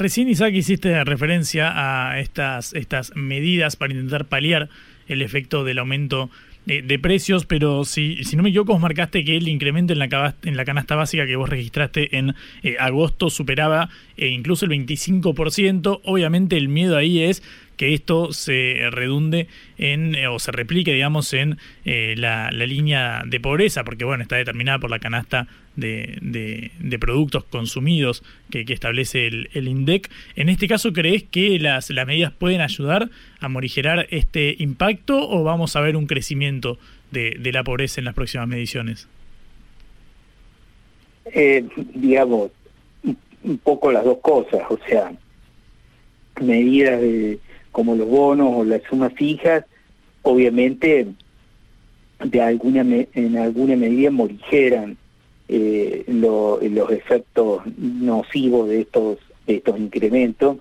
Recién, 0.00 0.30
Isaac, 0.30 0.54
hiciste 0.54 1.04
referencia 1.04 1.72
a 1.74 2.20
estas, 2.20 2.72
estas 2.72 3.14
medidas 3.16 3.76
para 3.76 3.92
intentar 3.92 4.24
paliar 4.24 4.70
el 5.08 5.20
efecto 5.20 5.62
del 5.62 5.78
aumento 5.78 6.30
de, 6.64 6.98
precios, 6.98 7.44
pero 7.44 7.84
si, 7.84 8.24
si 8.24 8.34
no 8.34 8.42
me 8.42 8.48
equivoco, 8.48 8.78
marcaste 8.78 9.24
que 9.24 9.36
el 9.36 9.46
incremento 9.48 9.92
en 9.92 9.98
la, 9.98 10.34
la 10.42 10.64
canasta 10.64 10.94
básica 10.94 11.26
que 11.26 11.36
vos 11.36 11.50
registraste 11.50 12.16
en 12.16 12.34
eh, 12.62 12.76
agosto 12.78 13.28
superaba 13.28 13.90
eh, 14.16 14.28
incluso 14.28 14.64
el 14.64 14.70
25%. 14.70 16.00
Obviamente 16.04 16.56
el 16.56 16.68
miedo 16.68 16.96
ahí 16.96 17.22
es 17.22 17.42
que 17.76 17.92
esto 17.92 18.32
se 18.32 18.88
redunde 18.90 19.48
en 19.76 20.14
eh, 20.14 20.28
o 20.28 20.38
se 20.38 20.52
replique, 20.52 20.94
digamos, 20.94 21.32
en 21.34 21.58
la, 21.84 22.50
línea 22.52 23.22
de 23.26 23.38
pobreza, 23.38 23.84
porque 23.84 24.04
bueno, 24.04 24.22
está 24.22 24.36
determinada 24.36 24.78
por 24.78 24.90
la 24.90 24.98
canasta 24.98 25.46
de, 25.76 26.98
productos 27.00 27.44
consumidos 27.44 28.22
que, 28.50 28.64
establece 28.68 29.26
el, 29.26 29.50
el, 29.54 29.68
INDEC. 29.68 30.10
En 30.36 30.48
este 30.48 30.68
caso, 30.68 30.92
¿crees 30.92 31.22
que 31.24 31.58
las, 31.58 31.90
las 31.90 32.06
medidas 32.06 32.32
pueden 32.32 32.60
ayudar 32.60 33.10
a 33.40 33.48
morigerar 33.48 34.06
este 34.10 34.56
impacto 34.58 35.28
o 35.28 35.42
vamos 35.44 35.76
a 35.76 35.80
ver 35.80 35.96
un 35.96 36.06
crecimiento 36.06 36.78
de, 37.10 37.36
de 37.40 37.52
la 37.52 37.64
pobreza 37.64 38.00
en 38.00 38.04
las 38.04 38.14
próximas 38.14 38.48
mediciones? 38.48 39.08
Eh, 41.32 41.64
digamos, 41.94 42.50
un 43.42 43.58
poco 43.58 43.92
las 43.92 44.04
dos 44.04 44.18
cosas, 44.18 44.62
o 44.68 44.78
sea, 44.86 45.12
medidas 46.40 47.00
de, 47.00 47.38
como 47.72 47.94
los 47.94 48.08
bonos 48.08 48.48
o 48.50 48.64
las 48.64 48.82
sumas 48.82 49.12
fijas, 49.14 49.64
obviamente 50.22 51.06
de 52.22 52.42
alguna 52.42 52.80
en 52.82 53.38
alguna 53.38 53.76
medida 53.76 54.10
morigeran 54.10 54.98
eh, 55.52 56.04
los 56.06 56.92
efectos 56.92 57.62
nocivos 57.76 58.68
de 58.68 58.82
estos, 58.82 59.18
de 59.48 59.56
estos 59.56 59.80
incrementos 59.80 60.58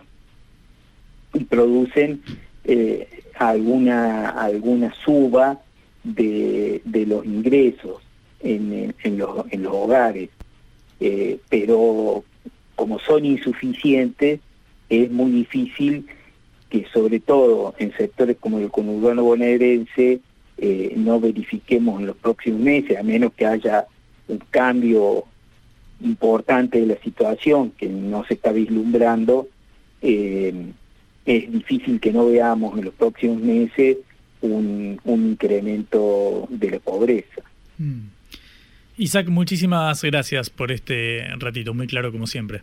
y 1.32 1.44
producen 1.44 2.24
eh, 2.64 3.08
alguna 3.36 4.30
alguna 4.30 4.92
suba 5.06 5.62
de, 6.04 6.82
de 6.86 7.06
los 7.06 7.24
ingresos 7.24 8.02
en, 8.40 8.96
en, 9.04 9.18
los, 9.20 9.46
en 9.52 9.62
los 9.62 9.74
hogares, 9.76 10.32
eh, 11.00 11.38
pero 11.50 12.24
como 12.76 12.98
son 12.98 13.26
insuficientes, 13.26 14.40
es 14.90 15.12
muy 15.12 15.30
difícil 15.30 16.08
que 16.72 16.88
sobre 16.92 17.20
todo 17.20 17.76
en 17.78 17.96
sectores 17.96 18.38
como 18.40 18.58
el 18.58 18.72
conurbano 18.72 19.24
bonaerense 19.24 20.22
no 20.96 21.20
verifiquemos 21.20 22.00
en 22.00 22.08
los 22.08 22.18
próximos 22.18 22.60
meses, 22.60 22.98
a 22.98 23.04
menos 23.04 23.34
que 23.34 23.46
haya 23.46 23.86
un 24.30 24.40
cambio 24.50 25.26
importante 26.02 26.80
de 26.80 26.88
la 26.88 26.98
situación 27.02 27.72
que 27.72 27.88
no 27.90 28.26
se 28.26 28.36
está 28.36 28.52
vislumbrando, 28.52 29.48
eh, 30.02 30.54
es 31.26 31.52
difícil 31.52 32.00
que 32.00 32.12
no 32.12 32.28
veamos 32.28 32.78
en 32.78 32.86
los 32.86 32.94
próximos 32.94 33.42
meses 33.42 33.98
un, 34.42 35.00
un 35.04 35.32
incremento 35.32 36.48
de 36.50 36.72
la 36.72 36.80
pobreza. 36.80 37.42
Mm. 37.78 38.08
Isaac, 38.98 39.28
muchísimas 39.30 40.02
gracias 40.04 40.50
por 40.50 40.72
este 40.72 41.24
ratito, 41.38 41.74
muy 41.74 41.88
claro 41.88 42.12
como 42.12 42.28
siempre. 42.28 42.62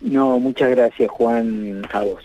No, 0.00 0.38
muchas 0.38 0.70
gracias 0.70 1.10
Juan, 1.10 1.82
a 1.92 2.00
vos. 2.02 2.22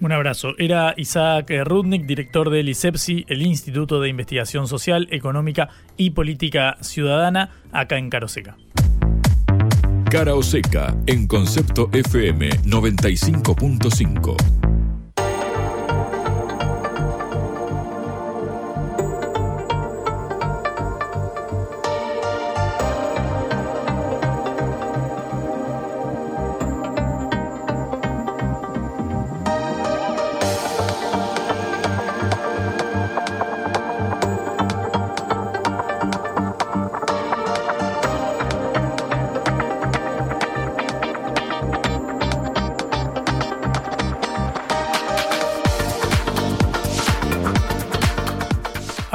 Un 0.00 0.12
abrazo. 0.12 0.54
Era 0.58 0.94
Isaac 0.96 1.50
Rudnick, 1.64 2.04
director 2.04 2.50
del 2.50 2.68
ISEPSI, 2.68 3.24
el 3.28 3.42
Instituto 3.42 4.00
de 4.00 4.08
Investigación 4.08 4.68
Social, 4.68 5.08
Económica 5.10 5.70
y 5.96 6.10
Política 6.10 6.76
Ciudadana, 6.80 7.50
acá 7.72 7.96
en 7.96 8.10
Caroseca. 8.10 8.56
Cara 10.10 10.32
en 11.06 11.26
Concepto 11.26 11.88
FM 11.92 12.50
95.5. 12.64 14.65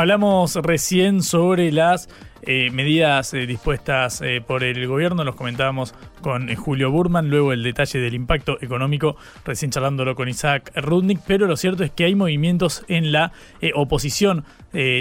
Hablamos 0.02 0.56
recién 0.56 1.22
sobre 1.22 1.72
las 1.72 2.10
eh, 2.42 2.72
medidas 2.72 3.36
eh, 3.36 3.46
dispuestas 3.46 4.20
eh, 4.24 4.42
por 4.42 4.64
el 4.64 4.88
gobierno, 4.88 5.24
los 5.24 5.36
comentábamos 5.36 5.94
con 6.22 6.54
Julio 6.56 6.92
Burman, 6.92 7.30
luego 7.30 7.54
el 7.54 7.64
detalle 7.64 8.00
del 8.00 8.14
impacto 8.14 8.58
económico, 8.62 9.16
recién 9.46 9.72
charlándolo 9.72 10.16
con 10.16 10.30
Isaac 10.30 10.72
Rudnick, 10.76 11.22
pero 11.26 11.48
lo 11.48 11.58
cierto 11.58 11.84
es 11.84 11.92
que 11.92 12.06
hay 12.06 12.16
movimientos 12.16 12.86
en 12.88 13.12
la 13.12 13.32
oposición, 13.76 14.46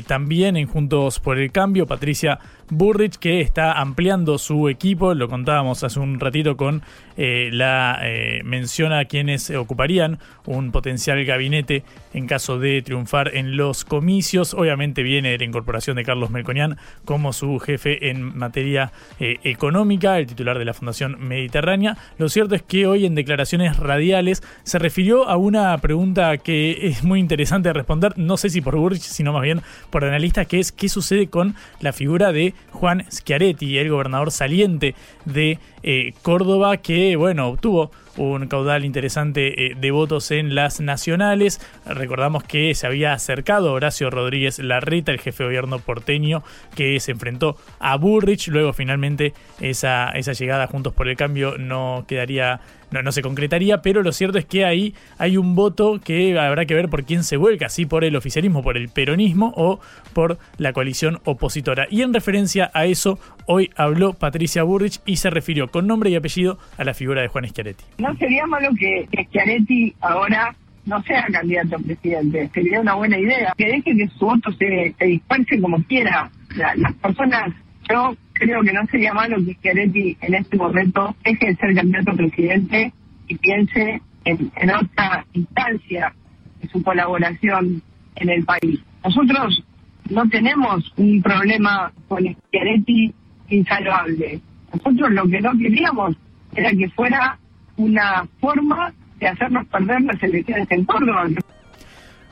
también 0.07 0.57
en 0.57 0.67
Juntos 0.67 1.21
por 1.21 1.39
el 1.39 1.53
Cambio, 1.53 1.87
Patricia 1.87 2.41
Burrich, 2.71 3.17
que 3.17 3.41
está 3.41 3.73
ampliando 3.81 4.39
su 4.39 4.69
equipo, 4.69 5.15
lo 5.15 5.29
contábamos 5.29 5.83
hace 5.83 5.99
un 5.99 6.21
ratito 6.21 6.57
con 6.57 6.83
eh, 7.17 7.51
la 7.53 7.99
eh, 8.03 8.43
mención 8.45 8.93
a 8.93 9.05
quienes 9.05 9.51
ocuparían 9.51 10.21
un 10.47 10.71
potencial 10.71 11.23
gabinete 11.25 11.83
en 12.15 12.27
caso 12.27 12.59
de 12.59 12.81
triunfar 12.83 13.37
en 13.37 13.57
los 13.57 13.85
comicios. 13.85 14.55
Obviamente 14.55 15.03
viene 15.03 15.31
de 15.31 15.39
la 15.39 15.45
incorporación 15.45 15.97
de 15.97 16.05
Carlos 16.05 16.31
Melconian 16.31 16.79
como 17.05 17.33
su 17.33 17.59
jefe 17.59 18.09
en 18.09 18.37
materia 18.39 18.93
eh, 19.19 19.39
económica, 19.43 20.19
el 20.19 20.27
titular 20.27 20.59
de 20.59 20.65
la 20.65 20.73
Fundación 20.73 21.10
Mediterránea. 21.19 21.97
Lo 22.19 22.29
cierto 22.29 22.55
es 22.55 22.63
que 22.63 22.87
hoy 22.87 23.07
en 23.07 23.15
declaraciones 23.15 23.77
radiales 23.77 24.43
se 24.63 24.79
refirió 24.79 25.29
a 25.29 25.37
una 25.37 25.77
pregunta 25.79 26.37
que 26.39 26.89
es 26.89 27.03
muy 27.03 27.21
interesante 27.21 27.69
de 27.69 27.73
responder, 27.73 28.15
no 28.17 28.37
sé 28.37 28.51
si 28.51 28.61
por 28.61 28.77
Burrich, 28.77 29.03
sino 29.03 29.33
más 29.33 29.43
bien 29.43 29.63
por 29.91 30.05
analistas, 30.05 30.47
que 30.47 30.61
es 30.61 30.73
qué 30.73 30.89
sucede 30.89 31.29
con 31.29 31.55
la 31.81 31.93
figura 31.93 32.33
de 32.33 32.55
Juan 32.73 33.05
Schiaretti, 33.11 33.79
el 33.79 33.91
gobernador 33.91 34.31
saliente 34.31 34.95
de 35.25 35.59
eh, 35.83 36.13
Córdoba, 36.23 36.77
que 36.79 37.17
bueno, 37.17 37.49
obtuvo 37.49 37.91
un 38.21 38.49
caudal 38.49 38.85
interesante 38.85 39.67
eh, 39.67 39.75
de 39.75 39.91
votos 39.91 40.31
en 40.31 40.55
las 40.55 40.81
nacionales. 40.81 41.61
Recordamos 41.87 42.45
que 42.45 42.75
se 42.75 42.87
había 42.87 43.15
acercado 43.15 43.73
Horacio 43.73 44.11
Rodríguez 44.11 44.59
Larreta, 44.59 45.11
el 45.11 45.21
jefe 45.21 45.43
de 45.43 45.49
gobierno 45.49 45.79
porteño, 45.79 46.43
que 46.75 47.01
se 47.01 47.13
enfrentó 47.13 47.57
a 47.79 47.97
Burrich. 47.97 48.49
Luego 48.49 48.75
finalmente 48.75 49.33
esa, 49.61 50.11
esa 50.11 50.33
llegada 50.33 50.67
Juntos 50.67 50.93
por 50.93 51.09
el 51.09 51.17
Cambio 51.17 51.57
no 51.59 52.05
quedaría 52.07 52.61
no, 52.91 53.03
no 53.03 53.13
se 53.13 53.23
concretaría, 53.23 53.83
pero 53.83 54.03
lo 54.03 54.13
cierto 54.13 54.39
es 54.39 54.45
que 54.45 54.65
ahí 54.65 54.95
hay 55.19 55.37
un 55.37 55.55
voto 55.55 56.01
que 56.03 56.39
habrá 56.39 56.67
que 56.67 56.75
ver 56.75 56.89
por 56.89 57.05
quién 57.05 57.25
se 57.25 57.37
vuelca, 57.37 57.69
si 57.69 57.87
por 57.87 58.05
el 58.05 58.17
oficialismo, 58.17 58.63
por 58.63 58.77
el 58.77 58.89
peronismo 58.89 59.53
o 59.57 59.81
por 60.13 60.39
la 60.59 60.73
coalición 60.73 61.21
opositora. 61.25 61.87
Y 61.91 62.03
en 62.03 62.13
referencia 62.13 62.71
a 62.75 62.87
eso, 62.87 63.19
hoy 63.47 63.71
habló 63.77 64.15
Patricia 64.15 64.63
Burrich 64.63 65.01
y 65.07 65.17
se 65.17 65.31
refirió 65.31 65.69
con 65.69 65.87
nombre 65.87 66.11
y 66.11 66.17
apellido 66.17 66.59
a 66.77 66.85
la 66.85 66.95
figura 66.95 67.23
de 67.23 67.29
Juan 67.29 67.47
Schiaretti. 67.47 67.85
No 67.99 68.15
sería 68.17 68.47
malo 68.47 68.71
que 68.79 69.09
Schiaretti 69.27 69.95
ahora 70.01 70.55
no 70.87 71.03
sea 71.03 71.27
candidato 71.31 71.77
a 71.77 71.79
presidente. 71.79 72.51
Sería 72.53 72.81
una 72.81 72.95
buena 72.95 73.19
idea. 73.19 73.53
Que 73.57 73.67
deje 73.67 73.97
que 73.97 74.09
su 74.19 74.27
voto 74.27 74.51
se, 74.53 74.95
disperse 75.01 75.61
como 75.61 75.83
quiera. 75.85 76.31
las 76.57 76.95
personas, 76.95 77.53
yo 77.89 78.17
creo 78.41 78.63
que 78.63 78.73
no 78.73 78.87
sería 78.87 79.13
malo 79.13 79.37
que 79.45 79.55
Schiaretti 79.55 80.17
en 80.23 80.35
este 80.35 80.57
momento 80.57 81.15
deje 81.25 81.47
de 81.47 81.57
ser 81.57 81.75
candidato 81.75 82.11
a 82.11 82.15
presidente 82.15 82.93
y 83.29 83.37
piense 83.37 84.01
en, 84.25 84.71
otra 84.71 85.25
instancia 85.35 86.13
de 86.61 86.69
su 86.69 86.83
colaboración 86.83 87.83
en 88.17 88.31
el 88.31 88.45
país. 88.45 88.81
Nosotros 89.05 89.63
no 90.09 90.29
tenemos 90.29 90.93
un 90.97 91.23
problema 91.23 91.93
con 92.09 92.25
Schiaretti 92.25 93.15
insalvable. 93.51 94.41
Nosotros 94.73 95.11
lo 95.11 95.29
que 95.29 95.41
no 95.41 95.53
queríamos 95.53 96.17
era 96.57 96.71
que 96.71 96.89
fuera 96.91 97.39
una 97.77 98.27
forma 98.41 98.93
de 99.19 99.29
hacernos 99.29 99.67
perder 99.67 100.01
las 100.03 100.23
elecciones 100.23 100.67
en 100.71 100.85
Córdoba. 100.85 101.29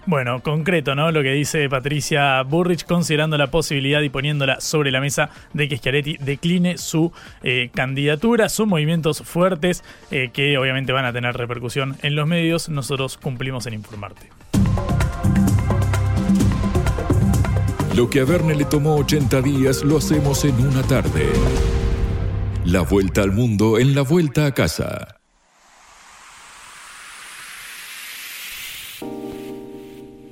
Bueno, 0.09 0.43
concreto, 0.43 0.95
¿no? 0.95 1.13
Lo 1.13 1.23
que 1.23 1.33
dice 1.33 1.69
Patricia 1.69 2.41
Burrich, 2.43 2.87
considerando 2.87 3.37
la 3.37 3.49
posibilidad 3.49 4.01
y 4.01 4.09
poniéndola 4.09 4.59
sobre 4.59 4.91
la 4.91 5.03
mesa 5.03 5.29
de 5.53 5.69
que 5.69 5.77
Schiaretti 5.77 6.17
decline 6.19 6.79
su 6.79 7.13
eh, 7.43 7.69
candidatura. 7.75 8.49
Son 8.49 8.71
movimientos 8.71 9.21
fuertes 9.21 9.85
eh, 10.11 10.31
que 10.33 10.57
obviamente 10.57 10.95
van 10.95 11.05
a 11.05 11.13
tener 11.13 11.37
repercusión 11.37 11.99
en 12.01 12.17
los 12.17 12.27
medios. 12.27 12.71
Nosotros 12.71 13.19
cumplimos 13.19 13.67
en 13.67 13.75
informarte. 13.75 14.31
Lo 17.95 18.09
que 18.09 18.21
a 18.21 18.25
Verne 18.25 18.55
le 18.55 18.65
tomó 18.65 18.97
80 18.97 19.43
días 19.43 19.85
lo 19.85 19.99
hacemos 19.99 20.43
en 20.47 20.59
una 20.67 20.83
tarde. 20.85 21.27
La 22.65 22.81
vuelta 22.81 23.21
al 23.21 23.33
mundo 23.33 23.79
en 23.79 23.95
la 23.95 24.01
vuelta 24.01 24.47
a 24.47 24.55
casa. 24.55 25.18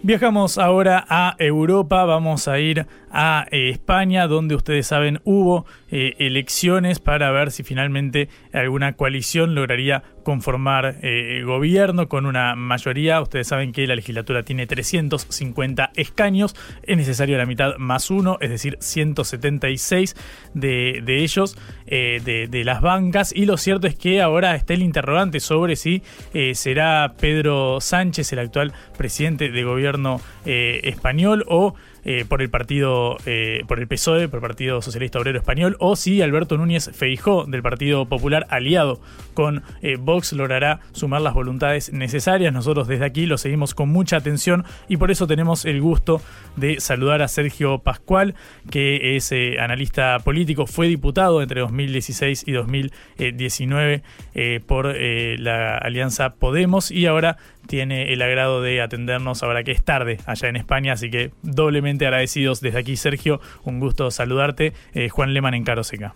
Viajamos 0.06 0.56
ahora 0.56 1.04
a 1.08 1.34
Europa, 1.36 2.04
vamos 2.04 2.46
a 2.46 2.60
ir 2.60 2.86
a 3.10 3.44
España, 3.50 4.28
donde 4.28 4.54
ustedes 4.54 4.86
saben 4.86 5.20
hubo 5.24 5.66
eh, 5.88 6.16
elecciones 6.18 6.98
para 6.98 7.30
ver 7.30 7.52
si 7.52 7.62
finalmente 7.62 8.28
alguna 8.52 8.94
coalición 8.94 9.54
lograría 9.54 10.02
conformar 10.24 10.96
eh, 11.02 11.42
gobierno 11.44 12.08
con 12.08 12.26
una 12.26 12.56
mayoría. 12.56 13.20
Ustedes 13.20 13.46
saben 13.46 13.70
que 13.70 13.86
la 13.86 13.94
legislatura 13.94 14.42
tiene 14.42 14.66
350 14.66 15.92
escaños, 15.94 16.56
es 16.82 16.96
necesario 16.96 17.38
la 17.38 17.46
mitad 17.46 17.76
más 17.78 18.10
uno, 18.10 18.36
es 18.40 18.50
decir, 18.50 18.76
176 18.80 20.16
de, 20.54 21.02
de 21.04 21.18
ellos, 21.22 21.56
eh, 21.86 22.48
de, 22.50 22.64
las 22.64 22.80
bancas. 22.80 23.32
Y 23.32 23.46
lo 23.46 23.56
cierto 23.56 23.86
es 23.86 23.94
que 23.94 24.20
ahora 24.20 24.56
está 24.56 24.74
el 24.74 24.82
interrogante 24.82 25.38
sobre 25.38 25.76
si 25.76 26.02
será 26.54 27.14
Pedro 27.20 27.80
Sánchez, 27.80 28.32
el 28.32 28.40
actual 28.40 28.72
presidente 28.98 29.50
de 29.50 29.62
gobierno 29.62 30.20
español, 30.44 31.44
o 31.46 31.74
eh, 32.08 32.24
por 32.24 32.40
el 32.40 32.50
partido, 32.50 33.16
eh, 33.26 33.64
por 33.66 33.80
el 33.80 33.88
PSOE, 33.88 34.28
por 34.28 34.36
el 34.38 34.42
Partido 34.42 34.80
Socialista 34.80 35.18
Obrero 35.18 35.40
Español, 35.40 35.76
o 35.80 35.96
si 35.96 36.22
Alberto 36.22 36.56
Núñez 36.56 36.88
Feijó 36.94 37.46
del 37.46 37.62
Partido 37.62 38.06
Popular, 38.06 38.46
aliado 38.48 39.00
con 39.34 39.64
eh, 39.82 39.96
Vox, 39.98 40.32
logrará 40.32 40.78
sumar 40.92 41.20
las 41.20 41.34
voluntades 41.34 41.92
necesarias. 41.92 42.52
Nosotros 42.52 42.86
desde 42.86 43.04
aquí 43.04 43.26
lo 43.26 43.38
seguimos 43.38 43.74
con 43.74 43.88
mucha 43.88 44.18
atención 44.18 44.64
y 44.86 44.98
por 44.98 45.10
eso 45.10 45.26
tenemos 45.26 45.64
el 45.64 45.80
gusto 45.80 46.22
de 46.54 46.78
saludar 46.78 47.22
a 47.22 47.28
Sergio 47.28 47.80
Pascual, 47.80 48.36
que 48.70 49.16
es 49.16 49.34
analista 49.58 50.20
político, 50.20 50.68
fue 50.68 50.86
diputado 50.86 51.42
entre 51.42 51.60
2016 51.60 52.44
y 52.46 52.52
2019 52.52 54.02
por 54.64 54.94
la 54.96 55.76
Alianza 55.78 56.34
Podemos 56.34 56.92
y 56.92 57.06
ahora 57.06 57.36
tiene 57.66 58.12
el 58.12 58.22
agrado 58.22 58.62
de 58.62 58.80
atendernos 58.80 59.42
ahora 59.42 59.64
que 59.64 59.72
es 59.72 59.84
tarde 59.84 60.18
allá 60.26 60.48
en 60.48 60.56
España, 60.56 60.92
así 60.92 61.10
que 61.10 61.32
doblemente 61.42 62.06
agradecidos 62.06 62.60
desde 62.60 62.78
aquí, 62.78 62.96
Sergio. 62.96 63.40
Un 63.64 63.80
gusto 63.80 64.10
saludarte. 64.10 64.72
Eh, 64.94 65.08
Juan 65.08 65.34
Leman 65.34 65.54
en 65.54 65.64
Caroseca. 65.64 66.14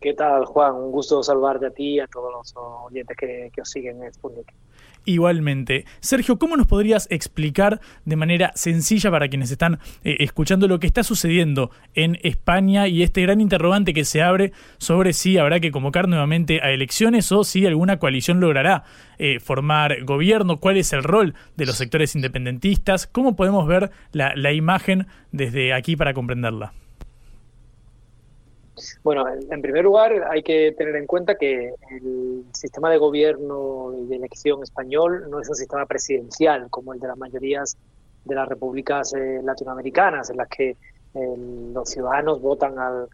¿Qué 0.00 0.14
tal, 0.14 0.44
Juan? 0.46 0.74
Un 0.74 0.90
gusto 0.90 1.22
saludarte 1.22 1.66
a 1.66 1.70
ti 1.70 1.94
y 1.94 2.00
a 2.00 2.06
todos 2.08 2.32
los 2.32 2.54
oyentes 2.56 3.16
que, 3.16 3.50
que 3.54 3.60
os 3.60 3.70
siguen 3.70 4.02
en 4.02 4.12
Sputnik. 4.12 4.52
Igualmente. 5.04 5.84
Sergio, 6.00 6.38
¿cómo 6.38 6.56
nos 6.56 6.66
podrías 6.66 7.08
explicar 7.10 7.80
de 8.04 8.16
manera 8.16 8.52
sencilla 8.54 9.10
para 9.10 9.28
quienes 9.28 9.50
están 9.50 9.80
eh, 10.04 10.16
escuchando 10.20 10.68
lo 10.68 10.78
que 10.78 10.86
está 10.86 11.02
sucediendo 11.02 11.70
en 11.94 12.18
España 12.22 12.86
y 12.86 13.02
este 13.02 13.22
gran 13.22 13.40
interrogante 13.40 13.94
que 13.94 14.04
se 14.04 14.22
abre 14.22 14.52
sobre 14.78 15.12
si 15.12 15.38
habrá 15.38 15.58
que 15.58 15.72
convocar 15.72 16.08
nuevamente 16.08 16.60
a 16.62 16.70
elecciones 16.70 17.32
o 17.32 17.42
si 17.42 17.66
alguna 17.66 17.98
coalición 17.98 18.38
logrará 18.38 18.84
eh, 19.18 19.40
formar 19.40 20.04
gobierno? 20.04 20.58
¿Cuál 20.58 20.76
es 20.76 20.92
el 20.92 21.02
rol 21.02 21.34
de 21.56 21.66
los 21.66 21.76
sectores 21.76 22.14
independentistas? 22.14 23.06
¿Cómo 23.06 23.34
podemos 23.34 23.66
ver 23.66 23.90
la, 24.12 24.34
la 24.36 24.52
imagen 24.52 25.06
desde 25.32 25.72
aquí 25.72 25.96
para 25.96 26.14
comprenderla? 26.14 26.72
Bueno, 29.02 29.26
en 29.28 29.62
primer 29.62 29.84
lugar 29.84 30.12
hay 30.30 30.42
que 30.42 30.72
tener 30.72 30.96
en 30.96 31.06
cuenta 31.06 31.34
que 31.34 31.74
el 31.90 32.44
sistema 32.52 32.90
de 32.90 32.98
gobierno 32.98 33.92
y 33.98 34.06
de 34.06 34.16
elección 34.16 34.62
español 34.62 35.28
no 35.30 35.40
es 35.40 35.48
un 35.48 35.54
sistema 35.54 35.84
presidencial 35.86 36.68
como 36.70 36.94
el 36.94 37.00
de 37.00 37.08
las 37.08 37.18
mayorías 37.18 37.76
de 38.24 38.34
las 38.34 38.48
repúblicas 38.48 39.12
eh, 39.14 39.40
latinoamericanas, 39.42 40.30
en 40.30 40.36
las 40.36 40.48
que 40.48 40.70
eh, 40.70 41.36
los 41.74 41.88
ciudadanos 41.88 42.40
votan 42.40 42.78
al 42.78 43.08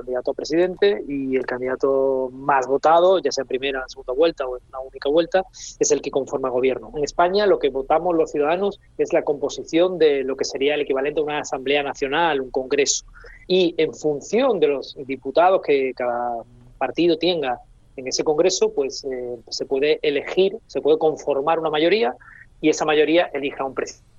candidato 0.00 0.30
a 0.30 0.34
presidente 0.34 1.04
y 1.06 1.36
el 1.36 1.46
candidato 1.46 2.30
más 2.32 2.66
votado, 2.66 3.18
ya 3.18 3.30
sea 3.30 3.42
en 3.42 3.48
primera, 3.48 3.84
segunda 3.86 4.12
vuelta 4.12 4.46
o 4.46 4.56
en 4.56 4.62
una 4.68 4.80
única 4.80 5.08
vuelta, 5.08 5.44
es 5.78 5.90
el 5.90 6.00
que 6.00 6.10
conforma 6.10 6.48
gobierno. 6.48 6.92
En 6.96 7.04
España 7.04 7.46
lo 7.46 7.58
que 7.58 7.70
votamos 7.70 8.16
los 8.16 8.30
ciudadanos 8.30 8.80
es 8.98 9.12
la 9.12 9.22
composición 9.22 9.98
de 9.98 10.24
lo 10.24 10.36
que 10.36 10.44
sería 10.44 10.74
el 10.74 10.82
equivalente 10.82 11.20
a 11.20 11.24
una 11.24 11.40
asamblea 11.40 11.82
nacional, 11.82 12.40
un 12.40 12.50
congreso. 12.50 13.04
Y 13.46 13.74
en 13.78 13.94
función 13.94 14.60
de 14.60 14.68
los 14.68 14.96
diputados 15.06 15.62
que 15.62 15.92
cada 15.94 16.42
partido 16.78 17.18
tenga 17.18 17.60
en 17.96 18.08
ese 18.08 18.24
congreso, 18.24 18.72
pues 18.72 19.04
eh, 19.04 19.36
se 19.48 19.66
puede 19.66 19.98
elegir, 20.02 20.56
se 20.66 20.80
puede 20.80 20.98
conformar 20.98 21.58
una 21.58 21.70
mayoría 21.70 22.14
y 22.60 22.70
esa 22.70 22.84
mayoría 22.84 23.30
elija 23.34 23.64
un 23.64 23.74
presidente. 23.74 24.10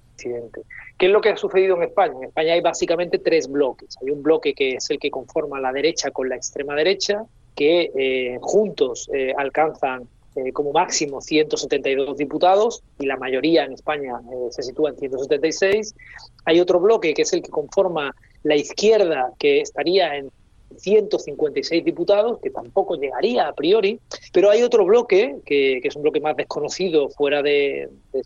¿Qué 0.98 1.06
es 1.06 1.12
lo 1.12 1.22
que 1.22 1.30
ha 1.30 1.38
sucedido 1.38 1.76
en 1.78 1.84
España? 1.84 2.14
En 2.18 2.26
España 2.26 2.54
hay 2.54 2.62
básicamente 2.62 3.20
tres 3.20 3.48
bloques. 3.48 3.98
Hay 4.02 4.12
un 4.12 4.22
bloque 4.22 4.54
que 4.54 4.76
es 4.76 4.90
el 4.90 5.00
que 5.00 5.10
conforma 5.10 5.60
la 5.60 5.72
derecha 5.72 6.12
con 6.12 6.30
la 6.30 6.36
extrema 6.36 6.76
derecha, 6.76 7.24
que 7.56 7.92
eh, 7.96 8.38
juntos 8.42 9.10
eh, 9.14 9.34
alcanzan 9.38 10.08
eh, 10.36 10.52
como 10.54 10.72
máximo 10.72 11.22
172 11.22 12.18
diputados 12.18 12.84
y 13.00 13.06
la 13.06 13.18
mayoría 13.18 13.66
en 13.66 13.74
España 13.74 14.14
se 14.52 14.64
sitúa 14.64 14.92
en 14.92 14.98
176. 14.98 15.96
Hay 16.46 16.60
otro 16.60 16.80
bloque 16.80 17.14
que 17.14 17.24
es 17.24 17.34
el 17.34 17.42
que 17.42 17.50
conforma 17.50 18.16
la 18.44 18.56
izquierda, 18.56 19.34
que 19.38 19.62
estaría 19.62 20.16
en 20.16 20.32
156 20.78 21.84
diputados, 21.84 22.40
que 22.42 22.50
tampoco 22.50 22.96
llegaría 22.96 23.48
a 23.48 23.54
priori, 23.54 24.00
pero 24.32 24.50
hay 24.50 24.64
otro 24.64 24.86
bloque, 24.86 25.38
que, 25.46 25.80
es 25.84 25.96
un 25.96 26.04
bloque 26.04 26.22
más 26.22 26.38
desconocido 26.38 27.10
fuera 27.10 27.42
de 27.42 27.90
de 28.14 28.24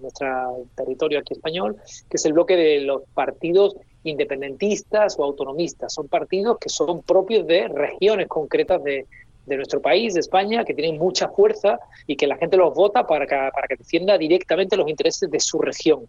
nuestro 0.00 0.66
territorio 0.74 1.18
aquí 1.18 1.34
español, 1.34 1.76
que 2.08 2.16
es 2.16 2.24
el 2.24 2.32
bloque 2.32 2.56
de 2.56 2.80
los 2.80 3.02
partidos 3.14 3.76
independentistas 4.04 5.18
o 5.18 5.24
autonomistas. 5.24 5.92
Son 5.94 6.08
partidos 6.08 6.58
que 6.58 6.68
son 6.68 7.02
propios 7.02 7.46
de 7.46 7.68
regiones 7.68 8.28
concretas 8.28 8.82
de, 8.84 9.06
de 9.46 9.56
nuestro 9.56 9.80
país, 9.80 10.14
de 10.14 10.20
España, 10.20 10.64
que 10.64 10.74
tienen 10.74 10.98
mucha 10.98 11.28
fuerza 11.28 11.78
y 12.06 12.16
que 12.16 12.26
la 12.26 12.36
gente 12.36 12.56
los 12.56 12.74
vota 12.74 13.06
para 13.06 13.26
que, 13.26 13.36
para 13.52 13.66
que 13.68 13.76
defienda 13.76 14.16
directamente 14.16 14.76
los 14.76 14.88
intereses 14.88 15.30
de 15.30 15.40
su 15.40 15.58
región. 15.58 16.06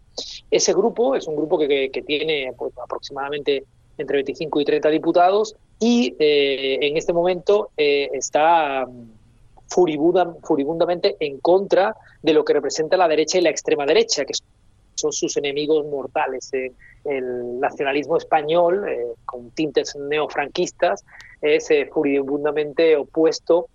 Ese 0.50 0.72
grupo 0.72 1.14
es 1.14 1.26
un 1.26 1.36
grupo 1.36 1.58
que, 1.58 1.90
que, 1.90 2.02
tiene 2.02 2.52
pues, 2.56 2.72
aproximadamente 2.78 3.64
entre 3.98 4.18
25 4.18 4.60
y 4.60 4.64
30 4.64 4.88
diputados 4.90 5.56
y 5.78 6.14
eh, 6.18 6.78
en 6.80 6.96
este 6.96 7.12
momento 7.12 7.70
eh, 7.76 8.08
está 8.12 8.86
furibundamente 9.68 11.16
en 11.20 11.38
contra 11.38 11.94
de 12.22 12.32
lo 12.32 12.44
que 12.44 12.52
representa 12.52 12.96
la 12.96 13.08
derecha 13.08 13.38
y 13.38 13.42
la 13.42 13.50
extrema 13.50 13.86
derecha, 13.86 14.24
que 14.24 14.34
son 14.96 15.12
sus 15.12 15.36
enemigos 15.36 15.86
mortales. 15.86 16.52
Eh, 16.52 16.72
el 17.04 17.60
nacionalismo 17.60 18.16
español, 18.16 18.88
eh, 18.88 19.06
con 19.24 19.50
tintes 19.50 19.94
neofranquistas, 19.96 21.04
es 21.40 21.70
eh, 21.70 21.88
furibundamente 21.92 22.96
opuesto 22.96 23.68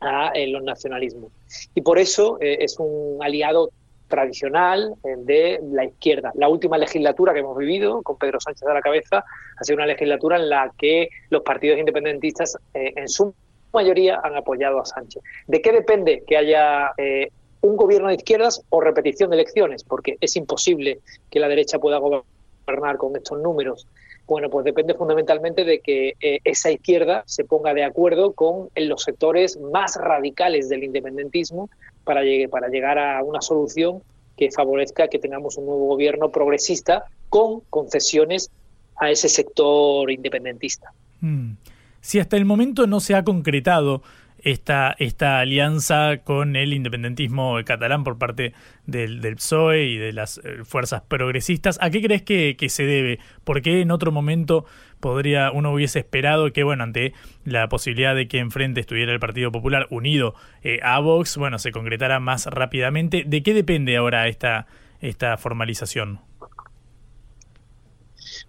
a 0.00 0.32
los 0.46 0.62
nacionalismos. 0.62 1.32
Y 1.74 1.80
por 1.80 1.98
eso 1.98 2.38
es 2.40 2.78
un 2.78 3.18
aliado 3.20 3.70
tradicional 4.06 4.94
de 5.02 5.58
la 5.72 5.86
izquierda. 5.86 6.30
La 6.36 6.48
última 6.48 6.78
legislatura 6.78 7.32
que 7.32 7.40
hemos 7.40 7.58
vivido, 7.58 8.02
con 8.02 8.16
Pedro 8.16 8.38
Sánchez 8.38 8.62
a 8.68 8.74
la 8.74 8.80
cabeza, 8.80 9.24
ha 9.56 9.64
sido 9.64 9.74
una 9.74 9.86
legislatura 9.86 10.36
en 10.36 10.50
la 10.50 10.70
que 10.78 11.08
los 11.30 11.42
partidos 11.42 11.80
independentistas, 11.80 12.56
en 12.74 13.08
su 13.08 13.34
mayoría 13.72 14.20
han 14.22 14.36
apoyado 14.36 14.80
a 14.80 14.84
Sánchez. 14.84 15.22
¿De 15.46 15.60
qué 15.60 15.72
depende 15.72 16.22
que 16.26 16.36
haya 16.36 16.92
eh, 16.96 17.30
un 17.60 17.76
gobierno 17.76 18.08
de 18.08 18.14
izquierdas 18.14 18.62
o 18.70 18.80
repetición 18.80 19.30
de 19.30 19.36
elecciones? 19.36 19.84
Porque 19.84 20.16
es 20.20 20.36
imposible 20.36 21.00
que 21.30 21.40
la 21.40 21.48
derecha 21.48 21.78
pueda 21.78 21.98
gobernar 21.98 22.96
con 22.96 23.16
estos 23.16 23.40
números. 23.40 23.86
Bueno, 24.26 24.50
pues 24.50 24.64
depende 24.64 24.94
fundamentalmente 24.94 25.64
de 25.64 25.80
que 25.80 26.14
eh, 26.20 26.40
esa 26.44 26.70
izquierda 26.70 27.22
se 27.26 27.44
ponga 27.44 27.72
de 27.72 27.84
acuerdo 27.84 28.32
con 28.32 28.68
los 28.76 29.02
sectores 29.02 29.58
más 29.58 29.96
radicales 29.96 30.68
del 30.68 30.84
independentismo 30.84 31.70
para, 32.04 32.22
llegar 32.22 32.98
a 32.98 33.22
una 33.22 33.40
solución 33.40 34.02
que 34.36 34.50
favorezca 34.50 35.08
que 35.08 35.18
tengamos 35.18 35.56
un 35.56 35.66
nuevo 35.66 35.86
gobierno 35.86 36.30
progresista 36.30 37.04
con 37.30 37.60
concesiones 37.70 38.50
a 38.96 39.10
ese 39.10 39.28
sector 39.28 40.10
independentista. 40.10 40.92
Mm 41.20 41.52
si 42.00 42.20
hasta 42.20 42.36
el 42.36 42.44
momento 42.44 42.86
no 42.86 43.00
se 43.00 43.14
ha 43.14 43.24
concretado 43.24 44.02
esta, 44.40 44.94
esta 44.98 45.40
alianza 45.40 46.18
con 46.24 46.56
el 46.56 46.72
independentismo 46.72 47.56
catalán 47.64 48.04
por 48.04 48.18
parte 48.18 48.54
del, 48.86 49.20
PSOE 49.36 49.84
y 49.84 49.98
de 49.98 50.12
las 50.12 50.38
eh, 50.38 50.64
fuerzas 50.64 51.02
progresistas, 51.02 51.78
¿a 51.80 51.90
qué 51.90 52.00
crees 52.02 52.22
que, 52.22 52.56
se 52.68 52.84
debe? 52.84 53.18
¿Por 53.44 53.62
qué 53.62 53.80
en 53.80 53.90
otro 53.90 54.12
momento 54.12 54.64
podría 55.00 55.50
uno 55.52 55.72
hubiese 55.72 56.00
esperado 56.00 56.52
que, 56.52 56.62
bueno, 56.62 56.84
ante 56.84 57.14
la 57.44 57.68
posibilidad 57.68 58.14
de 58.14 58.28
que 58.28 58.38
enfrente 58.38 58.80
estuviera 58.80 59.12
el 59.12 59.20
Partido 59.20 59.52
Popular 59.52 59.86
unido 59.90 60.34
eh, 60.62 60.80
a 60.82 60.98
Vox, 61.00 61.36
bueno, 61.36 61.58
se 61.58 61.72
concretara 61.72 62.20
más 62.20 62.46
rápidamente? 62.46 63.24
¿De 63.26 63.42
qué 63.42 63.54
depende 63.54 63.96
ahora 63.96 64.28
esta, 64.28 64.66
esta 65.00 65.36
formalización? 65.36 66.20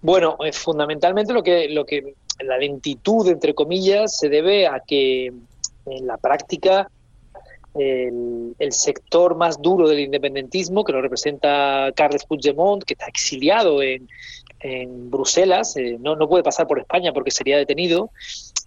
Bueno, 0.01 0.37
eh, 0.43 0.53
fundamentalmente 0.53 1.33
lo 1.33 1.43
que, 1.43 1.69
lo 1.69 1.85
que 1.85 2.15
la 2.39 2.57
lentitud, 2.57 3.27
entre 3.27 3.53
comillas, 3.53 4.17
se 4.17 4.29
debe 4.29 4.67
a 4.67 4.79
que 4.79 5.27
en 5.85 6.07
la 6.07 6.17
práctica 6.17 6.89
el, 7.75 8.71
sector 8.71 9.35
más 9.35 9.61
duro 9.61 9.87
del 9.87 9.99
independentismo, 9.99 10.83
que 10.83 10.91
lo 10.91 11.01
representa 11.01 11.91
Carles 11.95 12.25
Puigdemont, 12.25 12.83
que 12.83 12.93
está 12.93 13.07
exiliado 13.07 13.81
en, 13.81 14.07
Bruselas, 15.09 15.77
eh, 15.77 15.95
no, 16.01 16.17
no 16.17 16.27
puede 16.27 16.43
pasar 16.43 16.67
por 16.67 16.79
España 16.79 17.13
porque 17.13 17.31
sería 17.31 17.57
detenido, 17.57 18.09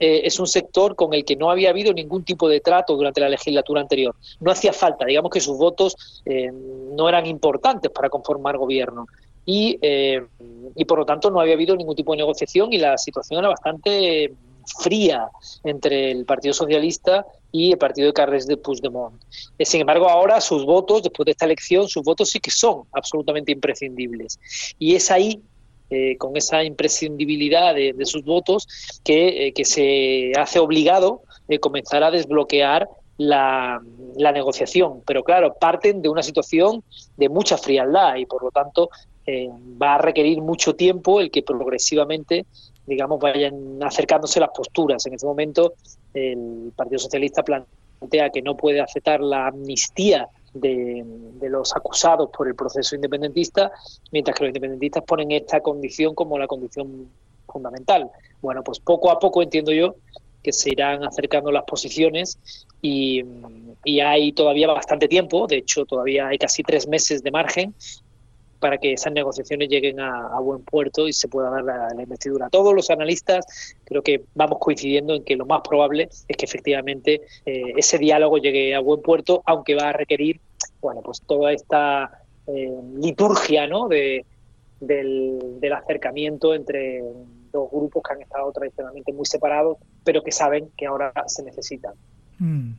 eh, 0.01 0.23
es 0.25 0.41
un 0.41 0.47
sector 0.47 0.97
con 0.97 1.13
el 1.13 1.23
que 1.23 1.37
no 1.37 1.51
había 1.51 1.69
habido 1.69 1.93
ningún 1.93 2.25
tipo 2.25 2.49
de 2.49 2.61
trato 2.61 2.97
durante 2.97 3.21
la 3.21 3.29
legislatura 3.29 3.83
anterior. 3.83 4.15
No 4.41 4.51
hacía 4.51 4.73
falta, 4.73 5.05
digamos 5.05 5.31
que 5.31 5.41
sus 5.41 5.59
votos 5.59 6.23
eh, 6.25 6.51
no 6.51 7.11
eran 7.11 7.27
importantes 7.27 7.91
para 7.91 8.09
conformar 8.09 8.57
gobierno 8.57 9.07
y, 9.45 9.79
eh, 9.83 10.25
y 10.77 10.85
por 10.85 10.99
lo 10.99 11.05
tanto 11.05 11.31
no 11.31 11.41
había 11.41 11.55
habido 11.55 11.77
ningún 11.77 11.97
tipo 11.97 12.13
de 12.13 12.19
negociación 12.19 12.73
y 12.73 12.79
la 12.79 12.97
situación 12.97 13.41
era 13.41 13.49
bastante 13.49 14.33
fría 14.79 15.29
entre 15.65 16.13
el 16.13 16.25
Partido 16.25 16.55
Socialista 16.55 17.27
y 17.51 17.73
el 17.73 17.79
partido 17.79 18.07
de 18.07 18.13
Carles 18.13 18.47
de 18.47 18.57
Puigdemont. 18.57 19.21
Eh, 19.59 19.65
sin 19.65 19.81
embargo, 19.81 20.09
ahora 20.09 20.41
sus 20.41 20.65
votos, 20.65 21.03
después 21.03 21.25
de 21.27 21.33
esta 21.33 21.47
elección, 21.47 21.89
sus 21.89 22.05
votos 22.05 22.31
sí 22.31 22.41
que 22.41 22.51
son 22.51 22.85
absolutamente 22.93 23.53
imprescindibles. 23.53 24.39
Y 24.79 24.95
es 24.95 25.11
ahí, 25.11 25.43
eh, 25.91 26.17
con 26.17 26.37
esa 26.37 26.63
imprescindibilidad 26.63 27.75
de, 27.75 27.95
sus 28.07 28.25
votos, 28.25 28.67
que, 29.05 29.53
que, 29.55 29.65
se 29.65 30.33
hace 30.39 30.59
obligado 30.59 31.23
comenzar 31.61 32.03
a 32.03 32.11
desbloquear 32.11 32.89
la, 33.19 33.83
la, 34.17 34.33
negociación. 34.33 35.03
Pero 35.07 35.23
claro, 35.23 35.55
parten 35.61 36.01
de 36.01 36.09
una 36.09 36.23
situación 36.23 36.83
de 37.19 37.29
mucha 37.29 37.59
frialdad 37.59 38.17
y 38.17 38.25
por 38.25 38.43
lo 38.43 38.51
tanto 38.51 38.89
eh, 39.27 39.49
va 39.81 39.95
a 39.95 39.99
requerir 39.99 40.41
mucho 40.41 40.75
tiempo 40.75 41.21
el 41.21 41.31
que 41.31 41.43
progresivamente, 41.43 42.47
digamos, 42.87 43.21
vayan 43.21 43.83
acercándose 43.83 44.41
las 44.41 44.51
posturas. 44.51 45.07
En 45.07 45.15
este 45.15 45.27
momento, 45.27 45.75
el 46.13 46.73
Partido 46.75 46.99
Socialista 46.99 47.43
plantea 47.43 48.31
que 48.31 48.43
no 48.43 48.57
puede 48.57 48.81
aceptar 48.81 49.21
la 49.21 49.47
amnistía 49.49 50.29
de, 50.55 51.05
los 51.49 51.75
acusados 51.75 52.31
por 52.37 52.49
el 52.49 52.55
proceso 52.55 52.95
independentista, 52.95 53.71
mientras 54.11 54.37
que 54.37 54.45
los 54.45 54.49
independentistas 54.51 55.05
ponen 55.05 55.31
esta 55.33 55.61
condición 55.61 56.15
como 56.15 56.39
la 56.39 56.47
condición 56.47 57.09
fundamental. 57.47 58.11
Bueno, 58.41 58.63
pues 58.65 58.81
poco 58.81 59.11
a 59.11 59.19
poco 59.19 59.43
entiendo 59.43 59.73
yo 59.73 59.97
que 60.43 60.53
se 60.53 60.71
irán 60.71 61.05
acercando 61.05 61.53
las 61.53 61.63
posiciones 61.65 62.39
y, 62.81 63.23
y 63.85 64.01
hay 64.01 64.33
todavía 64.33 64.67
bastante 64.67 65.07
tiempo, 65.07 65.47
de 65.47 65.59
hecho 65.59 65.85
todavía 65.85 66.29
hay 66.29 66.39
casi 66.39 66.65
tres 66.65 66.89
meses 66.89 67.23
de 67.23 67.31
margen 67.31 67.75
para 68.63 68.79
que 68.79 68.93
esas 68.93 69.13
negociaciones 69.13 69.69
lleguen 69.69 69.99
a, 69.99 70.39
buen 70.39 70.63
puerto 70.63 71.09
y 71.09 71.13
se 71.13 71.27
pueda 71.27 71.51
dar 71.51 71.65
la, 71.65 72.01
investidura. 72.01 72.49
Todos 72.49 72.73
los 72.73 72.91
analistas 72.91 73.75
creo 73.83 74.03
que 74.03 74.23
vamos 74.37 74.59
coincidiendo 74.61 75.15
en 75.15 75.25
que 75.25 75.35
lo 75.35 75.47
más 75.47 75.63
probable 75.69 76.09
es 76.29 76.37
que 76.37 76.45
efectivamente 76.45 77.23
eh, 77.45 77.73
ese 77.77 77.99
diálogo 77.99 78.39
llegue 78.39 78.73
a 78.77 78.79
buen 78.79 79.03
puerto, 79.03 79.43
aunque 79.47 79.75
va 79.75 79.89
a 79.89 79.93
requerir 79.93 80.41
bueno, 80.81 81.01
pues 81.03 81.21
toda 81.27 81.53
esta 81.53 82.23
eh, 82.47 82.71
liturgia 83.01 83.67
¿no? 83.67 83.89
de, 83.89 84.25
del, 84.79 85.41
del 85.61 85.73
acercamiento 85.73 86.55
entre 86.55 87.03
dos 87.53 87.69
grupos 87.69 88.05
que 88.05 88.15
han 88.15 88.23
estado 88.23 88.53
tradicionalmente 88.53 89.13
muy 89.13 89.27
separados, 89.27 89.77
pero 90.05 90.23
que 90.23 90.31
saben 90.31 90.71
que 90.77 90.87
ahora 90.87 91.13
se 91.27 91.43
necesitan. 91.43 91.95
Mm. 92.39 92.75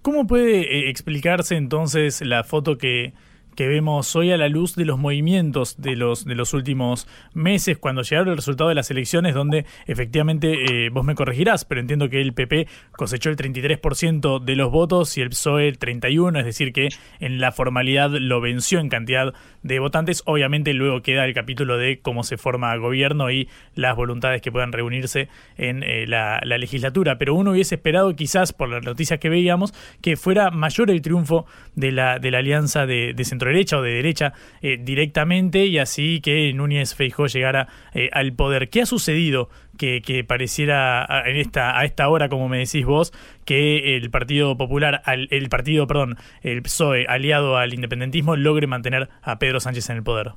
¿Cómo 0.00 0.26
puede 0.26 0.60
eh, 0.60 0.88
explicarse 0.88 1.56
entonces 1.56 2.22
la 2.22 2.42
foto 2.42 2.78
que, 2.78 3.12
que 3.56 3.66
vemos 3.66 4.14
hoy 4.14 4.30
a 4.30 4.36
la 4.36 4.48
luz 4.48 4.76
de 4.76 4.84
los 4.84 4.98
movimientos 4.98 5.80
de 5.80 5.96
los, 5.96 6.24
de 6.24 6.34
los 6.34 6.54
últimos 6.54 7.08
meses, 7.34 7.78
cuando 7.78 8.02
llegaron 8.02 8.28
el 8.28 8.36
resultado 8.36 8.68
de 8.68 8.74
las 8.76 8.90
elecciones, 8.90 9.34
donde 9.34 9.66
efectivamente 9.86 10.86
eh, 10.86 10.90
vos 10.90 11.04
me 11.04 11.14
corregirás, 11.14 11.64
pero 11.64 11.80
entiendo 11.80 12.08
que 12.08 12.20
el 12.20 12.34
PP 12.34 12.68
cosechó 12.92 13.30
el 13.30 13.36
33% 13.36 14.44
de 14.44 14.56
los 14.56 14.70
votos 14.70 15.16
y 15.16 15.22
el 15.22 15.30
PSOE 15.30 15.68
el 15.68 15.78
31%, 15.78 16.38
es 16.38 16.44
decir, 16.44 16.72
que 16.72 16.88
en 17.18 17.40
la 17.40 17.50
formalidad 17.50 18.10
lo 18.10 18.40
venció 18.40 18.78
en 18.78 18.88
cantidad 18.88 19.34
de 19.62 19.78
votantes. 19.78 20.22
Obviamente 20.26 20.72
luego 20.74 21.02
queda 21.02 21.24
el 21.24 21.34
capítulo 21.34 21.76
de 21.76 21.98
cómo 22.00 22.22
se 22.22 22.36
forma 22.36 22.76
gobierno 22.76 23.30
y 23.30 23.48
las 23.74 23.96
voluntades 23.96 24.42
que 24.42 24.52
puedan 24.52 24.72
reunirse 24.72 25.28
en 25.56 25.82
eh, 25.82 26.06
la, 26.06 26.40
legislatura, 26.40 27.18
pero 27.18 27.34
uno 27.34 27.50
hubiese 27.50 27.74
esperado 27.74 28.14
quizás 28.16 28.52
por 28.52 28.68
las 28.68 28.84
noticias 28.84 29.18
que 29.20 29.28
veíamos 29.28 29.74
que 30.00 30.16
fuera 30.16 30.50
mayor 30.50 30.90
el 30.90 31.02
triunfo 31.02 31.46
de 31.74 31.92
la, 31.92 32.18
de 32.18 32.30
la 32.30 32.38
alianza 32.38 32.86
de, 32.86 33.14
centro 33.24 33.50
derecha 33.50 33.78
o 33.78 33.82
de 33.82 33.92
derecha 33.92 34.32
eh, 34.62 34.78
directamente 34.80 35.66
y 35.66 35.78
así 35.78 36.20
que 36.20 36.52
Núñez 36.54 36.94
Feijó 36.94 37.26
llegara 37.26 37.68
eh, 37.92 38.08
al 38.12 38.32
poder. 38.32 38.68
¿Qué 38.70 38.82
ha 38.82 38.86
sucedido 38.86 39.50
que, 39.76 40.24
pareciera 40.26 41.06
en 41.26 41.36
esta, 41.36 41.78
a 41.78 41.84
esta 41.84 42.08
hora, 42.08 42.28
como 42.28 42.48
me 42.48 42.58
decís 42.58 42.84
vos, 42.84 43.12
que 43.44 43.96
el 43.96 44.10
Partido 44.10 44.56
Popular, 44.56 45.02
el 45.06 45.48
partido, 45.48 45.86
perdón, 45.86 46.16
el 46.42 46.62
PSOE 46.62 47.06
aliado 47.08 47.56
al 47.56 47.74
independentismo 47.74 48.36
logre 48.36 48.66
mantener 48.66 49.08
a 49.22 49.38
Pedro 49.38 49.60
Sánchez 49.60 49.90
en 49.90 49.96
el 49.96 50.02
poder? 50.02 50.32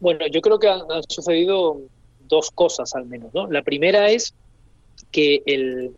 Bueno, 0.00 0.26
yo 0.30 0.40
creo 0.40 0.58
que 0.58 0.68
han, 0.68 0.80
sucedido 1.08 1.80
dos 2.28 2.50
cosas 2.50 2.94
al 2.94 3.06
menos. 3.06 3.32
¿no? 3.34 3.50
La 3.50 3.62
primera 3.62 4.10
es 4.10 4.34
que 5.10 5.42
el, 5.46 5.92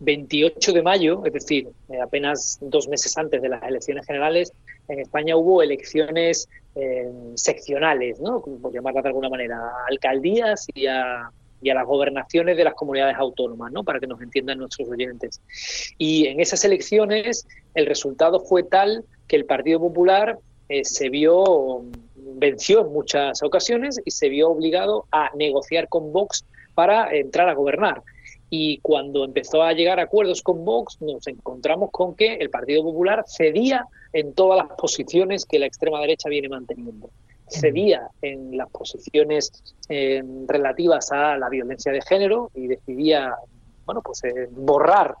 28 0.00 0.72
de 0.72 0.82
mayo, 0.82 1.22
es 1.24 1.32
decir, 1.32 1.68
eh, 1.88 2.00
apenas 2.00 2.58
dos 2.60 2.88
meses 2.88 3.16
antes 3.16 3.40
de 3.40 3.48
las 3.48 3.62
elecciones 3.62 4.06
generales, 4.06 4.52
en 4.88 5.00
España 5.00 5.36
hubo 5.36 5.62
elecciones 5.62 6.48
eh, 6.76 7.10
seccionales, 7.34 8.20
¿no? 8.20 8.40
por 8.40 8.72
llamarlas 8.72 9.02
de 9.02 9.08
alguna 9.08 9.28
manera, 9.28 9.56
a 9.56 9.86
alcaldías 9.88 10.66
y 10.74 10.86
a, 10.86 11.30
y 11.62 11.70
a 11.70 11.74
las 11.74 11.86
gobernaciones 11.86 12.56
de 12.56 12.64
las 12.64 12.74
comunidades 12.74 13.16
autónomas, 13.16 13.72
¿no? 13.72 13.82
para 13.82 13.98
que 13.98 14.06
nos 14.06 14.20
entiendan 14.20 14.58
nuestros 14.58 14.88
oyentes. 14.88 15.40
Y 15.98 16.26
en 16.26 16.40
esas 16.40 16.64
elecciones 16.64 17.46
el 17.74 17.86
resultado 17.86 18.40
fue 18.40 18.62
tal 18.62 19.04
que 19.26 19.36
el 19.36 19.46
Partido 19.46 19.80
Popular 19.80 20.38
eh, 20.68 20.84
se 20.84 21.08
vio, 21.08 21.84
venció 22.14 22.82
en 22.82 22.92
muchas 22.92 23.42
ocasiones 23.42 24.00
y 24.04 24.10
se 24.10 24.28
vio 24.28 24.50
obligado 24.50 25.06
a 25.12 25.30
negociar 25.34 25.88
con 25.88 26.12
Vox 26.12 26.44
para 26.74 27.14
entrar 27.14 27.48
a 27.48 27.54
gobernar. 27.54 28.02
Y 28.48 28.78
cuando 28.78 29.24
empezó 29.24 29.62
a 29.62 29.72
llegar 29.72 29.98
a 29.98 30.04
acuerdos 30.04 30.42
con 30.42 30.64
Vox, 30.64 31.00
nos 31.00 31.26
encontramos 31.26 31.90
con 31.90 32.14
que 32.14 32.34
el 32.34 32.50
Partido 32.50 32.82
Popular 32.84 33.24
cedía 33.26 33.86
en 34.12 34.34
todas 34.34 34.58
las 34.58 34.76
posiciones 34.76 35.44
que 35.44 35.58
la 35.58 35.66
extrema 35.66 36.00
derecha 36.00 36.28
viene 36.28 36.48
manteniendo. 36.48 37.10
Cedía 37.48 38.08
en 38.22 38.56
las 38.56 38.70
posiciones 38.70 39.52
eh, 39.88 40.22
relativas 40.46 41.10
a 41.12 41.36
la 41.36 41.48
violencia 41.48 41.92
de 41.92 42.02
género 42.02 42.50
y 42.54 42.66
decidía, 42.66 43.34
bueno, 43.84 44.00
pues 44.02 44.22
eh, 44.24 44.48
borrar 44.50 45.14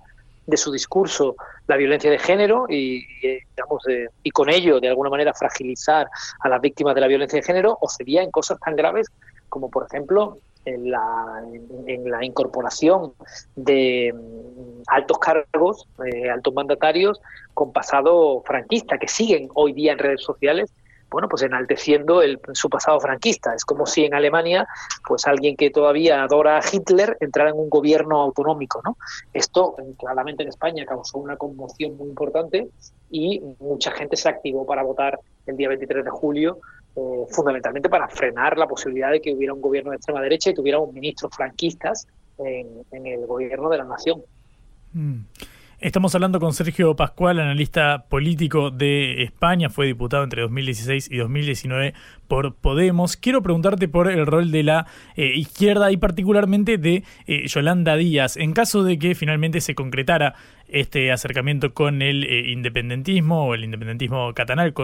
de 0.46 0.56
su 0.56 0.70
discurso 0.70 1.34
la 1.66 1.76
violencia 1.76 2.10
de 2.10 2.18
género 2.20 2.66
y, 2.68 2.98
eh, 3.22 3.40
digamos, 3.56 3.82
y 4.22 4.30
con 4.30 4.48
ello 4.48 4.78
de 4.78 4.88
alguna 4.88 5.10
manera 5.10 5.34
fragilizar 5.34 6.08
a 6.40 6.48
las 6.48 6.60
víctimas 6.60 6.94
de 6.94 7.00
la 7.00 7.08
violencia 7.08 7.40
de 7.40 7.44
género 7.44 7.76
o 7.80 7.88
cedía 7.88 8.22
en 8.22 8.30
cosas 8.30 8.58
tan 8.60 8.76
graves 8.76 9.08
como 9.48 9.70
por 9.70 9.86
ejemplo 9.90 10.38
en 10.66 10.90
la, 10.90 11.42
en, 11.86 12.10
la 12.10 12.24
incorporación 12.24 13.14
de 13.54 14.12
mm, 14.12 14.82
altos 14.88 15.18
cargos, 15.18 15.88
eh, 16.04 16.28
altos 16.28 16.52
mandatarios 16.52 17.20
con 17.54 17.72
pasado 17.72 18.42
franquista, 18.44 18.98
que 18.98 19.08
siguen 19.08 19.48
hoy 19.54 19.72
día 19.72 19.92
en 19.92 19.98
redes 19.98 20.22
sociales, 20.22 20.70
bueno, 21.10 21.28
pues 21.28 21.42
enalteciendo 21.42 22.20
el, 22.20 22.40
su 22.52 22.68
pasado 22.68 23.00
franquista. 23.00 23.54
Es 23.54 23.64
como 23.64 23.86
si 23.86 24.04
en 24.04 24.14
Alemania, 24.14 24.66
pues 25.06 25.26
alguien 25.26 25.56
que 25.56 25.70
todavía 25.70 26.22
adora 26.22 26.58
a 26.58 26.60
Hitler 26.60 27.16
entrara 27.20 27.50
en 27.50 27.56
un 27.56 27.70
gobierno 27.70 28.20
autonómico, 28.20 28.82
¿no? 28.84 28.96
Esto, 29.32 29.76
claramente 29.98 30.42
en 30.42 30.48
España, 30.48 30.84
causó 30.84 31.18
una 31.18 31.36
conmoción 31.36 31.96
muy 31.96 32.08
importante 32.08 32.68
y 33.10 33.40
mucha 33.60 33.92
gente 33.92 34.16
se 34.16 34.28
activó 34.28 34.66
para 34.66 34.82
votar 34.82 35.20
el 35.46 35.56
día 35.56 35.68
23 35.68 36.04
de 36.04 36.10
julio 36.10 36.58
eh, 36.96 37.26
fundamentalmente 37.30 37.88
para 37.88 38.08
frenar 38.08 38.56
la 38.56 38.66
posibilidad 38.66 39.10
de 39.10 39.20
que 39.20 39.34
hubiera 39.34 39.52
un 39.52 39.60
gobierno 39.60 39.90
de 39.90 39.96
extrema 39.96 40.22
derecha 40.22 40.50
y 40.50 40.54
tuviéramos 40.54 40.92
ministros 40.92 41.34
franquistas 41.36 42.06
en, 42.38 43.06
el 43.06 43.26
gobierno 43.26 43.68
de 43.68 43.78
la 43.78 43.84
nación. 43.84 44.22
Mm. 44.92 45.20
Estamos 45.78 46.14
hablando 46.14 46.40
con 46.40 46.54
Sergio 46.54 46.96
Pascual, 46.96 47.38
analista 47.38 48.06
político 48.08 48.70
de 48.70 49.24
España, 49.24 49.68
fue 49.68 49.84
diputado 49.84 50.24
entre 50.24 50.40
2016 50.40 51.10
y 51.10 51.18
2019 51.18 51.92
por 52.26 52.54
Podemos. 52.54 53.16
Quiero 53.16 53.42
preguntarte 53.42 53.88
por 53.88 54.10
el 54.10 54.26
rol 54.26 54.50
de 54.50 54.62
la 54.62 54.86
eh, 55.16 55.32
izquierda 55.34 55.90
y 55.90 55.96
particularmente 55.96 56.78
de 56.78 57.04
eh, 57.26 57.46
Yolanda 57.46 57.96
Díaz. 57.96 58.36
En 58.36 58.52
caso 58.52 58.84
de 58.84 58.98
que 58.98 59.14
finalmente 59.14 59.60
se 59.60 59.74
concretara 59.74 60.34
este 60.68 61.12
acercamiento 61.12 61.72
con 61.74 62.02
el 62.02 62.24
eh, 62.24 62.50
independentismo 62.50 63.46
o 63.46 63.54
el 63.54 63.64
independentismo 63.64 64.34
catalán, 64.34 64.74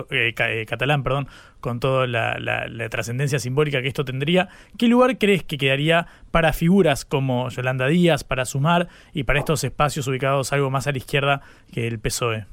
catalán 0.66 1.02
perdón, 1.02 1.28
con 1.60 1.80
toda 1.80 2.06
la, 2.06 2.38
la 2.38 2.88
trascendencia 2.88 3.38
simbólica 3.38 3.82
que 3.82 3.88
esto 3.88 4.04
tendría, 4.04 4.48
¿qué 4.78 4.88
lugar 4.88 5.18
crees 5.18 5.42
que 5.42 5.58
quedaría 5.58 6.06
para 6.30 6.52
figuras 6.52 7.04
como 7.04 7.48
Yolanda 7.48 7.86
Díaz, 7.88 8.24
para 8.24 8.44
sumar 8.44 8.88
y 9.12 9.24
para 9.24 9.38
estos 9.38 9.64
espacios 9.64 10.06
ubicados 10.06 10.52
algo 10.52 10.70
más 10.70 10.86
a 10.86 10.92
la 10.92 10.98
izquierda 10.98 11.40
que 11.72 11.86
el 11.86 11.98
PSOE? 11.98 12.46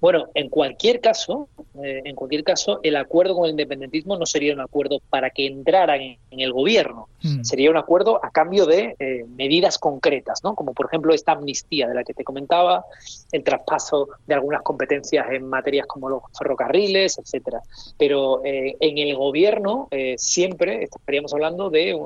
Bueno, 0.00 0.26
en 0.34 0.48
cualquier 0.48 1.00
caso, 1.00 1.48
eh, 1.82 2.02
en 2.04 2.14
cualquier 2.14 2.44
caso, 2.44 2.80
el 2.82 2.96
acuerdo 2.96 3.34
con 3.34 3.46
el 3.46 3.52
independentismo 3.52 4.16
no 4.16 4.26
sería 4.26 4.54
un 4.54 4.60
acuerdo 4.60 5.00
para 5.10 5.30
que 5.30 5.46
entraran 5.46 6.00
en, 6.00 6.18
el 6.30 6.52
gobierno, 6.52 7.08
mm. 7.22 7.42
sería 7.42 7.70
un 7.70 7.76
acuerdo 7.76 8.24
a 8.24 8.30
cambio 8.30 8.66
de 8.66 8.94
eh, 8.98 9.24
medidas 9.36 9.78
concretas, 9.78 10.44
¿no? 10.44 10.54
Como 10.54 10.72
por 10.72 10.86
ejemplo 10.86 11.12
esta 11.12 11.32
amnistía 11.32 11.88
de 11.88 11.94
la 11.94 12.04
que 12.04 12.14
te 12.14 12.22
comentaba, 12.22 12.84
el 13.32 13.42
traspaso 13.42 14.08
de 14.26 14.34
algunas 14.34 14.62
competencias 14.62 15.26
en 15.30 15.48
materias 15.48 15.86
como 15.86 16.08
los 16.08 16.22
ferrocarriles, 16.38 17.18
etcétera. 17.18 17.60
Pero 17.98 18.44
eh, 18.44 18.76
en 18.80 18.98
el 18.98 19.16
gobierno 19.16 19.88
siempre 20.16 20.84
estaríamos 20.84 21.32
hablando 21.32 21.70
de 21.70 21.98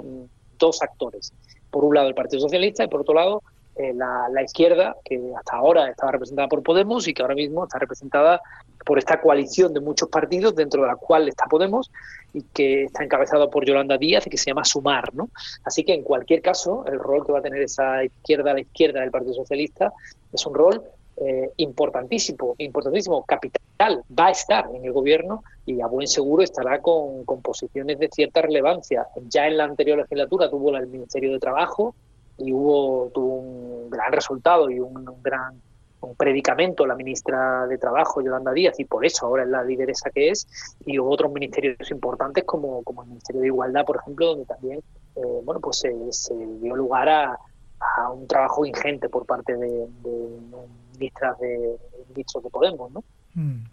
dos 0.59 0.83
actores. 0.83 1.33
Por 1.71 1.85
un 1.85 1.95
lado 1.95 2.09
el 2.09 2.15
Partido 2.15 2.41
Socialista 2.41 2.85
y 2.85 2.89
por 2.89 3.01
otro 3.01 3.15
lado 3.15 3.43
eh, 3.77 3.95
la, 3.95 4.43
izquierda, 4.43 4.97
que 5.03 5.19
hasta 5.37 5.57
ahora 5.57 5.89
estaba 5.89 6.13
representada 6.13 6.47
por 6.47 6.63
Podemos 6.63 7.09
y 7.09 7.15
que 7.15 7.23
ahora 7.23 7.35
mismo 7.35 7.65
está 7.65 7.79
representada 7.79 8.43
por 8.85 8.99
esta 8.99 9.21
coalición 9.21 9.73
de 9.73 9.81
muchos 9.81 10.11
partidos 10.11 10.55
dentro 10.55 10.83
de 10.83 10.89
la 10.89 10.97
cual 10.97 11.27
está 11.29 11.47
Podemos 11.47 11.91
y 12.35 12.43
que 12.43 12.85
está 12.85 13.03
encabezado 13.03 13.49
por 13.49 13.65
Yolanda 13.65 13.97
Díaz 13.97 14.27
y 14.27 14.31
que 14.31 14.37
se 14.37 14.51
llama 14.51 14.65
Sumar. 14.65 15.15
¿no? 15.15 15.31
Así 15.65 15.85
que 15.85 15.95
en 15.95 16.03
cualquier 16.03 16.43
caso, 16.43 16.85
el 16.87 16.99
rol 16.99 17.25
que 17.25 17.33
va 17.33 17.39
a 17.39 17.43
tener 17.43 17.63
esa 17.63 18.05
izquierda 18.05 18.51
a 18.51 18.55
la 18.55 18.61
izquierda 18.61 19.01
del 19.01 19.11
Partido 19.11 19.35
Socialista 19.35 19.93
es 20.33 20.45
un 20.45 20.55
rol 20.55 20.83
eh, 21.17 21.51
importantísimo, 21.57 22.55
importantísimo, 22.59 23.25
capital, 23.25 24.03
va 24.19 24.27
a 24.27 24.31
estar 24.31 24.67
en 24.75 24.85
el 24.85 24.93
gobierno 24.93 25.45
y 25.65 25.81
a 25.81 25.87
buen 25.87 26.09
seguro 26.09 26.43
estará 26.43 26.81
con, 26.81 27.25
con 27.25 27.41
posiciones 27.43 27.99
de 27.99 28.09
cierta 28.09 28.43
relevancia. 28.43 29.07
Ya 29.29 29.47
en 29.47 29.57
la 29.57 29.65
anterior 29.65 29.99
legislatura 29.99 30.51
tuvo 30.51 30.77
el 30.77 30.87
Ministerio 30.89 31.33
de 31.33 31.39
Trabajo, 31.39 31.95
y 32.43 32.53
hubo 32.53 33.11
tuvo 33.15 33.37
un 33.37 33.91
gran 33.91 34.13
resultado 34.13 34.71
y 34.71 34.81
un, 34.81 35.05
gran 35.23 35.61
un 36.01 36.17
predicamento 36.17 36.85
la 36.85 36.97
ministra 36.97 37.67
de 37.67 37.79
Trabajo, 37.79 38.21
Yolanda 38.21 38.53
Díaz, 38.53 38.79
y 38.81 38.85
por 38.85 39.07
eso 39.07 39.27
ahora 39.27 39.45
es 39.45 39.49
la 39.49 39.63
lideresa 39.63 40.11
que 40.11 40.31
es, 40.31 40.49
y 40.85 40.99
hubo 40.99 41.11
otros 41.11 41.33
ministerios 41.33 41.91
importantes 41.91 42.45
como, 42.45 42.83
como 42.83 43.03
el 43.03 43.09
Ministerio 43.09 43.43
de 43.43 43.47
Igualdad, 43.49 43.85
por 43.85 43.97
ejemplo, 43.97 44.27
donde 44.27 44.45
también 44.45 44.81
eh, 45.17 45.41
bueno 45.45 45.61
pues 45.61 45.79
se, 45.79 46.35
dio 46.61 46.75
lugar 46.75 47.09
a, 47.09 47.39
un 48.15 48.29
trabajo 48.29 48.65
ingente 48.65 49.09
por 49.09 49.27
parte 49.27 49.57
de, 49.57 49.87
ministras 50.93 51.39
de 51.41 51.77
ministros 52.09 52.45
de 52.45 52.51
Podemos, 52.51 52.93
¿no? 52.93 53.03
Mm. 53.35 53.65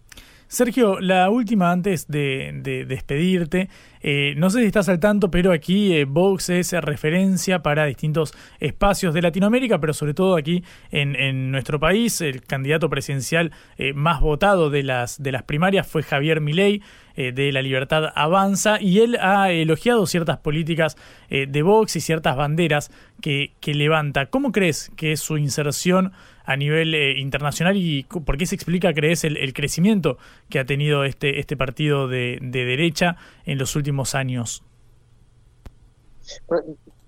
Sergio, 0.50 0.98
la 0.98 1.30
última 1.30 1.70
antes 1.70 2.08
de, 2.08 2.84
despedirte. 2.84 3.68
Eh, 4.00 4.34
no 4.36 4.50
sé 4.50 4.58
si 4.58 4.66
estás 4.66 4.88
al 4.88 4.98
tanto, 4.98 5.30
pero 5.30 5.52
aquí 5.52 5.94
eh, 5.94 6.06
Vox 6.06 6.48
es 6.50 6.72
referencia 6.72 7.62
para 7.62 7.84
distintos 7.84 8.34
espacios 8.58 9.14
de 9.14 9.22
Latinoamérica, 9.22 9.78
pero 9.78 9.94
sobre 9.94 10.12
todo 10.12 10.34
aquí 10.34 10.64
en, 10.90 11.52
nuestro 11.52 11.78
país. 11.78 12.20
El 12.20 12.42
candidato 12.42 12.90
presidencial 12.90 13.52
eh, 13.78 13.92
más 13.92 14.20
votado 14.20 14.70
de 14.70 14.82
las, 14.82 15.22
de 15.22 15.30
las 15.30 15.44
primarias 15.44 15.86
fue 15.86 16.02
Javier 16.02 16.40
Milei. 16.40 16.82
de 17.14 17.52
La 17.52 17.60
Libertad 17.60 18.12
Avanza 18.14 18.80
y 18.80 19.00
él 19.00 19.18
ha 19.20 19.50
elogiado 19.50 20.06
ciertas 20.06 20.38
políticas 20.38 20.96
de 21.28 21.62
Vox 21.62 21.96
y 21.96 22.00
ciertas 22.00 22.34
banderas 22.34 22.90
que, 23.20 23.52
que 23.60 23.74
levanta. 23.74 24.26
¿Cómo 24.26 24.52
crees 24.52 24.90
que 24.96 25.12
es 25.12 25.20
su 25.20 25.36
inserción 25.36 26.12
a 26.50 26.56
nivel 26.56 26.96
eh, 26.96 27.16
internacional 27.16 27.76
y 27.76 28.02
por 28.02 28.36
qué 28.36 28.44
se 28.44 28.56
explica, 28.56 28.92
crees, 28.92 29.22
el, 29.22 29.52
crecimiento 29.52 30.18
que 30.48 30.58
ha 30.58 30.64
tenido 30.64 31.04
este, 31.04 31.38
este 31.38 31.56
partido 31.56 32.08
de, 32.08 32.38
derecha 32.40 33.16
en 33.46 33.56
los 33.56 33.76
últimos 33.76 34.16
años? 34.16 34.64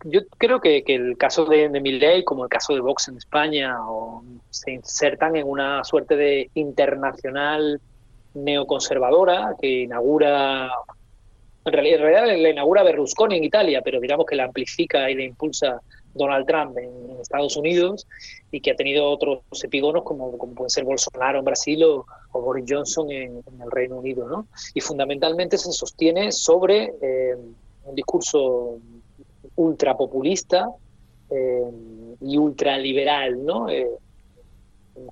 yo 0.05 0.21
creo 0.39 0.61
que, 0.61 0.85
el 0.87 1.17
caso 1.17 1.45
de, 1.47 1.69
de 1.69 1.81
Milley, 1.81 2.23
como 2.23 2.45
el 2.45 2.51
caso 2.51 2.73
de 2.73 2.81
Vox 2.81 3.09
en 3.09 3.17
España, 3.17 3.75
se 4.51 4.71
insertan 4.71 5.35
en 5.35 5.49
una 5.49 5.83
suerte 5.83 6.15
de 6.15 6.49
internacional 6.55 7.81
neoconservadora 8.35 9.57
que 9.61 9.83
inaugura, 9.83 10.71
en 11.65 11.73
realidad, 11.73 11.99
en 11.99 12.03
realidad 12.03 12.43
la 12.43 12.51
inaugura 12.51 12.85
Berlusconi 12.85 13.39
en 13.39 13.45
Italia, 13.45 13.83
pero 13.85 13.99
digamos 13.99 14.25
que 14.25 14.37
la 14.37 14.45
amplifica 14.45 15.11
y 15.11 15.17
la 15.17 15.25
impulsa 15.25 15.81
Donald 16.15 16.47
Trump 16.47 16.77
en, 16.79 17.13
Estados 17.21 17.57
Unidos 17.57 18.09
y 18.51 18.61
que 18.61 18.73
ha 18.73 18.75
tenido 18.75 19.09
otros 19.09 19.43
epigonos 19.63 20.03
como, 20.03 20.37
como 20.37 20.69
ser 20.69 20.85
Bolsonaro 20.85 21.39
en 21.39 21.45
Brasil 21.45 21.85
o, 21.85 22.05
Boris 22.33 22.65
Johnson 22.69 23.11
en, 23.13 23.43
el 23.63 23.71
Reino 23.71 23.99
Unido. 23.99 24.29
¿no? 24.29 24.49
Y 24.75 24.81
fundamentalmente 24.81 25.57
se 25.57 25.71
sostiene 25.71 26.33
sobre 26.33 26.93
eh, 27.01 27.37
un 27.85 27.95
discurso 27.95 28.79
ultrapopulista 29.55 30.69
eh, 31.31 31.71
y 32.21 32.37
ultraliberal, 32.37 33.45
¿no? 33.45 33.69
Eh, 33.69 33.89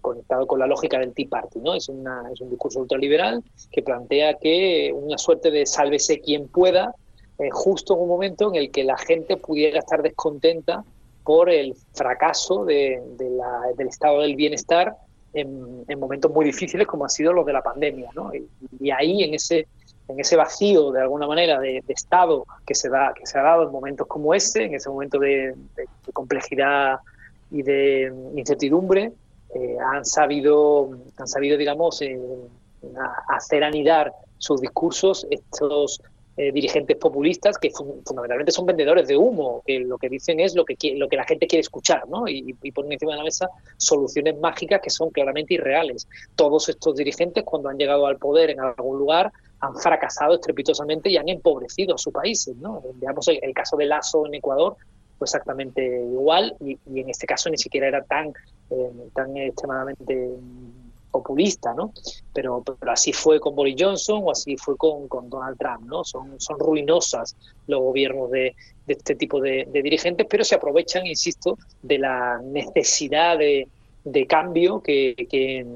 conectado 0.01 0.47
con 0.47 0.59
la 0.59 0.67
lógica 0.67 0.99
del 0.99 1.15
Tea 1.15 1.27
Party, 1.29 1.59
¿no? 1.61 1.75
Es, 1.75 1.89
es 1.89 2.41
un 2.41 2.51
discurso 2.51 2.81
ultraliberal 2.81 3.43
que 3.71 3.83
plantea 3.83 4.35
que 4.35 4.93
una 4.95 5.17
suerte 5.17 5.51
de 5.51 5.65
sálvese 5.67 6.21
quien 6.21 6.49
pueda, 6.49 6.95
eh, 7.41 7.49
justo 7.51 7.95
en 7.95 8.01
un 8.03 8.09
momento 8.09 8.51
en 8.51 8.57
el 8.57 8.71
que 8.71 8.85
la 8.85 8.99
gente 8.99 9.39
pudiera 9.39 9.79
estar 9.79 10.03
descontenta 10.03 10.85
por 11.25 11.49
el 11.49 11.75
fracaso 11.95 12.67
de, 12.67 13.01
del 13.77 13.89
estado 13.89 14.21
del 14.21 14.37
bienestar 14.37 14.95
en, 15.33 15.99
momentos 15.99 16.31
muy 16.31 16.45
difíciles 16.45 16.87
como 16.87 17.05
han 17.05 17.11
sido 17.11 17.33
los 17.33 17.47
de 17.47 17.55
la 17.55 17.63
pandemia. 17.63 18.11
Y, 18.79 18.91
ahí, 18.91 19.23
en 19.23 19.33
ese, 19.33 19.69
en 20.09 20.21
ese 20.21 20.37
vacío, 20.37 20.91
de 20.91 21.01
alguna 21.01 21.27
manera, 21.27 21.59
de, 21.59 21.83
estado 21.89 22.45
que 22.67 22.75
se, 22.75 22.91
da, 22.91 23.15
que 23.15 23.25
se 23.25 23.39
ha 23.39 23.43
dado 23.43 23.63
en 23.63 23.73
momentos 23.73 24.07
como 24.07 24.35
este, 24.35 24.65
en 24.65 24.75
ese 24.75 24.91
momento 24.91 25.19
de, 25.19 25.55
complejidad 26.13 26.99
y 27.51 27.63
de 27.63 28.13
incertidumbre, 28.37 29.13
eh, 29.55 29.77
han 29.81 30.05
sabido, 30.05 30.91
han 31.17 31.27
sabido 31.27 31.57
digamos, 31.57 32.03
eh, 32.03 32.21
hacer 33.29 33.65
anidar 33.65 34.13
sus 34.37 34.61
discursos 34.61 35.27
estos 35.31 36.03
eh, 36.37 36.53
dirigentes 36.53 36.97
populistas 36.97 37.59
que 37.59 37.71
fundamentalmente 37.71 38.53
son 38.53 38.65
vendedores 38.65 39.09
de 39.09 39.17
humo, 39.17 39.63
que 39.67 39.81
lo 39.81 39.99
que 39.99 40.09
dicen 40.09 40.39
es 40.41 40.55
lo 40.55 40.65
que, 40.65 40.77
lo 40.97 41.09
que 41.09 41.17
la 41.17 41.25
gente 41.25 41.47
quiere 41.47 41.61
escuchar, 41.61 42.09
¿no? 42.09 42.29
Y, 42.29 42.55
ponen 42.73 42.93
encima 42.93 43.13
de 43.13 43.19
la 43.19 43.25
mesa 43.25 43.51
soluciones 43.77 44.39
mágicas 44.39 44.81
que 44.81 44.91
son 44.91 45.11
claramente 45.11 45.55
irreales. 45.55 46.09
Todos 46.37 46.69
estos 46.69 46.97
dirigentes, 46.97 47.45
cuando 47.45 47.69
han 47.69 47.77
llegado 47.77 48.07
al 48.07 48.17
poder 48.17 48.51
en 48.51 48.61
algún 48.61 48.99
lugar, 48.99 49.33
han 49.59 49.75
fracasado 49.75 50.35
estrepitosamente 50.35 51.11
y 51.11 51.17
han 51.17 51.29
empobrecido 51.29 51.97
a 51.97 51.99
sus 51.99 52.13
países, 52.13 52.57
¿no? 52.57 52.81
Veamos 52.95 53.27
el, 53.29 53.53
caso 53.53 53.77
de 53.77 53.87
Lazo 53.87 54.25
en 54.25 54.35
Ecuador, 54.35 54.77
fue 55.19 55.27
exactamente 55.27 55.85
igual 55.85 56.57
y, 56.61 56.79
en 56.99 57.11
este 57.11 57.27
caso 57.27 57.51
ni 57.51 57.59
siquiera 57.59 57.89
era 57.89 58.03
tan, 58.05 58.29
eh, 58.71 58.91
tan 59.15 59.37
extremadamente 59.37 60.31
populista, 61.11 61.75
¿no? 61.75 61.93
Pero, 62.33 62.63
pero, 62.63 62.93
así 62.93 63.13
fue 63.13 63.41
con 63.41 63.55
Boris 63.55 63.77
Johnson 63.79 64.23
o 64.25 64.31
así 64.31 64.57
fue 64.57 64.77
con, 64.77 65.09
con 65.09 65.29
Donald 65.29 65.59
Trump, 65.59 65.83
¿no? 65.87 66.05
Son, 66.05 66.41
son 66.41 66.59
ruinosas 66.59 67.37
los 67.67 67.81
gobiernos 67.81 68.31
de, 68.31 68.55
de 68.87 68.93
este 68.95 69.15
tipo 69.15 69.41
de, 69.41 69.69
dirigentes, 69.73 70.27
pero 70.29 70.45
se 70.45 70.55
aprovechan, 70.55 71.07
insisto, 71.07 71.59
de 71.83 71.99
la 71.99 72.41
necesidad 72.43 73.39
de, 73.39 73.69
de 74.05 74.27
cambio 74.27 74.81
que, 74.83 75.15
que, 75.31 75.67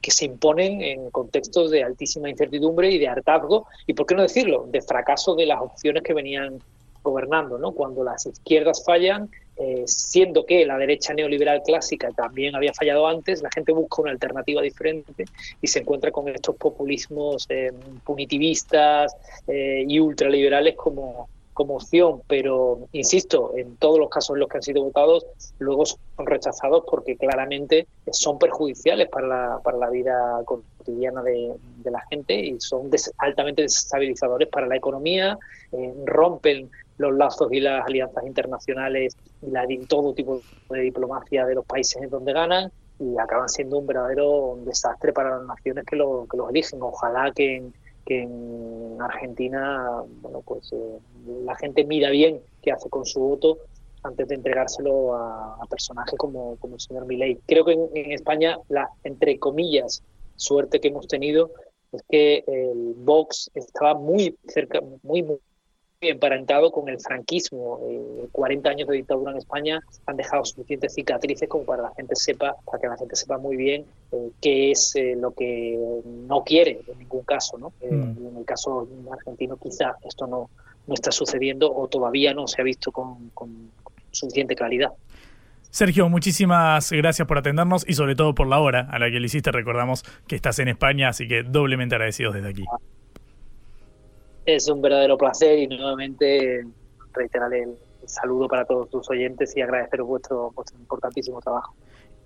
que, 0.00 0.10
se 0.10 0.26
imponen 0.26 0.82
en 0.82 1.10
contextos 1.10 1.70
de 1.70 1.82
altísima 1.82 2.28
incertidumbre 2.28 2.90
y 2.90 2.98
de 2.98 3.08
hartazgo, 3.08 3.66
y 3.86 3.94
por 3.94 4.06
qué 4.06 4.14
no 4.14 4.22
decirlo, 4.22 4.66
de 4.68 4.82
fracaso 4.82 5.34
de 5.34 5.46
las 5.46 5.60
opciones 5.60 6.02
que 6.02 6.14
venían 6.14 6.60
gobernando, 7.02 7.58
¿no? 7.58 7.72
Cuando 7.72 8.04
las 8.04 8.26
izquierdas 8.26 8.84
fallan, 8.84 9.30
eh, 9.62 9.82
siendo 9.86 10.46
que 10.46 10.64
la 10.64 10.78
derecha 10.78 11.12
neoliberal 11.12 11.62
clásica 11.62 12.08
también 12.16 12.56
había 12.56 12.72
fallado 12.72 13.06
antes, 13.06 13.42
la 13.42 13.50
gente 13.50 13.72
busca 13.72 14.00
una 14.00 14.10
alternativa 14.10 14.62
diferente 14.62 15.26
y 15.60 15.66
se 15.66 15.80
encuentra 15.80 16.10
con 16.10 16.26
estos 16.28 16.56
populismos 16.56 17.44
eh, 17.50 17.70
punitivistas 18.02 19.14
eh, 19.46 19.84
y 19.86 20.00
ultraliberales 20.00 20.76
como, 20.76 21.28
como 21.52 21.74
opción, 21.76 22.22
pero 22.26 22.88
insisto, 22.92 23.52
en 23.54 23.76
todos 23.76 23.98
los 23.98 24.08
casos 24.08 24.34
en 24.34 24.40
los 24.40 24.48
que 24.48 24.56
han 24.56 24.62
sido 24.62 24.82
votados, 24.82 25.26
luego 25.58 25.84
son 25.84 25.98
rechazados 26.24 26.84
porque 26.90 27.18
claramente 27.18 27.86
son 28.12 28.38
perjudiciales 28.38 29.10
para 29.10 29.26
la, 29.26 29.60
para 29.62 29.76
la 29.76 29.90
vida 29.90 30.40
cotidiana 30.46 31.22
de, 31.22 31.52
la 31.84 32.00
gente 32.08 32.34
y 32.34 32.58
son 32.60 32.90
altamente 33.18 33.60
desestabilizadores 33.60 34.48
para 34.48 34.66
la 34.66 34.76
economía, 34.76 35.38
rompen 36.06 36.70
los 37.00 37.14
lazos 37.14 37.50
y 37.50 37.60
las 37.60 37.86
alianzas 37.86 38.24
internacionales 38.26 39.16
y 39.40 39.50
la, 39.50 39.66
todo 39.88 40.12
tipo 40.12 40.42
de 40.68 40.80
diplomacia 40.80 41.46
de 41.46 41.54
los 41.54 41.64
países 41.64 42.02
en 42.02 42.10
donde 42.10 42.34
ganan 42.34 42.70
y 42.98 43.18
acaban 43.18 43.48
siendo 43.48 43.78
un 43.78 43.86
verdadero 43.86 44.58
desastre 44.66 45.14
para 45.14 45.38
las 45.38 45.46
naciones 45.46 45.86
que, 45.86 45.96
lo, 45.96 46.26
que 46.30 46.36
los 46.36 46.50
eligen. 46.50 46.82
Ojalá 46.82 47.32
que 47.32 47.56
en, 47.56 47.74
que 48.04 48.22
en 48.22 48.98
Argentina 49.00 50.02
bueno, 50.20 50.42
pues, 50.42 50.70
eh, 50.72 50.98
la 51.46 51.56
gente 51.56 51.84
mira 51.84 52.10
bien 52.10 52.40
qué 52.60 52.70
hace 52.70 52.90
con 52.90 53.06
su 53.06 53.20
voto 53.20 53.58
antes 54.02 54.28
de 54.28 54.34
entregárselo 54.34 55.14
a, 55.14 55.58
personajes 55.70 56.18
como, 56.18 56.58
el 56.62 56.80
señor 56.80 57.06
Milei. 57.06 57.38
Creo 57.46 57.64
que 57.64 57.72
en, 57.72 58.12
España 58.12 58.58
la, 58.68 58.90
entre 59.04 59.38
comillas, 59.38 60.02
suerte 60.36 60.80
que 60.80 60.88
hemos 60.88 61.06
tenido 61.08 61.50
es 61.92 62.02
que 62.10 62.44
el 62.46 62.94
Vox 62.96 63.50
estaba 63.54 63.94
muy 63.94 64.36
cerca, 64.46 64.80
muy, 65.02 65.22
muy 65.22 65.38
emparentado 66.08 66.70
con 66.70 66.88
el 66.88 66.98
franquismo. 66.98 67.78
40 68.32 68.68
eh, 68.68 68.72
años 68.72 68.88
de 68.88 68.96
dictadura 68.96 69.32
en 69.32 69.38
España 69.38 69.80
han 70.06 70.16
dejado 70.16 70.44
suficientes 70.44 70.94
cicatrices 70.94 71.48
como 71.48 71.64
para 71.64 71.82
la 71.82 71.92
gente 71.94 72.16
sepa, 72.16 72.56
para 72.64 72.78
que 72.80 72.88
la 72.88 72.96
gente 72.96 73.16
sepa 73.16 73.36
muy 73.38 73.56
bien 73.56 73.84
eh, 74.12 74.30
qué 74.40 74.70
es 74.70 74.94
eh, 74.96 75.14
lo 75.16 75.32
que 75.32 75.78
no 76.26 76.42
quiere 76.42 76.80
en 76.90 76.98
ningún 76.98 77.22
caso. 77.24 77.58
¿no? 77.58 77.72
Mm. 77.82 78.28
En 78.28 78.36
el 78.38 78.44
caso 78.46 78.88
argentino 79.12 79.56
quizá 79.56 79.96
esto 80.04 80.26
no, 80.26 80.48
no 80.86 80.94
está 80.94 81.12
sucediendo 81.12 81.70
o 81.70 81.86
todavía 81.88 82.32
no 82.32 82.46
se 82.46 82.62
ha 82.62 82.64
visto 82.64 82.92
con, 82.92 83.30
con 83.34 83.70
suficiente 84.10 84.56
claridad. 84.56 84.92
Sergio, 85.68 86.08
muchísimas 86.08 86.90
gracias 86.90 87.28
por 87.28 87.38
atendernos 87.38 87.84
y 87.86 87.92
sobre 87.92 88.16
todo 88.16 88.34
por 88.34 88.48
la 88.48 88.58
hora 88.58 88.88
a 88.90 88.98
la 88.98 89.10
que 89.10 89.20
le 89.20 89.26
hiciste. 89.26 89.52
Recordamos 89.52 90.02
que 90.26 90.34
estás 90.34 90.58
en 90.58 90.68
España, 90.68 91.10
así 91.10 91.28
que 91.28 91.44
doblemente 91.44 91.94
agradecidos 91.94 92.34
desde 92.34 92.48
aquí. 92.48 92.64
Es 94.44 94.68
un 94.68 94.80
verdadero 94.80 95.16
placer 95.16 95.58
y 95.58 95.66
nuevamente 95.66 96.66
reiterar 97.12 97.52
el 97.54 97.76
saludo 98.06 98.48
para 98.48 98.64
todos 98.64 98.88
tus 98.90 99.08
oyentes 99.10 99.56
y 99.56 99.60
agradecer 99.60 100.02
vuestro, 100.02 100.50
vuestro 100.52 100.78
importantísimo 100.78 101.40
trabajo. 101.40 101.74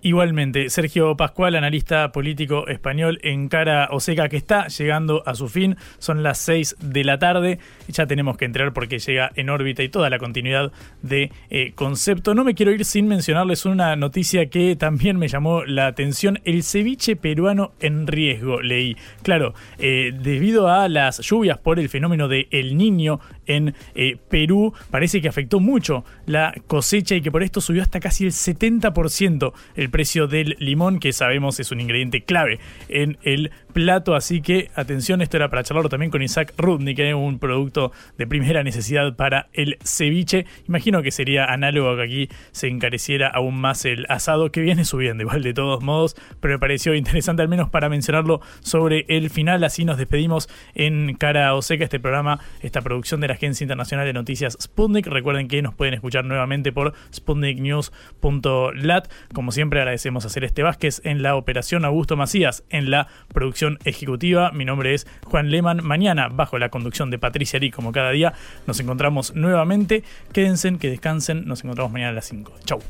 Igualmente, 0.01 0.69
Sergio 0.69 1.17
Pascual, 1.17 1.55
analista 1.55 2.11
político 2.11 2.67
español 2.67 3.19
en 3.23 3.47
cara 3.47 3.87
Oseca, 3.91 4.29
que 4.29 4.37
está 4.37 4.67
llegando 4.67 5.23
a 5.25 5.33
su 5.33 5.49
fin. 5.49 5.77
Son 5.97 6.21
las 6.21 6.37
6 6.39 6.75
de 6.79 7.03
la 7.03 7.17
tarde. 7.17 7.57
Ya 7.87 8.05
tenemos 8.05 8.37
que 8.37 8.45
entrar 8.45 8.71
porque 8.71 8.99
llega 8.99 9.31
en 9.35 9.49
órbita 9.49 9.81
y 9.81 9.89
toda 9.89 10.11
la 10.11 10.19
continuidad 10.19 10.71
de 11.01 11.31
eh, 11.49 11.71
concepto. 11.73 12.35
No 12.35 12.43
me 12.43 12.53
quiero 12.53 12.71
ir 12.71 12.85
sin 12.85 13.07
mencionarles 13.07 13.65
una 13.65 13.95
noticia 13.95 14.47
que 14.47 14.75
también 14.75 15.17
me 15.17 15.27
llamó 15.27 15.65
la 15.65 15.87
atención. 15.87 16.39
El 16.45 16.61
ceviche 16.61 17.15
peruano 17.15 17.73
en 17.79 18.05
riesgo, 18.05 18.61
leí. 18.61 18.95
Claro, 19.23 19.55
eh, 19.79 20.11
debido 20.13 20.67
a 20.67 20.87
las 20.87 21.19
lluvias 21.19 21.57
por 21.57 21.79
el 21.79 21.89
fenómeno 21.89 22.27
de 22.27 22.47
El 22.51 22.77
Niño 22.77 23.19
en 23.47 23.73
eh, 23.95 24.17
Perú, 24.29 24.73
parece 24.91 25.19
que 25.19 25.29
afectó 25.29 25.59
mucho 25.59 26.05
la 26.27 26.53
cosecha 26.67 27.15
y 27.15 27.21
que 27.21 27.31
por 27.31 27.41
esto 27.41 27.59
subió 27.59 27.81
hasta 27.81 27.99
casi 27.99 28.25
el 28.25 28.31
70% 28.31 29.53
el 29.75 29.89
precio 29.95 30.27
del 30.27 30.57
limón, 30.59 30.99
que 30.99 31.13
sabemos 31.13 31.57
es 31.61 31.71
un 31.71 31.79
ingrediente 31.79 32.25
clave 32.25 32.59
en 32.89 33.17
el 33.23 33.51
plato. 33.75 34.15
Así 34.15 34.41
que 34.41 34.71
atención, 34.73 35.21
esto 35.21 35.35
era 35.35 35.49
para 35.49 35.61
charlarlo 35.61 35.89
también 35.89 36.09
con 36.09 36.21
Isaac 36.21 36.53
Rudnick, 36.57 36.95
que 36.95 37.09
es 37.09 37.13
un 37.13 37.39
producto 37.39 37.91
de 38.17 38.25
primera 38.25 38.63
necesidad 38.63 39.17
para 39.17 39.49
el 39.51 39.77
ceviche. 39.83 40.45
Imagino 40.69 41.03
que 41.03 41.11
sería 41.11 41.43
análogo 41.43 41.89
a 41.89 41.97
que 41.97 42.03
aquí 42.03 42.29
se 42.53 42.69
encareciera 42.69 43.27
aún 43.27 43.59
más 43.59 43.83
el 43.83 44.05
asado, 44.07 44.49
que 44.49 44.61
viene 44.61 44.85
subiendo 44.85 45.23
igual 45.23 45.43
de 45.43 45.53
todos 45.53 45.83
modos, 45.83 46.15
pero 46.39 46.53
me 46.53 46.59
pareció 46.59 46.95
interesante 46.95 47.41
al 47.41 47.49
menos 47.49 47.69
para 47.69 47.89
mencionarlo 47.89 48.39
sobre 48.61 49.03
el 49.09 49.29
final. 49.29 49.61
Así 49.65 49.83
nos 49.83 49.97
despedimos 49.97 50.47
en 50.73 51.13
Cara 51.15 51.53
o 51.53 51.61
Seca, 51.61 51.83
este 51.83 51.99
programa, 51.99 52.39
esta 52.61 52.81
producción 52.81 53.19
de 53.19 53.27
la 53.27 53.33
Agencia 53.33 53.65
Internacional 53.65 54.05
de 54.05 54.13
Noticias 54.13 54.57
Sputnik. 54.61 55.05
Recuerden 55.07 55.49
que 55.49 55.61
nos 55.61 55.75
pueden 55.75 55.95
escuchar 55.95 56.23
nuevamente 56.23 56.71
por 56.71 56.93
sputniknews.lat. 57.13 59.11
Como 59.33 59.51
siempre, 59.51 59.81
agradecemos 59.81 60.25
a 60.25 60.29
Celeste 60.29 60.63
Vázquez 60.63 61.01
en 61.03 61.21
la 61.21 61.35
operación, 61.35 61.83
Augusto 61.83 62.15
Macías 62.15 62.63
en 62.69 62.89
la 62.89 63.09
producción 63.33 63.64
ejecutiva. 63.83 64.51
Mi 64.51 64.65
nombre 64.65 64.93
es 64.93 65.07
Juan 65.25 65.49
Leman. 65.49 65.81
Mañana, 65.83 66.29
bajo 66.29 66.57
la 66.57 66.69
conducción 66.69 67.09
de 67.11 67.19
Patricia 67.19 67.57
Ari, 67.57 67.71
como 67.71 67.91
cada 67.91 68.11
día, 68.11 68.33
nos 68.67 68.79
encontramos 68.79 69.35
nuevamente. 69.35 70.03
Quédense, 70.33 70.77
que 70.77 70.89
descansen. 70.89 71.45
Nos 71.45 71.63
encontramos 71.63 71.91
mañana 71.91 72.11
a 72.11 72.13
las 72.13 72.25
5. 72.25 72.53
Chau. 72.65 72.81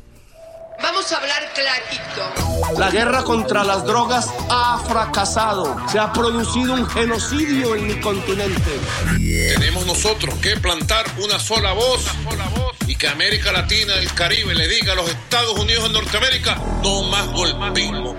Vamos 0.82 1.12
a 1.12 1.18
hablar 1.18 1.52
clarito. 1.54 2.80
La 2.80 2.90
guerra 2.90 3.24
contra 3.24 3.64
las 3.64 3.84
drogas 3.86 4.30
ha 4.50 4.80
fracasado. 4.88 5.78
Se 5.90 6.00
ha 6.00 6.12
producido 6.12 6.74
un 6.74 6.88
genocidio 6.88 7.76
en 7.76 7.88
mi 7.88 8.00
continente. 8.00 8.80
Tenemos 9.54 9.86
nosotros 9.86 10.36
que 10.36 10.58
plantar 10.58 11.06
una 11.24 11.40
sola 11.40 11.74
voz 11.74 12.06
y 12.88 12.96
que 12.96 13.08
América 13.08 13.52
Latina, 13.52 13.96
el 13.96 14.12
Caribe, 14.14 14.54
le 14.54 14.68
diga 14.68 14.94
a 14.94 14.96
los 14.96 15.10
Estados 15.10 15.58
Unidos 15.60 15.84
de 15.84 15.90
Norteamérica, 15.90 16.56
no 16.84 17.04
más 17.04 17.28
golpismo. 17.28 18.16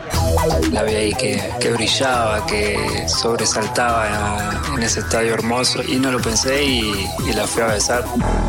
La 0.73 0.83
vi 0.83 0.95
ahí 0.95 1.15
que, 1.15 1.53
que 1.61 1.71
brillaba, 1.71 2.47
que 2.47 3.07
sobresaltaba 3.09 4.63
en 4.75 4.83
ese 4.83 5.01
estadio 5.01 5.35
hermoso 5.35 5.83
y 5.83 5.97
no 5.97 6.11
lo 6.11 6.21
pensé 6.21 6.65
y, 6.65 7.07
y 7.27 7.33
la 7.33 7.47
fui 7.47 7.63
a 7.63 7.67
besar. 7.67 8.05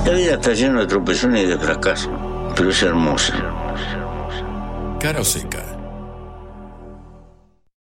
La 0.05 0.12
vida 0.12 0.34
está 0.34 0.53
llena 0.53 0.82
de 0.82 0.88
tropezones 0.88 1.43
y 1.43 1.47
de 1.47 1.58
fracasos, 1.58 2.10
pero 2.58 2.72
es 2.72 2.82
hermosa. 2.82 3.34
Cara 4.99 5.22
o 5.22 5.24
seca. 5.24 5.66